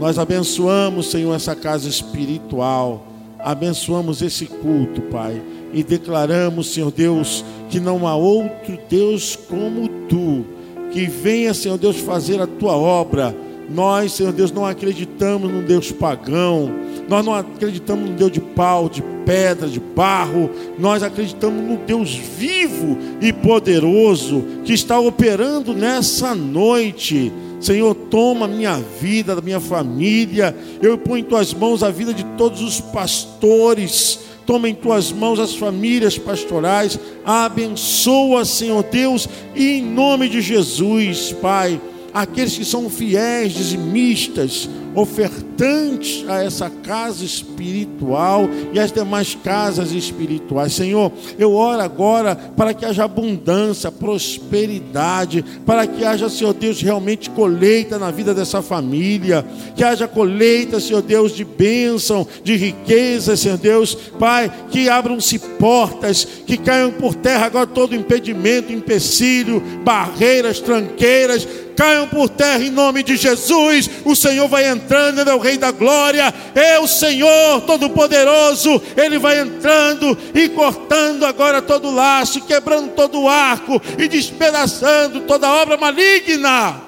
Nós 0.00 0.18
abençoamos, 0.18 1.08
Senhor, 1.08 1.32
essa 1.36 1.54
casa 1.54 1.88
espiritual, 1.88 3.06
abençoamos 3.38 4.22
esse 4.22 4.46
culto, 4.46 5.02
Pai, 5.02 5.40
e 5.72 5.84
declaramos, 5.84 6.74
Senhor 6.74 6.90
Deus, 6.90 7.44
que 7.70 7.78
não 7.78 8.08
há 8.08 8.16
outro 8.16 8.76
Deus 8.90 9.36
como 9.36 9.86
tu, 10.08 10.44
que 10.90 11.06
venha, 11.06 11.54
Senhor 11.54 11.78
Deus, 11.78 11.98
fazer 11.98 12.40
a 12.42 12.46
tua 12.48 12.76
obra. 12.76 13.32
Nós, 13.68 14.12
Senhor 14.12 14.32
Deus, 14.32 14.52
não 14.52 14.66
acreditamos 14.66 15.50
num 15.50 15.62
Deus 15.62 15.90
pagão, 15.90 16.70
nós 17.08 17.24
não 17.24 17.34
acreditamos 17.34 18.08
num 18.08 18.16
Deus 18.16 18.32
de 18.32 18.40
pau, 18.40 18.88
de 18.88 19.02
pedra, 19.24 19.68
de 19.68 19.80
barro. 19.80 20.50
Nós 20.78 21.02
acreditamos 21.02 21.62
no 21.62 21.76
Deus 21.78 22.14
vivo 22.14 22.96
e 23.20 23.32
poderoso 23.32 24.44
que 24.64 24.72
está 24.72 24.98
operando 24.98 25.74
nessa 25.74 26.34
noite. 26.34 27.32
Senhor, 27.60 27.94
toma 27.94 28.46
minha 28.46 28.76
vida, 29.00 29.34
da 29.34 29.42
minha 29.42 29.60
família. 29.60 30.54
Eu 30.82 30.98
ponho 30.98 31.18
em 31.18 31.24
tuas 31.24 31.52
mãos 31.52 31.82
a 31.82 31.90
vida 31.90 32.12
de 32.12 32.24
todos 32.36 32.62
os 32.62 32.80
pastores. 32.80 34.20
Toma 34.46 34.68
em 34.68 34.74
tuas 34.74 35.10
mãos 35.10 35.38
as 35.38 35.54
famílias 35.54 36.18
pastorais. 36.18 36.98
Abençoa, 37.24 38.44
Senhor 38.44 38.82
Deus, 38.84 39.26
e 39.54 39.78
em 39.78 39.82
nome 39.82 40.28
de 40.28 40.42
Jesus, 40.42 41.32
Pai 41.40 41.80
aqueles 42.14 42.56
que 42.56 42.64
são 42.64 42.88
fiéis, 42.88 43.52
dizimistas, 43.52 44.70
ofertantes 44.94 46.24
a 46.28 46.42
essa 46.42 46.70
casa 46.70 47.24
espiritual 47.24 48.48
e 48.72 48.78
as 48.78 48.92
demais 48.92 49.34
casas 49.34 49.92
espirituais. 49.92 50.72
Senhor, 50.72 51.12
eu 51.38 51.52
oro 51.52 51.80
agora 51.80 52.34
para 52.34 52.72
que 52.72 52.84
haja 52.84 53.04
abundância, 53.04 53.90
prosperidade, 53.90 55.44
para 55.64 55.86
que 55.86 56.04
haja, 56.04 56.28
Senhor 56.28 56.54
Deus, 56.54 56.80
realmente 56.80 57.30
colheita 57.30 57.98
na 57.98 58.10
vida 58.10 58.34
dessa 58.34 58.62
família, 58.62 59.44
que 59.74 59.82
haja 59.82 60.06
colheita, 60.06 60.80
Senhor 60.80 61.02
Deus, 61.02 61.32
de 61.32 61.44
bênção, 61.44 62.26
de 62.42 62.56
riqueza, 62.56 63.36
Senhor 63.36 63.58
Deus, 63.58 63.94
Pai, 64.18 64.50
que 64.70 64.88
abram-se 64.88 65.38
portas, 65.38 66.24
que 66.46 66.56
caiam 66.56 66.92
por 66.92 67.14
terra 67.14 67.46
agora 67.46 67.66
todo 67.66 67.94
impedimento, 67.94 68.72
empecilho, 68.72 69.62
barreiras, 69.84 70.60
tranqueiras, 70.60 71.46
caiam 71.76 72.06
por 72.06 72.28
terra 72.28 72.62
em 72.62 72.70
nome 72.70 73.02
de 73.02 73.16
Jesus. 73.16 73.90
O 74.04 74.14
Senhor 74.14 74.48
vai 74.48 74.66
entrando, 74.84 75.20
Ele 75.20 75.30
é 75.30 75.34
o 75.34 75.38
Rei 75.38 75.56
da 75.56 75.70
Glória, 75.70 76.32
é 76.54 76.78
o 76.78 76.86
Senhor 76.86 77.62
Todo-Poderoso. 77.62 78.80
Ele 78.96 79.18
vai 79.18 79.40
entrando 79.40 80.16
e 80.34 80.48
cortando 80.50 81.24
agora 81.24 81.62
todo 81.62 81.88
o 81.88 81.94
laço, 81.94 82.44
quebrando 82.44 82.92
todo 82.92 83.22
o 83.22 83.28
arco 83.28 83.80
e 83.98 84.06
despedaçando 84.06 85.22
toda 85.22 85.50
obra 85.50 85.76
maligna. 85.76 86.80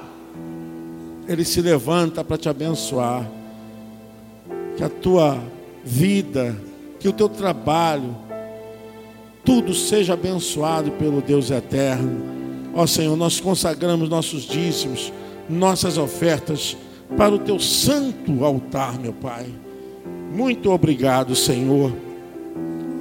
Ele 1.26 1.44
se 1.44 1.61
levanta 1.61 2.22
para 2.22 2.36
te 2.36 2.49
abençoar. 2.49 3.26
Que 4.76 4.84
a 4.84 4.88
tua 4.90 5.42
vida, 5.82 6.55
que 7.01 7.09
o 7.09 7.12
teu 7.12 7.30
trabalho, 7.30 8.14
tudo 9.42 9.72
seja 9.72 10.12
abençoado 10.12 10.90
pelo 10.92 11.22
Deus 11.22 11.51
eterno. 11.51 12.36
Ó 12.74 12.86
Senhor, 12.86 13.16
nós 13.16 13.40
consagramos 13.40 14.09
nossos 14.09 14.42
dízimos, 14.42 15.11
nossas 15.49 15.97
ofertas 15.97 16.76
para 17.16 17.34
o 17.34 17.38
teu 17.38 17.59
santo 17.59 18.44
altar, 18.44 18.98
meu 18.98 19.12
Pai. 19.12 19.46
Muito 20.32 20.70
obrigado, 20.70 21.34
Senhor. 21.34 21.92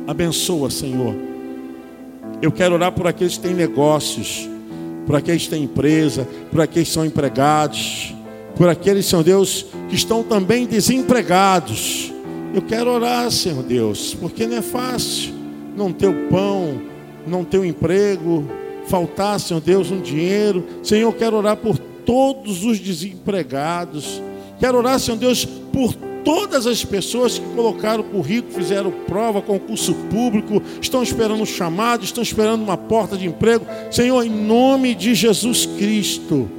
Abençoa, 0.07 0.69
Senhor. 0.69 1.15
Eu 2.41 2.51
quero 2.51 2.75
orar 2.75 2.91
por 2.91 3.07
aqueles 3.07 3.37
que 3.37 3.43
têm 3.43 3.53
negócios, 3.53 4.49
por 5.05 5.15
aqueles 5.15 5.43
que 5.43 5.49
têm 5.49 5.63
empresa, 5.63 6.27
por 6.51 6.61
aqueles 6.61 6.89
que 6.89 6.93
são 6.93 7.05
empregados, 7.05 8.13
por 8.55 8.69
aqueles, 8.69 9.05
Senhor 9.05 9.23
Deus, 9.23 9.65
que 9.89 9.95
estão 9.95 10.23
também 10.23 10.65
desempregados. 10.65 12.13
Eu 12.53 12.61
quero 12.61 12.89
orar, 12.89 13.29
Senhor 13.31 13.63
Deus, 13.63 14.13
porque 14.13 14.45
não 14.45 14.57
é 14.57 14.61
fácil 14.61 15.33
não 15.75 15.91
ter 15.91 16.07
o 16.07 16.29
pão, 16.29 16.81
não 17.27 17.43
ter 17.43 17.57
o 17.57 17.65
emprego, 17.65 18.47
faltar, 18.87 19.39
Senhor 19.39 19.59
Deus, 19.59 19.91
um 19.91 19.99
dinheiro. 19.99 20.63
Senhor, 20.81 21.09
eu 21.09 21.13
quero 21.13 21.35
orar 21.35 21.57
por 21.57 21.77
todos 22.05 22.63
os 22.63 22.79
desempregados. 22.79 24.21
Quero 24.59 24.77
orar, 24.77 24.99
Senhor 24.99 25.17
Deus, 25.17 25.45
por 25.45 25.93
todas 26.23 26.65
as 26.65 26.83
pessoas 26.83 27.37
que 27.37 27.45
colocaram 27.55 28.03
currículo, 28.03 28.53
fizeram 28.53 28.91
prova, 28.91 29.41
concurso 29.41 29.93
público, 30.09 30.61
estão 30.81 31.03
esperando 31.03 31.41
um 31.41 31.45
chamado, 31.45 32.03
estão 32.03 32.23
esperando 32.23 32.63
uma 32.63 32.77
porta 32.77 33.17
de 33.17 33.27
emprego. 33.27 33.65
Senhor, 33.91 34.23
em 34.23 34.29
nome 34.29 34.95
de 34.95 35.13
Jesus 35.13 35.65
Cristo, 35.65 36.49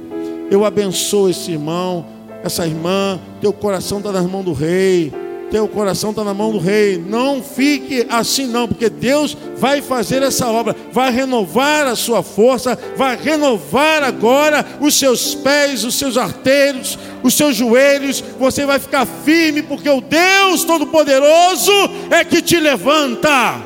eu 0.49 0.63
abençoo 0.63 1.29
esse 1.29 1.51
irmão, 1.51 2.05
essa 2.43 2.65
irmã, 2.65 3.19
teu 3.41 3.51
coração 3.51 3.97
está 3.97 4.11
nas 4.11 4.25
mãos 4.25 4.45
do 4.45 4.53
rei 4.53 5.11
teu 5.49 5.67
coração 5.67 6.11
está 6.11 6.23
na 6.23 6.33
mão 6.33 6.51
do 6.51 6.59
rei. 6.59 6.97
Não 6.97 7.41
fique 7.41 8.05
assim, 8.09 8.47
não, 8.47 8.67
porque 8.67 8.89
Deus 8.89 9.35
vai 9.57 9.81
fazer 9.81 10.21
essa 10.23 10.47
obra, 10.47 10.75
vai 10.91 11.11
renovar 11.11 11.87
a 11.87 11.95
sua 11.95 12.21
força, 12.21 12.77
vai 12.95 13.17
renovar 13.17 14.03
agora 14.03 14.65
os 14.79 14.95
seus 14.95 15.35
pés, 15.35 15.83
os 15.83 15.95
seus 15.95 16.17
arteiros, 16.17 16.97
os 17.23 17.33
seus 17.33 17.55
joelhos. 17.55 18.23
Você 18.39 18.65
vai 18.65 18.79
ficar 18.79 19.05
firme, 19.05 19.61
porque 19.61 19.89
o 19.89 20.01
Deus 20.01 20.63
Todo-Poderoso 20.63 21.71
é 22.09 22.23
que 22.23 22.41
te 22.41 22.59
levanta, 22.59 23.61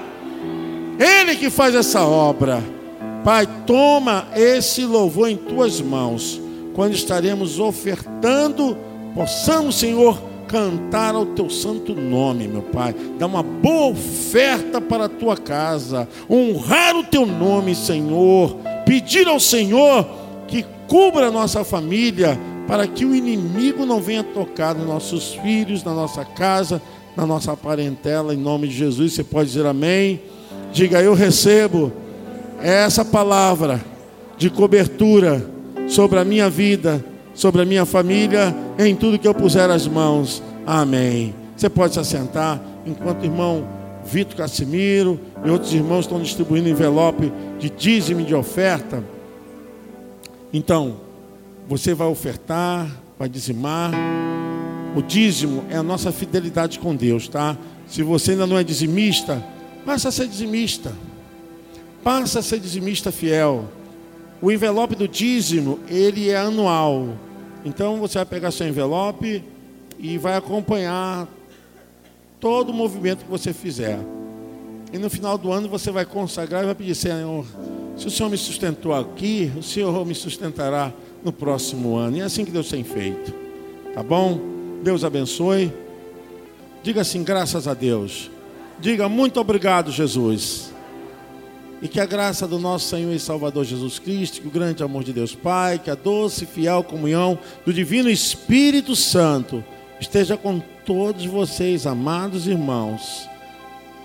Ele 0.99 1.35
que 1.35 1.49
faz 1.49 1.75
essa 1.75 2.01
obra. 2.01 2.63
Pai, 3.23 3.47
toma 3.67 4.27
esse 4.35 4.83
louvor 4.83 5.29
em 5.29 5.37
tuas 5.37 5.79
mãos, 5.79 6.41
quando 6.73 6.93
estaremos 6.93 7.59
ofertando, 7.59 8.75
possamos, 9.13 9.75
Senhor, 9.75 10.30
cantar 10.51 11.15
ao 11.15 11.25
teu 11.25 11.49
santo 11.49 11.95
nome, 11.95 12.45
meu 12.45 12.61
Pai. 12.61 12.93
Dá 13.17 13.25
uma 13.25 13.41
boa 13.41 13.91
oferta 13.91 14.81
para 14.81 15.05
a 15.05 15.09
tua 15.09 15.37
casa, 15.37 16.07
honrar 16.29 16.97
o 16.97 17.03
teu 17.05 17.25
nome, 17.25 17.73
Senhor. 17.73 18.57
Pedir 18.85 19.27
ao 19.27 19.39
Senhor 19.39 20.05
que 20.47 20.65
cubra 20.87 21.27
a 21.27 21.31
nossa 21.31 21.63
família, 21.63 22.37
para 22.67 22.85
que 22.85 23.05
o 23.05 23.15
inimigo 23.15 23.85
não 23.85 24.01
venha 24.01 24.23
tocar 24.23 24.75
nos 24.75 24.85
nossos 24.85 25.35
filhos, 25.35 25.83
na 25.85 25.93
nossa 25.93 26.25
casa, 26.25 26.81
na 27.15 27.25
nossa 27.25 27.55
parentela, 27.55 28.33
em 28.33 28.37
nome 28.37 28.67
de 28.67 28.75
Jesus. 28.75 29.13
Você 29.13 29.23
pode 29.23 29.49
dizer 29.49 29.65
amém? 29.65 30.19
Diga, 30.73 31.01
eu 31.01 31.13
recebo 31.13 31.93
essa 32.61 33.05
palavra 33.05 33.81
de 34.37 34.49
cobertura 34.49 35.45
sobre 35.87 36.19
a 36.19 36.25
minha 36.25 36.49
vida 36.49 37.03
sobre 37.41 37.63
a 37.63 37.65
minha 37.65 37.87
família, 37.87 38.55
em 38.77 38.95
tudo 38.95 39.17
que 39.17 39.27
eu 39.27 39.33
puser 39.33 39.67
as 39.71 39.87
mãos. 39.87 40.43
Amém. 40.63 41.33
Você 41.57 41.71
pode 41.71 41.95
se 41.95 41.99
assentar 41.99 42.61
enquanto 42.85 43.23
o 43.23 43.25
irmão 43.25 43.67
Vitor 44.05 44.35
Casimiro 44.35 45.19
e 45.43 45.49
outros 45.49 45.73
irmãos 45.73 46.01
estão 46.01 46.21
distribuindo 46.21 46.69
envelope 46.69 47.33
de 47.57 47.67
dízimo 47.71 48.23
de 48.23 48.35
oferta. 48.35 49.03
Então, 50.53 50.97
você 51.67 51.95
vai 51.95 52.05
ofertar, 52.05 52.87
vai 53.17 53.27
dizimar. 53.27 53.91
O 54.95 55.01
dízimo 55.01 55.63
é 55.67 55.77
a 55.77 55.83
nossa 55.83 56.11
fidelidade 56.11 56.77
com 56.77 56.95
Deus, 56.95 57.27
tá? 57.27 57.57
Se 57.87 58.03
você 58.03 58.33
ainda 58.33 58.45
não 58.45 58.59
é 58.59 58.63
dizimista, 58.63 59.43
passa 59.83 60.09
a 60.09 60.11
ser 60.11 60.27
dizimista. 60.27 60.93
Passa 62.03 62.37
a 62.37 62.43
ser 62.43 62.59
dizimista 62.59 63.11
fiel. 63.11 63.65
O 64.39 64.51
envelope 64.51 64.95
do 64.95 65.07
dízimo, 65.07 65.79
ele 65.89 66.29
é 66.29 66.37
anual. 66.37 67.09
Então 67.63 67.97
você 67.97 68.17
vai 68.17 68.25
pegar 68.25 68.51
seu 68.51 68.67
envelope 68.67 69.43
e 69.99 70.17
vai 70.17 70.35
acompanhar 70.35 71.27
todo 72.39 72.69
o 72.69 72.73
movimento 72.73 73.23
que 73.23 73.29
você 73.29 73.53
fizer. 73.53 73.99
E 74.91 74.97
no 74.97 75.09
final 75.09 75.37
do 75.37 75.51
ano 75.51 75.69
você 75.69 75.91
vai 75.91 76.05
consagrar 76.05 76.63
e 76.63 76.65
vai 76.65 76.75
pedir, 76.75 76.95
Senhor, 76.95 77.45
se 77.95 78.07
o 78.07 78.11
Senhor 78.11 78.29
me 78.29 78.37
sustentou 78.37 78.93
aqui, 78.93 79.51
o 79.57 79.63
Senhor 79.63 80.05
me 80.05 80.15
sustentará 80.15 80.91
no 81.23 81.31
próximo 81.31 81.95
ano. 81.95 82.17
E 82.17 82.21
é 82.21 82.23
assim 82.23 82.43
que 82.43 82.51
Deus 82.51 82.67
tem 82.67 82.83
feito. 82.83 83.33
Tá 83.93 84.01
bom? 84.01 84.39
Deus 84.83 85.03
abençoe. 85.03 85.71
Diga 86.83 87.01
assim, 87.01 87.23
graças 87.23 87.67
a 87.67 87.73
Deus. 87.73 88.31
Diga 88.79 89.07
muito 89.07 89.39
obrigado, 89.39 89.91
Jesus. 89.91 90.73
E 91.81 91.87
que 91.87 91.99
a 91.99 92.05
graça 92.05 92.47
do 92.47 92.59
nosso 92.59 92.89
Senhor 92.89 93.11
e 93.11 93.19
Salvador 93.19 93.65
Jesus 93.65 93.97
Cristo, 93.97 94.41
que 94.41 94.47
o 94.47 94.51
grande 94.51 94.83
amor 94.83 95.03
de 95.03 95.11
Deus 95.11 95.33
Pai, 95.33 95.79
que 95.79 95.89
a 95.89 95.95
doce 95.95 96.43
e 96.43 96.47
fiel 96.47 96.83
comunhão 96.83 97.39
do 97.65 97.73
Divino 97.73 98.09
Espírito 98.09 98.95
Santo 98.95 99.63
esteja 99.99 100.37
com 100.37 100.61
todos 100.85 101.25
vocês, 101.25 101.87
amados 101.87 102.47
irmãos, 102.47 103.27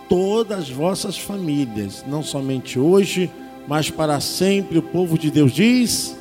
todas 0.09 0.61
as 0.61 0.70
vossas 0.70 1.18
famílias, 1.18 2.05
não 2.07 2.22
somente 2.22 2.79
hoje, 2.79 3.31
mas 3.68 3.91
para 3.91 4.20
sempre. 4.20 4.79
O 4.79 4.83
povo 4.83 5.18
de 5.18 5.31
Deus 5.31 5.53
diz. 5.53 6.16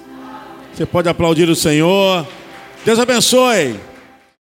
Você 0.74 0.86
pode 0.86 1.08
aplaudir 1.08 1.47
o 1.47 1.56
Senhor. 1.56 2.28
Deus 2.84 2.99
abençoe. 2.99 3.80